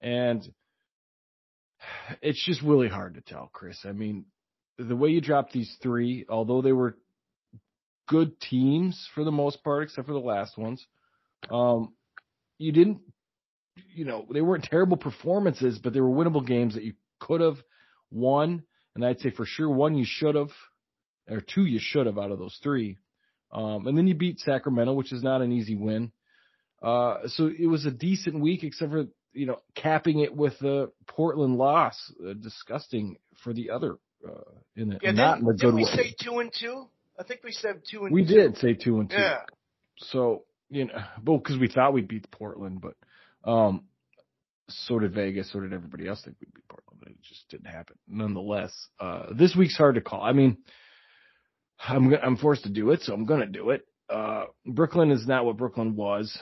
and 0.01 0.51
it's 2.23 2.43
just 2.43 2.63
really 2.63 2.89
hard 2.89 3.13
to 3.13 3.21
tell, 3.21 3.51
Chris. 3.53 3.77
I 3.85 3.91
mean, 3.91 4.25
the 4.79 4.95
way 4.95 5.09
you 5.09 5.21
dropped 5.21 5.53
these 5.53 5.71
three, 5.83 6.25
although 6.27 6.63
they 6.63 6.71
were 6.71 6.97
good 8.07 8.39
teams 8.41 9.07
for 9.13 9.23
the 9.23 9.31
most 9.31 9.63
part, 9.63 9.83
except 9.83 10.07
for 10.07 10.13
the 10.13 10.19
last 10.19 10.57
ones, 10.57 10.85
um, 11.51 11.93
you 12.57 12.71
didn't, 12.71 12.99
you 13.93 14.05
know, 14.05 14.25
they 14.33 14.41
weren't 14.41 14.63
terrible 14.63 14.97
performances, 14.97 15.77
but 15.77 15.93
they 15.93 16.01
were 16.01 16.09
winnable 16.09 16.45
games 16.45 16.73
that 16.73 16.83
you 16.83 16.93
could 17.19 17.41
have 17.41 17.57
won. 18.11 18.63
And 18.95 19.05
I'd 19.05 19.19
say 19.19 19.29
for 19.29 19.45
sure 19.45 19.69
one 19.69 19.95
you 19.95 20.05
should 20.07 20.35
have, 20.35 20.51
or 21.29 21.41
two 21.41 21.65
you 21.65 21.79
should 21.81 22.05
have 22.05 22.17
out 22.17 22.31
of 22.31 22.39
those 22.39 22.59
three. 22.63 22.97
Um, 23.53 23.85
and 23.87 23.95
then 23.97 24.07
you 24.07 24.15
beat 24.15 24.39
Sacramento, 24.39 24.93
which 24.93 25.13
is 25.13 25.21
not 25.21 25.41
an 25.41 25.51
easy 25.51 25.75
win. 25.75 26.11
Uh, 26.81 27.27
so 27.27 27.47
it 27.47 27.67
was 27.67 27.85
a 27.85 27.91
decent 27.91 28.39
week, 28.39 28.63
except 28.63 28.91
for, 28.91 29.05
you 29.31 29.45
know, 29.45 29.57
capping 29.75 30.19
it 30.19 30.35
with 30.35 30.57
the 30.59 30.91
Portland 31.07 31.55
loss. 31.55 31.95
Uh, 32.19 32.33
disgusting 32.33 33.15
for 33.43 33.53
the 33.53 33.69
other, 33.69 33.97
uh, 34.27 34.51
in 34.75 34.89
the, 34.89 34.99
yeah, 35.01 35.11
not 35.11 35.35
didn't, 35.35 35.49
in 35.49 35.53
a 35.53 35.57
good 35.57 35.73
we 35.75 35.83
way. 35.83 35.89
say 35.95 36.15
two 36.19 36.39
and 36.39 36.51
two? 36.59 36.87
I 37.19 37.23
think 37.23 37.41
we 37.43 37.51
said 37.51 37.83
two 37.89 38.05
and 38.05 38.13
We 38.13 38.25
two. 38.25 38.33
did 38.33 38.57
say 38.57 38.73
two 38.73 38.99
and 38.99 39.09
two. 39.09 39.15
Yeah. 39.15 39.41
So, 39.97 40.45
you 40.69 40.85
know, 40.85 40.95
well, 41.23 41.37
because 41.37 41.59
we 41.59 41.67
thought 41.67 41.93
we'd 41.93 42.07
beat 42.07 42.29
Portland, 42.31 42.81
but 42.81 42.95
um, 43.49 43.83
so 44.67 44.97
did 44.97 45.13
Vegas, 45.13 45.51
so 45.53 45.59
did 45.59 45.73
everybody 45.73 46.07
else 46.07 46.21
think 46.25 46.37
we'd 46.41 46.53
beat 46.53 46.67
Portland, 46.67 46.99
but 46.99 47.09
it 47.09 47.21
just 47.21 47.47
didn't 47.49 47.67
happen. 47.67 47.95
Nonetheless, 48.07 48.73
uh, 48.99 49.27
this 49.37 49.55
week's 49.55 49.77
hard 49.77 49.95
to 49.95 50.01
call. 50.01 50.23
I 50.23 50.33
mean, 50.33 50.57
I'm 51.87 52.13
I'm 52.13 52.37
forced 52.37 52.63
to 52.63 52.69
do 52.69 52.91
it, 52.91 53.01
so 53.01 53.13
I'm 53.13 53.25
gonna 53.25 53.47
do 53.47 53.71
it. 53.71 53.85
Uh, 54.09 54.45
Brooklyn 54.65 55.11
is 55.11 55.27
not 55.27 55.45
what 55.45 55.57
Brooklyn 55.57 55.95
was, 55.95 56.37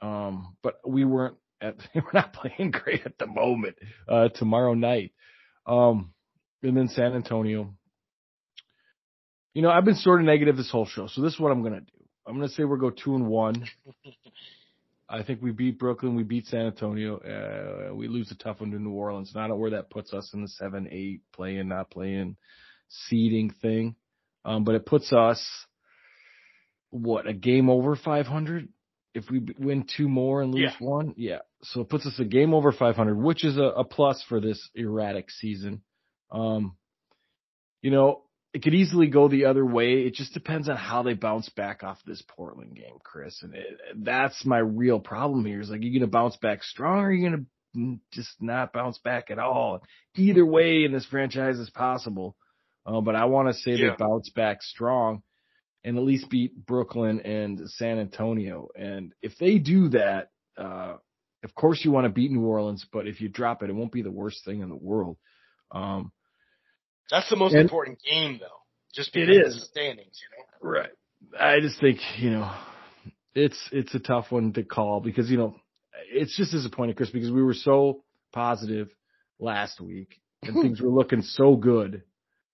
um, 0.00 0.56
but 0.62 0.74
we 0.86 1.04
weren't 1.04 1.36
at 1.60 1.76
we're 1.94 2.02
not 2.12 2.32
playing 2.32 2.70
great 2.70 3.04
at 3.04 3.18
the 3.18 3.26
moment. 3.26 3.76
Uh, 4.08 4.28
tomorrow 4.28 4.74
night, 4.74 5.12
um, 5.66 6.12
and 6.62 6.76
then 6.76 6.88
San 6.88 7.14
Antonio. 7.14 7.74
You 9.54 9.62
know, 9.62 9.70
I've 9.70 9.86
been 9.86 9.94
sort 9.94 10.20
of 10.20 10.26
negative 10.26 10.56
this 10.56 10.70
whole 10.70 10.84
show, 10.84 11.06
so 11.06 11.22
this 11.22 11.32
is 11.32 11.40
what 11.40 11.50
I'm 11.50 11.62
gonna 11.62 11.80
do. 11.80 12.04
I'm 12.26 12.34
gonna 12.34 12.48
say 12.48 12.64
we'll 12.64 12.78
go 12.78 12.90
two 12.90 13.14
and 13.14 13.26
one. 13.26 13.66
I 15.08 15.22
think 15.22 15.40
we 15.40 15.52
beat 15.52 15.78
Brooklyn, 15.78 16.16
we 16.16 16.24
beat 16.24 16.46
San 16.46 16.66
Antonio, 16.66 17.18
uh, 17.18 17.94
we 17.94 18.08
lose 18.08 18.30
a 18.32 18.34
tough 18.34 18.60
one 18.60 18.72
to 18.72 18.78
New 18.78 18.90
Orleans. 18.90 19.30
And 19.32 19.40
I 19.40 19.46
don't 19.46 19.50
know 19.50 19.60
where 19.60 19.70
that 19.70 19.88
puts 19.88 20.12
us 20.12 20.32
in 20.34 20.42
the 20.42 20.48
seven, 20.48 20.88
eight, 20.90 21.20
playing, 21.32 21.68
not 21.68 21.90
playing, 21.92 22.36
seeding 22.88 23.50
thing. 23.62 23.94
Um, 24.46 24.62
but 24.62 24.76
it 24.76 24.86
puts 24.86 25.12
us 25.12 25.44
what 26.90 27.26
a 27.26 27.34
game 27.34 27.68
over 27.68 27.96
500 27.96 28.68
if 29.12 29.28
we 29.30 29.40
win 29.58 29.86
two 29.96 30.08
more 30.08 30.40
and 30.40 30.54
lose 30.54 30.72
Yeah. 30.78 30.86
one. 30.86 31.14
Yeah, 31.16 31.38
so 31.62 31.80
it 31.80 31.88
puts 31.88 32.06
us 32.06 32.18
a 32.20 32.24
game 32.24 32.54
over 32.54 32.70
500, 32.70 33.16
which 33.16 33.44
is 33.44 33.56
a, 33.56 33.62
a 33.62 33.84
plus 33.84 34.22
for 34.28 34.40
this 34.40 34.70
erratic 34.74 35.30
season. 35.30 35.82
Um, 36.30 36.76
you 37.82 37.90
know, 37.90 38.22
it 38.52 38.62
could 38.62 38.74
easily 38.74 39.08
go 39.08 39.28
the 39.28 39.46
other 39.46 39.66
way. 39.66 40.02
It 40.02 40.14
just 40.14 40.32
depends 40.32 40.68
on 40.68 40.76
how 40.76 41.02
they 41.02 41.14
bounce 41.14 41.48
back 41.48 41.82
off 41.82 41.98
this 42.06 42.22
Portland 42.28 42.76
game, 42.76 42.98
Chris. 43.02 43.42
And 43.42 43.54
it, 43.54 43.66
that's 43.96 44.44
my 44.46 44.58
real 44.58 45.00
problem 45.00 45.44
here. 45.44 45.60
Is 45.60 45.70
like, 45.70 45.82
you're 45.82 45.90
going 45.92 46.00
to 46.00 46.06
bounce 46.06 46.36
back 46.36 46.62
strong, 46.62 47.00
or 47.00 47.10
you're 47.10 47.30
you 47.30 47.30
going 47.30 47.46
to 47.74 48.00
just 48.12 48.30
not 48.40 48.72
bounce 48.72 48.98
back 48.98 49.30
at 49.30 49.38
all? 49.38 49.82
Either 50.14 50.46
way 50.46 50.84
in 50.84 50.92
this 50.92 51.04
franchise 51.04 51.58
is 51.58 51.68
possible. 51.70 52.36
Uh, 52.86 53.00
but 53.00 53.16
I 53.16 53.24
want 53.24 53.48
to 53.48 53.54
say 53.54 53.72
Yeah. 53.72 53.90
they 53.90 53.96
bounce 53.98 54.30
back 54.30 54.62
strong 54.62 55.22
and 55.84 55.96
at 55.96 56.04
least 56.04 56.30
beat 56.30 56.54
Brooklyn 56.66 57.20
and 57.20 57.68
San 57.70 57.98
Antonio. 57.98 58.68
And 58.76 59.12
if 59.22 59.36
they 59.38 59.58
do 59.58 59.88
that, 59.90 60.30
uh, 60.56 60.96
of 61.42 61.54
course 61.54 61.84
you 61.84 61.90
want 61.90 62.04
to 62.06 62.10
beat 62.10 62.30
New 62.30 62.44
Orleans, 62.44 62.86
but 62.92 63.06
if 63.06 63.20
you 63.20 63.28
drop 63.28 63.62
it, 63.62 63.70
it 63.70 63.74
won't 63.74 63.92
be 63.92 64.02
the 64.02 64.10
worst 64.10 64.44
thing 64.44 64.60
in 64.60 64.68
the 64.68 64.76
world. 64.76 65.16
Um, 65.70 66.12
That's 67.10 67.28
the 67.30 67.36
most 67.36 67.54
important 67.54 67.98
game, 68.02 68.38
though. 68.40 68.46
Just 68.94 69.14
It 69.14 69.26
because 69.26 69.54
of 69.54 69.60
the 69.60 69.66
standings, 69.66 70.20
you 70.22 70.38
know. 70.38 70.70
Right. 70.70 70.90
I 71.38 71.60
just 71.60 71.80
think, 71.80 71.98
you 72.18 72.30
know, 72.30 72.52
it's 73.34 73.68
it's 73.70 73.94
a 73.94 73.98
tough 73.98 74.32
one 74.32 74.52
to 74.54 74.62
call 74.62 75.00
because, 75.00 75.30
you 75.30 75.36
know, 75.36 75.56
it's 76.10 76.36
just 76.36 76.52
disappointing, 76.52 76.94
Chris, 76.94 77.10
because 77.10 77.30
we 77.30 77.42
were 77.42 77.54
so 77.54 78.02
positive 78.32 78.88
last 79.38 79.80
week 79.80 80.20
and 80.42 80.54
things 80.62 80.80
were 80.80 80.90
looking 80.90 81.22
so 81.22 81.56
good. 81.56 82.02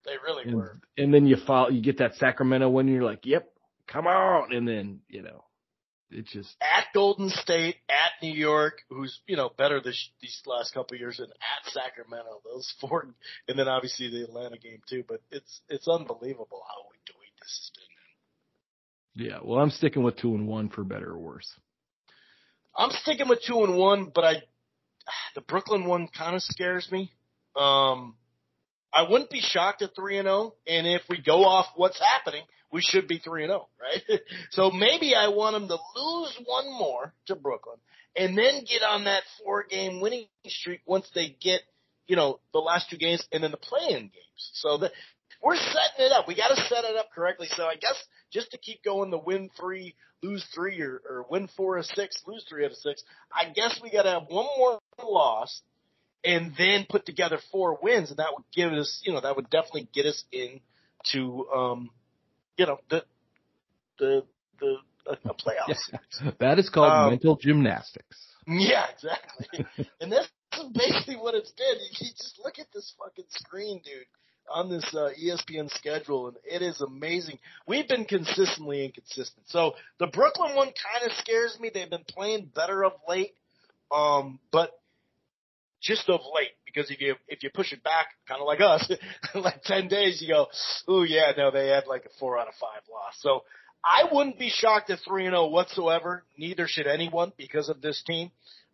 They 0.05 0.13
really 0.23 0.43
And, 0.45 0.55
were. 0.55 0.79
and 0.97 1.13
then 1.13 1.25
you 1.25 1.37
follow 1.47 1.69
you 1.69 1.81
get 1.81 1.99
that 1.99 2.15
Sacramento 2.15 2.69
win 2.69 2.87
and 2.87 2.95
you're 2.95 3.03
like, 3.05 3.25
Yep, 3.25 3.49
come 3.87 4.07
on 4.07 4.53
and 4.53 4.67
then, 4.67 4.99
you 5.07 5.21
know, 5.21 5.45
it 6.11 6.25
just 6.27 6.55
At 6.61 6.85
Golden 6.93 7.29
State, 7.29 7.77
at 7.89 8.11
New 8.21 8.33
York, 8.33 8.81
who's 8.89 9.19
you 9.27 9.35
know 9.35 9.49
better 9.57 9.81
this 9.81 10.09
these 10.21 10.41
last 10.45 10.73
couple 10.73 10.95
of 10.95 10.99
years, 10.99 11.19
and 11.19 11.29
at 11.31 11.71
Sacramento, 11.71 12.41
those 12.45 12.71
four, 12.79 13.07
and 13.47 13.57
then 13.57 13.67
obviously 13.67 14.09
the 14.09 14.23
Atlanta 14.23 14.57
game 14.57 14.81
too. 14.87 15.03
But 15.07 15.21
it's 15.31 15.61
it's 15.69 15.87
unbelievable 15.87 16.63
how 16.67 16.75
to 17.05 17.13
week 17.19 17.33
this 17.41 17.59
has 17.59 17.71
been. 19.15 19.25
yeah, 19.27 19.39
well 19.43 19.59
I'm 19.59 19.71
sticking 19.71 20.03
with 20.03 20.17
two 20.17 20.35
and 20.35 20.47
one 20.47 20.69
for 20.69 20.83
better 20.83 21.09
or 21.11 21.17
worse. 21.17 21.51
I'm 22.75 22.91
sticking 22.91 23.27
with 23.27 23.39
two 23.47 23.63
and 23.63 23.75
one, 23.77 24.11
but 24.13 24.23
I 24.23 24.43
the 25.35 25.41
Brooklyn 25.41 25.85
one 25.85 26.07
kind 26.07 26.35
of 26.35 26.41
scares 26.43 26.91
me. 26.91 27.11
Um, 27.55 28.15
I 28.93 29.09
wouldn't 29.09 29.29
be 29.29 29.41
shocked 29.41 29.81
at 29.81 29.95
three 29.95 30.17
and 30.17 30.27
zero, 30.27 30.53
and 30.67 30.85
if 30.85 31.01
we 31.09 31.21
go 31.21 31.43
off 31.43 31.67
what's 31.75 31.99
happening, 31.99 32.43
we 32.71 32.81
should 32.81 33.07
be 33.07 33.17
three 33.19 33.43
and 33.43 33.49
zero, 33.49 33.67
right? 33.81 34.19
so 34.51 34.69
maybe 34.71 35.15
I 35.15 35.29
want 35.29 35.53
them 35.53 35.67
to 35.67 35.77
lose 35.95 36.39
one 36.45 36.71
more 36.71 37.13
to 37.27 37.35
Brooklyn, 37.35 37.77
and 38.15 38.37
then 38.37 38.65
get 38.69 38.83
on 38.83 39.05
that 39.05 39.23
four 39.43 39.63
game 39.63 39.99
winning 40.01 40.27
streak 40.47 40.81
once 40.85 41.09
they 41.15 41.35
get 41.41 41.61
you 42.07 42.15
know 42.15 42.39
the 42.51 42.59
last 42.59 42.89
two 42.89 42.97
games, 42.97 43.25
and 43.31 43.43
then 43.43 43.51
the 43.51 43.57
play-in 43.57 44.01
games. 44.01 44.51
So 44.53 44.77
that 44.77 44.91
we're 45.43 45.55
setting 45.55 46.05
it 46.05 46.11
up. 46.11 46.27
We 46.27 46.35
got 46.35 46.49
to 46.49 46.61
set 46.67 46.85
it 46.85 46.95
up 46.95 47.09
correctly. 47.13 47.47
So 47.51 47.63
I 47.65 47.75
guess 47.75 47.95
just 48.31 48.51
to 48.51 48.57
keep 48.57 48.83
going, 48.83 49.11
the 49.11 49.17
win 49.17 49.49
three, 49.59 49.95
lose 50.21 50.45
three, 50.55 50.81
or, 50.81 51.01
or 51.07 51.25
win 51.29 51.49
four 51.57 51.77
of 51.77 51.85
six, 51.85 52.21
lose 52.25 52.45
three 52.47 52.63
out 52.63 52.71
of 52.71 52.77
six. 52.77 53.03
I 53.31 53.51
guess 53.53 53.79
we 53.83 53.91
got 53.91 54.03
to 54.03 54.09
have 54.11 54.23
one 54.29 54.47
more 54.57 54.79
loss, 55.03 55.61
and 56.23 56.53
then 56.57 56.85
put 56.89 57.05
together 57.05 57.39
four 57.51 57.77
wins, 57.81 58.09
and 58.09 58.19
that 58.19 58.29
would 58.33 58.45
give 58.53 58.71
us, 58.71 59.01
you 59.05 59.13
know, 59.13 59.21
that 59.21 59.35
would 59.35 59.49
definitely 59.49 59.89
get 59.93 60.05
us 60.05 60.23
into, 60.31 61.47
um, 61.53 61.89
you 62.57 62.65
know, 62.65 62.77
the 62.89 63.03
the 63.99 64.23
the 64.59 64.77
a, 65.07 65.13
a 65.29 65.33
playoff 65.33 65.67
series. 65.67 66.33
That 66.39 66.59
is 66.59 66.69
called 66.69 66.91
Um, 66.91 67.09
mental 67.11 67.35
gymnastics. 67.35 68.17
Yeah, 68.47 68.85
exactly. 68.93 69.65
and 70.01 70.11
this 70.11 70.27
is 70.57 70.65
basically 70.73 71.15
what 71.15 71.35
it's 71.35 71.51
been. 71.51 71.75
You, 71.79 72.07
you 72.07 72.11
just 72.11 72.39
look 72.43 72.59
at 72.59 72.67
this 72.73 72.93
fucking 72.97 73.25
screen, 73.29 73.81
dude, 73.83 74.05
on 74.49 74.69
this 74.69 74.85
uh, 74.93 75.09
ESPN 75.21 75.69
schedule, 75.71 76.27
and 76.27 76.37
it 76.43 76.61
is 76.61 76.81
amazing. 76.81 77.39
We've 77.67 77.87
been 77.87 78.05
consistently 78.05 78.85
inconsistent. 78.85 79.45
So 79.47 79.75
the 79.99 80.07
Brooklyn 80.07 80.55
one 80.55 80.67
kind 80.67 81.09
of 81.09 81.17
scares 81.17 81.57
me. 81.59 81.71
They've 81.73 81.89
been 81.89 82.05
playing 82.07 82.51
better 82.53 82.83
of 82.83 82.93
late, 83.07 83.33
um, 83.91 84.39
but 84.51 84.71
just 85.83 86.09
of 86.09 86.21
late. 86.33 86.51
Because 86.65 86.89
if 86.89 87.01
you 87.01 87.15
if 87.27 87.43
you 87.43 87.49
push 87.53 87.71
it 87.73 87.83
back, 87.83 88.07
kind 88.27 88.41
of 88.41 88.47
like 88.47 88.61
us, 88.61 88.91
like 89.35 89.61
ten 89.63 89.87
days, 89.87 90.21
you 90.21 90.33
go, 90.33 90.47
oh 90.87 91.03
yeah, 91.03 91.31
no, 91.37 91.51
they 91.51 91.67
had 91.67 91.85
like 91.87 92.05
a 92.05 92.09
four 92.19 92.39
out 92.39 92.47
of 92.47 92.55
five 92.55 92.81
loss. 92.91 93.13
So 93.19 93.43
I 93.83 94.05
wouldn't 94.11 94.39
be 94.39 94.49
shocked 94.49 94.89
at 94.89 94.99
three 95.07 95.25
and 95.25 95.33
zero 95.33 95.47
whatsoever. 95.47 96.23
Neither 96.37 96.67
should 96.67 96.87
anyone 96.87 97.33
because 97.37 97.69
of 97.69 97.81
this 97.81 98.01
team 98.07 98.31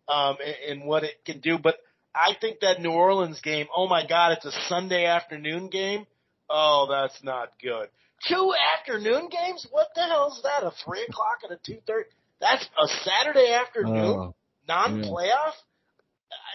um, 0.08 0.36
and, 0.44 0.80
and 0.80 0.88
what 0.88 1.04
it 1.04 1.24
can 1.26 1.40
do. 1.40 1.58
But 1.58 1.76
I 2.14 2.34
think 2.40 2.60
that 2.60 2.80
New 2.80 2.92
Orleans 2.92 3.40
game, 3.40 3.66
oh 3.74 3.86
my 3.88 4.06
God, 4.06 4.32
it's 4.32 4.46
a 4.46 4.52
Sunday 4.68 5.04
afternoon 5.04 5.68
game. 5.68 6.06
Oh, 6.48 6.88
that's 6.90 7.22
not 7.22 7.52
good. 7.62 7.88
Two 8.28 8.52
afternoon 8.78 9.28
games? 9.30 9.66
What 9.70 9.88
the 9.94 10.02
hell 10.02 10.32
is 10.32 10.42
that? 10.42 10.66
A 10.66 10.72
three 10.84 11.04
o'clock 11.08 11.38
and 11.42 11.52
a 11.52 11.60
two 11.64 11.80
thirty? 11.86 12.08
That's 12.40 12.64
a 12.64 12.88
Saturday 13.04 13.52
afternoon 13.52 13.94
Oh, 13.96 14.34
non-playoff. 14.66 15.48
Uh, 15.48 15.69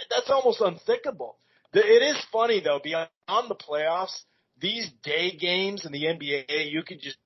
That's 0.09 0.29
almost 0.29 0.61
unthinkable. 0.61 1.37
It 1.73 2.01
is 2.01 2.17
funny 2.31 2.61
though. 2.61 2.79
Beyond 2.83 3.09
the 3.27 3.55
playoffs, 3.55 4.17
these 4.59 4.89
day 5.03 5.31
games 5.31 5.85
in 5.85 5.91
the 5.91 6.03
NBA, 6.03 6.71
you 6.71 6.83
could 6.83 7.01
just 7.01 7.17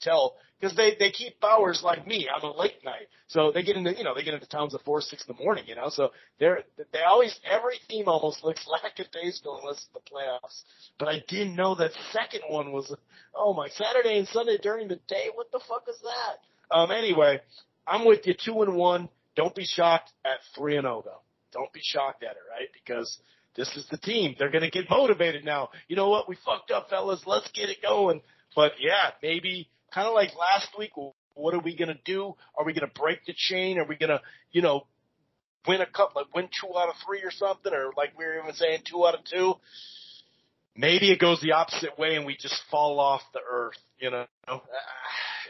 tell 0.00 0.36
because 0.58 0.76
they 0.76 0.96
they 0.98 1.10
keep 1.10 1.42
hours 1.42 1.82
like 1.84 2.06
me. 2.06 2.28
I'm 2.34 2.42
a 2.42 2.56
late 2.56 2.84
night, 2.84 3.08
so 3.28 3.50
they 3.52 3.62
get 3.62 3.76
into 3.76 3.96
you 3.96 4.04
know 4.04 4.14
they 4.14 4.22
get 4.22 4.34
into 4.34 4.48
towns 4.48 4.74
at 4.74 4.82
four 4.82 5.00
six 5.00 5.24
in 5.26 5.34
the 5.36 5.42
morning. 5.42 5.64
You 5.66 5.74
know, 5.74 5.88
so 5.88 6.10
they're 6.38 6.64
they 6.92 7.00
always 7.02 7.38
every 7.50 7.76
team 7.88 8.08
almost 8.08 8.44
looks 8.44 8.66
lackadaisical 8.66 9.60
unless 9.60 9.76
it's 9.76 9.88
the 9.92 10.00
playoffs. 10.00 10.62
But 10.98 11.08
I 11.08 11.22
didn't 11.28 11.56
know 11.56 11.74
that 11.76 11.92
second 12.12 12.42
one 12.48 12.72
was 12.72 12.94
oh 13.34 13.54
my 13.54 13.68
Saturday 13.68 14.18
and 14.18 14.28
Sunday 14.28 14.58
during 14.62 14.88
the 14.88 15.00
day. 15.08 15.28
What 15.34 15.50
the 15.52 15.60
fuck 15.68 15.84
is 15.88 16.00
that? 16.02 16.74
Um, 16.76 16.90
anyway, 16.90 17.40
I'm 17.86 18.06
with 18.06 18.26
you 18.26 18.34
two 18.34 18.62
and 18.62 18.74
one. 18.74 19.08
Don't 19.36 19.54
be 19.54 19.64
shocked 19.64 20.12
at 20.24 20.38
three 20.56 20.76
and 20.76 20.84
zero 20.84 21.02
though. 21.04 21.20
Don't 21.52 21.72
be 21.72 21.80
shocked 21.82 22.22
at 22.22 22.32
it, 22.32 22.42
right? 22.50 22.68
Because 22.72 23.18
this 23.56 23.68
is 23.76 23.86
the 23.90 23.98
team. 23.98 24.36
They're 24.38 24.50
going 24.50 24.64
to 24.64 24.70
get 24.70 24.88
motivated 24.88 25.44
now. 25.44 25.70
You 25.88 25.96
know 25.96 26.08
what? 26.08 26.28
We 26.28 26.36
fucked 26.44 26.70
up, 26.70 26.88
fellas. 26.88 27.22
Let's 27.26 27.50
get 27.52 27.68
it 27.68 27.82
going. 27.82 28.22
But 28.54 28.72
yeah, 28.80 29.10
maybe 29.22 29.68
kind 29.92 30.06
of 30.06 30.14
like 30.14 30.30
last 30.36 30.68
week. 30.78 30.92
What 31.34 31.54
are 31.54 31.60
we 31.60 31.76
going 31.76 31.88
to 31.88 31.98
do? 32.04 32.34
Are 32.56 32.64
we 32.64 32.72
going 32.72 32.88
to 32.88 33.00
break 33.00 33.24
the 33.26 33.34
chain? 33.34 33.78
Are 33.78 33.86
we 33.86 33.96
going 33.96 34.10
to, 34.10 34.20
you 34.52 34.62
know, 34.62 34.86
win 35.66 35.80
a 35.80 35.86
cup, 35.86 36.14
like 36.14 36.34
win 36.34 36.48
two 36.60 36.68
out 36.76 36.88
of 36.88 36.94
three 37.06 37.22
or 37.22 37.30
something? 37.30 37.72
Or 37.72 37.92
like 37.96 38.18
we 38.18 38.24
were 38.24 38.38
even 38.40 38.54
saying, 38.54 38.80
two 38.90 39.06
out 39.06 39.14
of 39.14 39.24
two? 39.24 39.54
Maybe 40.76 41.10
it 41.10 41.18
goes 41.18 41.40
the 41.40 41.52
opposite 41.52 41.98
way 41.98 42.16
and 42.16 42.24
we 42.24 42.36
just 42.36 42.60
fall 42.70 43.00
off 43.00 43.22
the 43.32 43.40
earth, 43.48 43.78
you 43.98 44.10
know? 44.10 44.26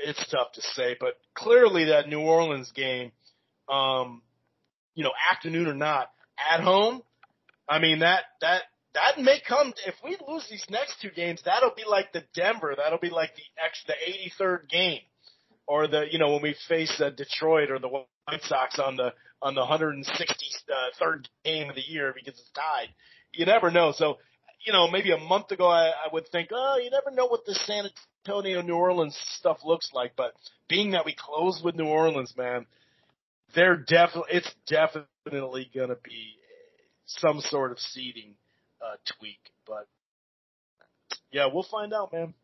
It's 0.02 0.26
tough 0.30 0.52
to 0.52 0.62
say, 0.62 0.96
but 0.98 1.18
clearly 1.34 1.86
that 1.86 2.08
New 2.08 2.20
Orleans 2.20 2.72
game, 2.72 3.12
um, 3.68 4.22
you 4.94 5.04
know, 5.04 5.12
afternoon 5.30 5.66
or 5.66 5.74
not, 5.74 6.10
at 6.52 6.60
home, 6.60 7.02
I 7.68 7.78
mean 7.78 8.00
that 8.00 8.24
that 8.40 8.62
that 8.94 9.18
may 9.18 9.40
come 9.46 9.72
if 9.86 9.94
we 10.02 10.16
lose 10.26 10.46
these 10.50 10.64
next 10.70 11.00
two 11.00 11.10
games. 11.10 11.40
That'll 11.44 11.74
be 11.74 11.84
like 11.88 12.12
the 12.12 12.24
Denver. 12.34 12.74
That'll 12.76 12.98
be 12.98 13.10
like 13.10 13.30
the 13.36 13.42
X 13.64 13.84
the 13.86 13.94
83rd 14.44 14.68
game, 14.68 15.00
or 15.66 15.86
the 15.86 16.04
you 16.10 16.18
know 16.18 16.32
when 16.32 16.42
we 16.42 16.56
face 16.68 17.00
uh, 17.00 17.10
Detroit 17.10 17.70
or 17.70 17.78
the 17.78 17.88
White 17.88 18.42
Sox 18.42 18.78
on 18.78 18.96
the 18.96 19.12
on 19.42 19.54
the 19.54 19.62
163rd 19.62 21.26
game 21.44 21.70
of 21.70 21.76
the 21.76 21.82
year 21.86 22.12
because 22.14 22.38
it's 22.38 22.50
tied. 22.50 22.88
You 23.32 23.46
never 23.46 23.70
know. 23.70 23.92
So 23.92 24.18
you 24.66 24.72
know 24.72 24.90
maybe 24.90 25.12
a 25.12 25.18
month 25.18 25.50
ago 25.52 25.66
I, 25.68 25.88
I 25.88 26.12
would 26.12 26.28
think 26.28 26.48
oh 26.52 26.78
you 26.82 26.90
never 26.90 27.14
know 27.14 27.26
what 27.26 27.44
the 27.46 27.54
San 27.54 27.88
Antonio 28.26 28.62
New 28.62 28.74
Orleans 28.74 29.16
stuff 29.38 29.58
looks 29.64 29.90
like. 29.94 30.12
But 30.16 30.32
being 30.68 30.92
that 30.92 31.04
we 31.04 31.14
close 31.16 31.60
with 31.62 31.76
New 31.76 31.86
Orleans, 31.86 32.34
man, 32.36 32.66
they're 33.54 33.76
definitely 33.76 34.30
it's 34.32 34.54
definitely 34.66 35.70
gonna 35.74 35.96
be 36.02 36.36
some 37.06 37.40
sort 37.40 37.72
of 37.72 37.78
seeding 37.78 38.34
uh, 38.80 38.96
tweak. 39.18 39.40
But 39.66 39.86
yeah, 41.32 41.48
we'll 41.52 41.66
find 41.70 41.92
out, 41.92 42.12
man. 42.12 42.34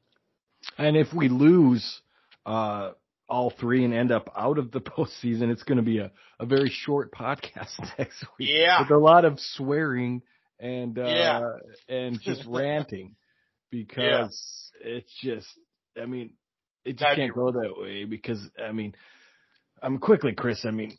And 0.79 0.97
if 0.97 1.13
we 1.15 1.29
lose 1.29 2.01
uh, 2.45 2.93
all 3.29 3.51
three 3.51 3.85
and 3.85 3.95
end 3.95 4.13
up 4.13 4.33
out 4.37 4.59
of 4.59 4.73
the 4.73 4.81
postseason, 4.81 5.51
it's 5.51 5.63
going 5.63 5.79
to 5.79 5.85
be 5.85 5.99
a, 5.99 6.11
a 6.41 6.47
very 6.47 6.71
short 6.71 7.13
podcast 7.13 7.79
next 7.99 8.25
week. 8.39 8.51
Yeah, 8.53 8.81
with 8.81 8.91
a 8.91 8.99
lot 8.99 9.25
of 9.25 9.39
swearing 9.39 10.23
and 10.59 10.99
uh, 10.99 11.07
yeah. 11.07 11.41
and 11.89 12.21
just 12.21 12.45
ranting 12.49 13.17
because 13.71 14.71
yeah. 14.85 14.97
it's 14.97 15.13
just, 15.23 15.49
I 16.01 16.07
mean, 16.07 16.31
it 16.85 16.93
just 16.93 17.01
That'd 17.01 17.19
can't 17.19 17.35
go 17.35 17.51
that 17.53 17.75
way 17.77 18.05
because 18.05 18.41
I 18.63 18.73
mean, 18.73 18.95
I'm 19.87 19.99
quickly, 19.99 20.33
Chris. 20.33 20.65
I 20.65 20.73
mean, 20.73 20.97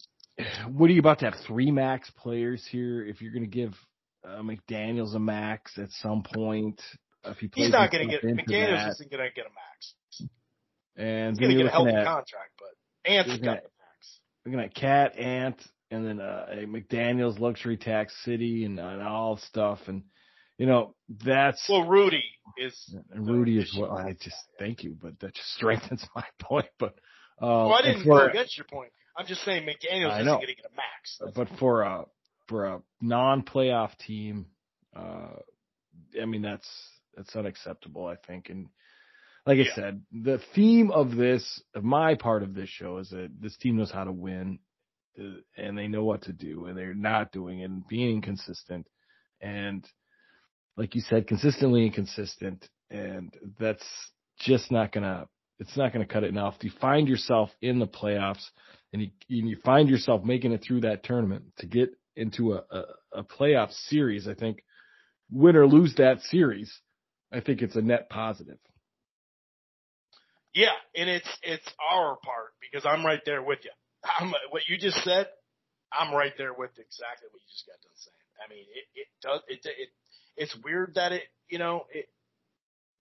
what 0.72 0.90
are 0.90 0.94
you 0.94 1.02
about 1.02 1.20
to 1.20 1.26
have 1.26 1.36
three 1.46 1.72
max 1.72 2.10
players 2.12 2.66
here? 2.72 3.06
If 3.06 3.22
you're 3.22 3.34
going 3.34 3.44
to 3.44 3.50
give 3.50 3.74
uh, 4.26 4.42
McDaniels 4.42 5.14
a 5.14 5.20
max 5.20 5.78
at 5.78 5.92
some 5.92 6.24
point, 6.24 6.82
if 7.26 7.38
he 7.38 7.50
plays 7.50 7.66
he's 7.66 7.74
not 7.74 7.92
going 7.92 8.08
to 8.08 8.14
get 8.14 8.24
McDaniels 8.24 8.86
that, 8.86 8.92
isn't 8.92 9.12
going 9.12 9.28
to 9.28 9.36
get 9.36 9.46
a 9.46 9.50
max. 9.50 10.30
And 10.96 11.32
he's 11.32 11.40
going 11.40 11.52
to 11.52 11.64
get 11.64 11.68
a 11.68 11.70
healthy 11.70 11.92
at, 11.92 12.06
contract, 12.06 12.52
but 12.58 13.12
Ant's 13.12 13.32
got 13.32 13.40
the 13.42 13.50
max. 13.50 14.20
We're 14.46 14.54
going 14.54 14.70
to 14.70 14.74
KAT 14.74 15.20
Ant 15.20 15.62
and 15.92 16.08
then 16.08 16.22
uh, 16.22 16.46
a 16.50 16.66
McDaniels 16.66 17.40
luxury 17.40 17.76
tax 17.76 18.16
city 18.24 18.64
and, 18.64 18.80
and 18.80 19.02
all 19.02 19.38
stuff 19.38 19.80
and. 19.88 20.04
You 20.60 20.66
know, 20.66 20.96
that's 21.24 21.64
well. 21.70 21.88
Rudy 21.88 22.24
is 22.58 22.96
Rudy 23.16 23.60
is 23.60 23.78
well. 23.80 23.96
I 23.96 24.14
just 24.14 24.36
thank 24.58 24.84
you, 24.84 24.98
but 25.00 25.20
that 25.20 25.36
just 25.36 25.50
strengthens 25.54 26.04
my 26.16 26.24
point. 26.42 26.66
But 26.80 26.96
uh, 27.42 27.46
well, 27.46 27.74
I 27.74 27.82
didn't 27.82 28.04
for, 28.04 28.20
go 28.20 28.26
against 28.28 28.58
your 28.58 28.66
point. 28.66 28.92
I'm 29.18 29.26
just 29.26 29.44
saying 29.44 29.64
McDaniels 29.64 30.22
isn't 30.22 30.26
going 30.26 30.48
to 30.48 30.56
get 30.56 30.66
a 30.66 30.76
max. 30.76 31.18
That's 31.20 31.32
but 31.36 31.50
for 31.60 31.82
a 31.82 32.06
for 32.48 32.66
a 32.66 32.82
non-playoff 33.02 33.98
team, 33.98 34.48
uh, 34.96 35.40
I 36.22 36.26
mean 36.26 36.42
that's 36.42 36.70
that's 37.16 37.36
unacceptable. 37.36 38.06
I 38.06 38.16
think, 38.28 38.50
and 38.50 38.68
like 39.46 39.58
yeah. 39.58 39.66
I 39.72 39.76
said, 39.76 40.02
the 40.12 40.40
theme 40.56 40.92
of 40.92 41.16
this, 41.16 41.62
of 41.74 41.84
my 41.84 42.16
part 42.16 42.44
of 42.44 42.54
this 42.54 42.70
show, 42.70 42.98
is 43.00 43.10
that 43.10 43.30
this 43.40 43.58
team 43.58 43.78
knows 43.78 43.92
how 43.92 44.04
to 44.04 44.12
win, 44.12 44.60
uh, 45.20 45.40
and 45.58 45.78
they 45.78 45.88
know 45.88 46.04
what 46.04 46.24
to 46.24 46.34
do, 46.34 46.66
and 46.66 46.78
they're 46.78 46.94
not 46.94 47.32
doing 47.32 47.62
it, 47.62 47.66
and 47.66 47.88
being 47.88 48.22
consistent, 48.22 48.88
and 49.42 49.86
like 50.76 50.96
you 50.96 51.02
said, 51.02 51.28
consistently 51.28 51.86
inconsistent, 51.86 52.68
and 52.90 53.34
that's 53.60 53.86
just 54.40 54.72
not 54.72 54.92
gonna. 54.92 55.28
It's 55.60 55.76
not 55.76 55.94
going 55.94 56.06
to 56.06 56.12
cut 56.12 56.24
it 56.24 56.30
enough. 56.30 56.56
You 56.62 56.72
find 56.80 57.08
yourself 57.08 57.50
in 57.62 57.80
the 57.80 57.88
playoffs 57.88 58.46
and 58.94 59.02
you, 59.02 59.10
you 59.28 59.58
find 59.66 59.90
yourself 59.90 60.24
making 60.24 60.52
it 60.52 60.64
through 60.66 60.82
that 60.82 61.04
tournament 61.04 61.46
to 61.60 61.66
get 61.66 61.90
into 62.16 62.54
a, 62.54 62.64
a, 62.72 62.84
a 63.20 63.24
playoff 63.24 63.72
series, 63.72 64.28
I 64.28 64.34
think 64.34 64.64
win 65.32 65.56
or 65.56 65.68
lose 65.68 65.96
that 65.96 66.22
series, 66.22 66.72
I 67.32 67.42
think 67.42 67.62
it's 67.62 67.76
a 67.76 67.82
net 67.82 68.10
positive. 68.10 68.58
Yeah, 70.54 70.74
and 70.96 71.10
it's 71.10 71.30
it's 71.44 71.68
our 71.92 72.18
part 72.24 72.54
because 72.62 72.86
I'm 72.86 73.06
right 73.06 73.22
there 73.26 73.44
with 73.44 73.60
you. 73.64 73.72
I'm, 74.20 74.34
what 74.50 74.64
you 74.68 74.78
just 74.78 75.04
said, 75.04 75.28
I'm 75.92 76.16
right 76.16 76.34
there 76.38 76.54
with 76.54 76.72
exactly 76.72 77.28
what 77.32 77.42
you 77.42 77.52
just 77.52 77.68
got 77.68 77.80
done 77.84 77.94
saying. 77.96 78.16
I 78.44 78.50
mean, 78.50 78.66
it 78.74 78.86
it 78.96 79.08
does 79.22 79.42
it 79.48 79.60
it 79.66 79.90
it's 80.36 80.58
weird 80.64 80.96
that 80.96 81.12
it 81.12 81.24
you 81.50 81.60
know 81.60 81.86
it 81.94 82.08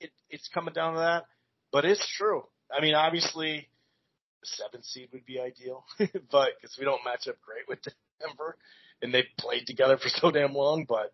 it 0.01 0.11
it's 0.29 0.49
coming 0.53 0.75
down 0.75 0.95
to 0.95 1.01
that, 1.01 1.25
but 1.73 1.85
it's 1.85 2.07
true. 2.17 2.45
I 2.71 2.81
mean, 2.81 2.95
obviously, 2.95 3.69
seventh 4.45 4.85
seed 4.85 5.09
would 5.12 5.25
be 5.25 5.41
ideal, 5.41 5.85
but 5.99 6.51
because 6.61 6.77
we 6.79 6.85
don't 6.85 7.05
match 7.05 7.29
up 7.29 7.37
great 7.45 7.69
with 7.69 7.79
Denver, 8.21 8.57
and 9.03 9.12
they've 9.12 9.25
played 9.39 9.67
together 9.67 9.97
for 9.99 10.09
so 10.21 10.31
damn 10.31 10.55
long. 10.55 10.87
But 10.89 11.12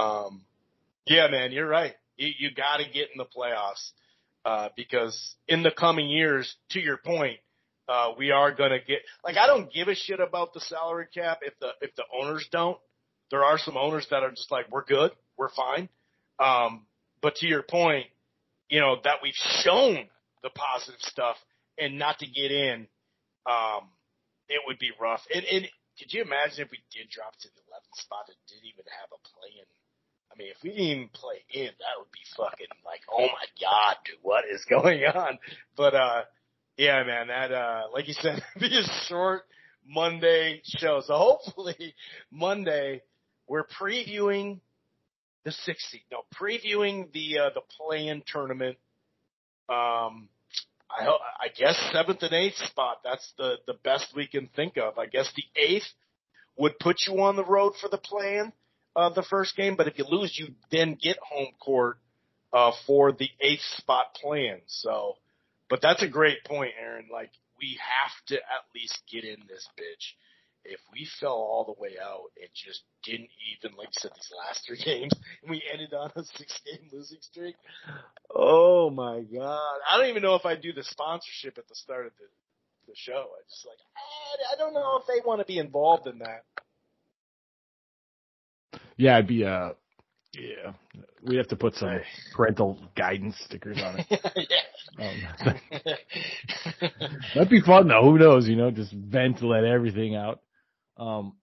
um, 0.00 0.42
yeah, 1.06 1.28
man, 1.28 1.52
you're 1.52 1.68
right. 1.68 1.94
You, 2.16 2.30
you 2.38 2.50
got 2.54 2.78
to 2.78 2.84
get 2.84 3.08
in 3.12 3.18
the 3.18 3.24
playoffs 3.24 3.90
uh, 4.44 4.68
because 4.76 5.34
in 5.48 5.62
the 5.62 5.70
coming 5.70 6.08
years, 6.08 6.54
to 6.70 6.80
your 6.80 6.96
point, 6.96 7.38
uh, 7.88 8.12
we 8.16 8.30
are 8.30 8.52
gonna 8.54 8.78
get 8.78 9.00
like 9.24 9.36
I 9.36 9.46
don't 9.46 9.72
give 9.72 9.88
a 9.88 9.94
shit 9.94 10.20
about 10.20 10.54
the 10.54 10.60
salary 10.60 11.06
cap 11.12 11.40
if 11.42 11.58
the 11.58 11.70
if 11.80 11.94
the 11.96 12.04
owners 12.14 12.46
don't. 12.52 12.78
There 13.30 13.44
are 13.44 13.58
some 13.58 13.76
owners 13.76 14.06
that 14.10 14.22
are 14.22 14.30
just 14.30 14.50
like 14.50 14.70
we're 14.70 14.84
good, 14.84 15.12
we're 15.36 15.50
fine. 15.50 15.88
Um, 16.38 16.86
but 17.20 17.36
to 17.36 17.46
your 17.46 17.62
point, 17.62 18.06
you 18.70 18.80
know 18.80 18.96
that 19.04 19.18
we've 19.22 19.36
shown 19.62 20.08
the 20.42 20.50
positive 20.50 21.00
stuff 21.00 21.36
and 21.76 21.98
not 21.98 22.18
to 22.20 22.26
get 22.26 22.50
in, 22.50 22.86
um, 23.44 23.90
it 24.48 24.60
would 24.66 24.78
be 24.78 24.90
rough. 25.00 25.20
And, 25.34 25.44
and 25.44 25.68
could 25.98 26.12
you 26.12 26.22
imagine 26.22 26.64
if 26.64 26.70
we 26.70 26.80
did 26.92 27.10
drop 27.10 27.36
to 27.40 27.48
the 27.48 27.60
11th 27.68 28.00
spot 28.00 28.24
and 28.28 28.36
didn't 28.48 28.70
even 28.72 28.84
have 28.88 29.10
a 29.12 29.20
play 29.36 29.52
in? 29.58 29.68
I 30.32 30.38
mean, 30.38 30.48
if 30.48 30.62
we 30.62 30.70
didn't 30.70 30.86
even 30.86 31.10
play 31.12 31.42
in, 31.50 31.66
that 31.66 31.98
would 31.98 32.12
be 32.12 32.24
fucking 32.36 32.72
like, 32.86 33.00
oh 33.10 33.26
my 33.26 33.46
god, 33.60 33.96
dude, 34.06 34.22
what 34.22 34.44
is 34.48 34.64
going 34.64 35.02
on? 35.04 35.38
But 35.76 35.94
uh, 35.94 36.22
yeah, 36.76 37.02
man, 37.04 37.28
that 37.28 37.52
uh, 37.52 37.82
like 37.92 38.08
you 38.08 38.14
said, 38.14 38.42
be 38.60 38.66
a 38.66 39.06
short 39.08 39.42
Monday 39.86 40.62
show. 40.64 41.02
So 41.04 41.14
hopefully 41.14 41.94
Monday 42.30 43.02
we're 43.48 43.66
previewing 43.66 44.60
the 45.44 45.52
60. 45.52 46.04
No, 46.12 46.22
previewing 46.34 47.12
the 47.12 47.38
uh, 47.38 47.50
the 47.54 47.62
play-in 47.78 48.22
tournament. 48.26 48.76
Um, 49.68 50.28
I 50.90 51.06
I 51.06 51.48
guess 51.56 51.78
seventh 51.92 52.22
and 52.22 52.32
eighth 52.32 52.56
spot. 52.56 52.98
That's 53.04 53.32
the 53.38 53.56
the 53.66 53.74
best 53.84 54.08
we 54.14 54.26
can 54.26 54.48
think 54.54 54.76
of. 54.76 54.98
I 54.98 55.06
guess 55.06 55.30
the 55.34 55.60
eighth 55.60 55.86
would 56.56 56.78
put 56.78 57.02
you 57.06 57.20
on 57.22 57.36
the 57.36 57.44
road 57.44 57.74
for 57.80 57.88
the 57.88 57.98
play-in 57.98 58.52
of 58.96 59.14
the 59.14 59.22
first 59.22 59.56
game, 59.56 59.76
but 59.76 59.86
if 59.86 59.98
you 59.98 60.04
lose, 60.08 60.36
you 60.38 60.48
then 60.70 60.98
get 61.00 61.16
home 61.18 61.52
court 61.60 61.98
uh, 62.52 62.72
for 62.86 63.12
the 63.12 63.28
eighth 63.40 63.62
spot 63.76 64.06
play-in. 64.20 64.60
So, 64.66 65.14
but 65.68 65.80
that's 65.80 66.02
a 66.02 66.08
great 66.08 66.44
point, 66.44 66.72
Aaron. 66.80 67.06
Like 67.10 67.30
we 67.60 67.78
have 67.78 68.26
to 68.26 68.34
at 68.34 68.64
least 68.74 69.00
get 69.10 69.24
in 69.24 69.38
this 69.48 69.68
bitch 69.78 70.14
if 70.64 70.80
we 70.92 71.08
fell 71.20 71.32
all 71.32 71.64
the 71.64 71.80
way 71.80 71.96
out 72.02 72.30
and 72.40 72.48
just 72.54 72.82
didn't 73.02 73.30
even, 73.56 73.76
like 73.76 73.88
you 73.88 73.98
said, 73.98 74.10
these 74.14 74.30
last 74.46 74.66
three 74.66 74.78
games, 74.84 75.12
and 75.42 75.50
we 75.50 75.62
ended 75.72 75.94
on 75.94 76.10
a 76.16 76.24
six 76.24 76.60
game 76.66 76.88
losing 76.92 77.18
streak, 77.20 77.56
oh 78.34 78.90
my 78.90 79.20
god. 79.22 79.78
I 79.90 79.98
don't 79.98 80.08
even 80.08 80.22
know 80.22 80.34
if 80.34 80.44
I'd 80.46 80.62
do 80.62 80.72
the 80.72 80.84
sponsorship 80.84 81.58
at 81.58 81.68
the 81.68 81.74
start 81.74 82.06
of 82.06 82.12
the, 82.18 82.26
the 82.88 82.94
show. 82.96 83.12
I 83.32 83.42
just 83.48 83.66
like, 83.66 83.78
I, 83.96 84.54
I 84.54 84.58
don't 84.58 84.74
know 84.74 85.00
if 85.00 85.06
they 85.06 85.26
want 85.26 85.40
to 85.40 85.46
be 85.46 85.58
involved 85.58 86.06
in 86.06 86.18
that. 86.18 86.44
Yeah, 88.96 89.16
I'd 89.16 89.26
be, 89.26 89.44
uh, 89.44 89.70
Yeah, 90.34 90.72
we 91.22 91.36
have 91.36 91.48
to 91.48 91.56
put 91.56 91.74
some 91.74 92.00
parental 92.36 92.78
guidance 92.96 93.36
stickers 93.46 93.78
on 93.82 94.04
it. 94.08 94.52
um, 94.98 95.54
that'd 97.34 97.50
be 97.50 97.60
fun 97.62 97.88
though. 97.88 98.02
Who 98.02 98.18
knows? 98.18 98.48
You 98.48 98.56
know, 98.56 98.70
just 98.70 98.92
vent, 98.92 99.42
let 99.42 99.64
everything 99.64 100.14
out. 100.14 100.40
Um, 100.96 101.36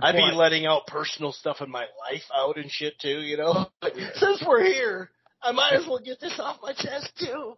I'd 0.00 0.12
but, 0.12 0.30
be 0.30 0.36
letting 0.36 0.66
out 0.66 0.86
personal 0.86 1.32
stuff 1.32 1.60
in 1.60 1.70
my 1.70 1.86
life 2.10 2.22
out 2.34 2.56
and 2.56 2.70
shit 2.70 2.98
too. 3.00 3.20
You 3.20 3.36
know, 3.36 3.66
since 4.14 4.44
we're 4.46 4.64
here, 4.64 5.10
I 5.42 5.52
might 5.52 5.74
as 5.74 5.86
well 5.86 6.00
get 6.00 6.20
this 6.20 6.38
off 6.38 6.58
my 6.62 6.72
chest 6.72 7.12
too. 7.18 7.54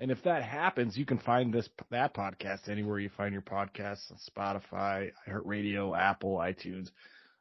And 0.00 0.10
if 0.10 0.22
that 0.24 0.42
happens, 0.42 0.96
you 0.96 1.04
can 1.04 1.18
find 1.18 1.52
this 1.52 1.68
that 1.90 2.14
podcast 2.14 2.68
anywhere 2.68 2.98
you 2.98 3.10
find 3.16 3.32
your 3.32 3.42
podcasts 3.42 4.10
on 4.10 4.18
Spotify, 4.28 5.10
iHeartRadio, 5.28 5.98
Apple, 5.98 6.36
iTunes 6.36 6.88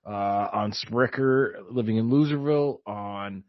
uh, 0.05 0.49
on 0.51 0.73
Spreaker, 0.73 1.53
Living 1.69 1.97
in 1.97 2.09
Loserville, 2.09 2.79
on 2.85 3.43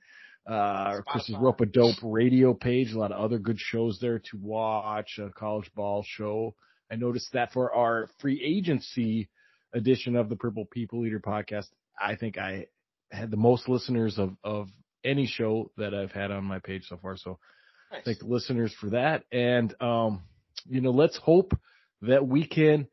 uh, 0.46 1.00
Chris's 1.06 1.36
Rope 1.40 1.60
a 1.60 1.66
Dope 1.66 1.96
radio 2.02 2.54
page. 2.54 2.92
A 2.92 2.98
lot 2.98 3.12
of 3.12 3.20
other 3.20 3.38
good 3.38 3.58
shows 3.58 3.98
there 4.00 4.20
to 4.30 4.38
watch. 4.40 5.18
A 5.18 5.30
college 5.30 5.70
ball 5.74 6.04
show. 6.06 6.54
I 6.90 6.96
noticed 6.96 7.32
that 7.32 7.52
for 7.52 7.74
our 7.74 8.08
free 8.20 8.42
agency 8.44 9.28
edition 9.72 10.16
of 10.16 10.28
the 10.28 10.36
Purple 10.36 10.64
People 10.64 11.06
Eater 11.06 11.20
podcast, 11.20 11.66
I 12.00 12.16
think 12.16 12.38
I 12.38 12.66
had 13.10 13.30
the 13.30 13.36
most 13.36 13.68
listeners 13.68 14.18
of, 14.18 14.36
of 14.44 14.68
any 15.04 15.26
show 15.26 15.70
that 15.76 15.94
I've 15.94 16.12
had 16.12 16.30
on 16.30 16.44
my 16.44 16.58
page 16.58 16.84
so 16.88 16.98
far. 17.00 17.16
So 17.16 17.38
nice. 17.90 18.02
thank 18.04 18.18
the 18.18 18.26
listeners 18.26 18.74
for 18.80 18.90
that. 18.90 19.24
And, 19.32 19.74
um, 19.80 20.22
you 20.66 20.80
know, 20.80 20.90
let's 20.90 21.16
hope 21.16 21.52
that 22.02 22.26
we 22.26 22.46
can, 22.46 22.88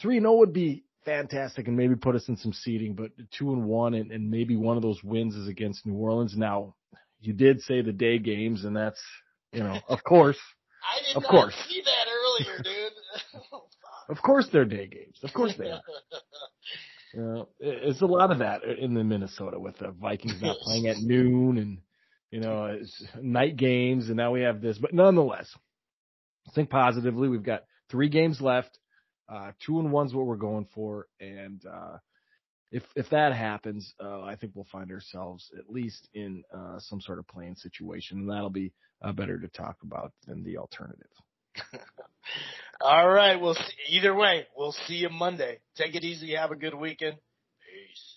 three 0.00 0.16
and 0.16 0.26
oh 0.26 0.38
would 0.38 0.52
be 0.52 0.84
fantastic 1.04 1.68
and 1.68 1.76
maybe 1.76 1.96
put 1.96 2.14
us 2.14 2.28
in 2.28 2.36
some 2.36 2.52
seating, 2.52 2.94
but 2.94 3.10
two 3.36 3.52
and 3.52 3.64
one 3.64 3.94
and, 3.94 4.10
and 4.10 4.30
maybe 4.30 4.56
one 4.56 4.76
of 4.76 4.82
those 4.82 5.02
wins 5.02 5.34
is 5.34 5.48
against 5.48 5.86
New 5.86 5.94
Orleans. 5.94 6.36
Now, 6.36 6.74
you 7.20 7.32
did 7.32 7.60
say 7.62 7.82
the 7.82 7.92
day 7.92 8.18
games, 8.18 8.64
and 8.64 8.74
that's 8.74 9.00
you 9.52 9.60
know, 9.60 9.78
of 9.88 10.02
course. 10.04 10.38
I 10.82 11.06
did 11.06 11.16
of 11.16 11.28
course. 11.28 11.54
see 11.68 11.82
that 11.84 12.06
earlier, 12.08 12.62
dude. 12.62 12.92
of 14.10 14.22
course, 14.22 14.48
they're 14.52 14.64
day 14.64 14.86
games. 14.86 15.18
Of 15.22 15.32
course 15.32 15.54
they 15.58 15.70
are. 15.70 15.80
Uh, 17.12 17.42
it's 17.58 18.02
a 18.02 18.06
lot 18.06 18.30
of 18.30 18.38
that 18.38 18.62
in 18.62 18.94
the 18.94 19.02
Minnesota 19.02 19.58
with 19.58 19.76
the 19.78 19.90
Vikings 19.90 20.40
not 20.40 20.56
play-in 20.58 20.86
at 20.86 20.98
noon 20.98 21.58
and 21.58 21.78
you 22.30 22.38
know 22.38 22.66
it's 22.66 23.02
night 23.20 23.56
games, 23.56 24.06
and 24.06 24.16
now 24.16 24.30
we 24.30 24.42
have 24.42 24.60
this. 24.60 24.78
But 24.78 24.94
nonetheless, 24.94 25.52
think 26.54 26.70
positively. 26.70 27.28
We've 27.28 27.42
got 27.42 27.64
three 27.90 28.08
games 28.08 28.40
left. 28.40 28.78
Uh, 29.28 29.52
two 29.64 29.78
and 29.78 29.90
one's 29.90 30.14
what 30.14 30.26
we're 30.26 30.36
going 30.36 30.68
for, 30.74 31.06
and 31.20 31.60
uh, 31.66 31.98
if 32.72 32.82
if 32.96 33.08
that 33.10 33.32
happens, 33.32 33.92
uh, 34.02 34.22
I 34.22 34.36
think 34.36 34.52
we'll 34.54 34.66
find 34.70 34.90
ourselves 34.90 35.50
at 35.58 35.70
least 35.70 36.08
in 36.14 36.42
uh, 36.56 36.78
some 36.78 37.00
sort 37.00 37.18
of 37.18 37.26
playing 37.28 37.56
situation, 37.56 38.18
and 38.18 38.30
that'll 38.30 38.50
be 38.50 38.72
uh, 39.02 39.12
better 39.12 39.38
to 39.38 39.48
talk 39.48 39.76
about 39.82 40.12
than 40.26 40.42
the 40.44 40.58
alternative. 40.58 41.10
All 42.82 43.10
right. 43.10 43.38
Well, 43.38 43.56
either 43.88 44.14
way, 44.14 44.46
we'll 44.56 44.72
see 44.72 44.94
you 44.94 45.10
Monday. 45.10 45.58
Take 45.76 45.94
it 45.94 46.04
easy. 46.04 46.34
Have 46.34 46.50
a 46.50 46.56
good 46.56 46.74
weekend. 46.74 47.16
Peace. 47.60 48.16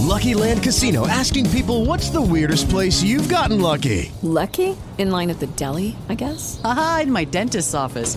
Lucky 0.00 0.34
Land 0.34 0.62
Casino 0.62 1.06
asking 1.06 1.48
people, 1.50 1.86
"What's 1.86 2.10
the 2.10 2.20
weirdest 2.20 2.68
place 2.68 3.02
you've 3.02 3.28
gotten 3.28 3.60
lucky?" 3.62 4.12
Lucky 4.22 4.76
in 4.98 5.10
line 5.10 5.30
at 5.30 5.40
the 5.40 5.46
deli, 5.46 5.96
I 6.08 6.14
guess. 6.14 6.60
Aha, 6.62 7.00
in 7.04 7.12
my 7.12 7.24
dentist's 7.24 7.74
office. 7.74 8.16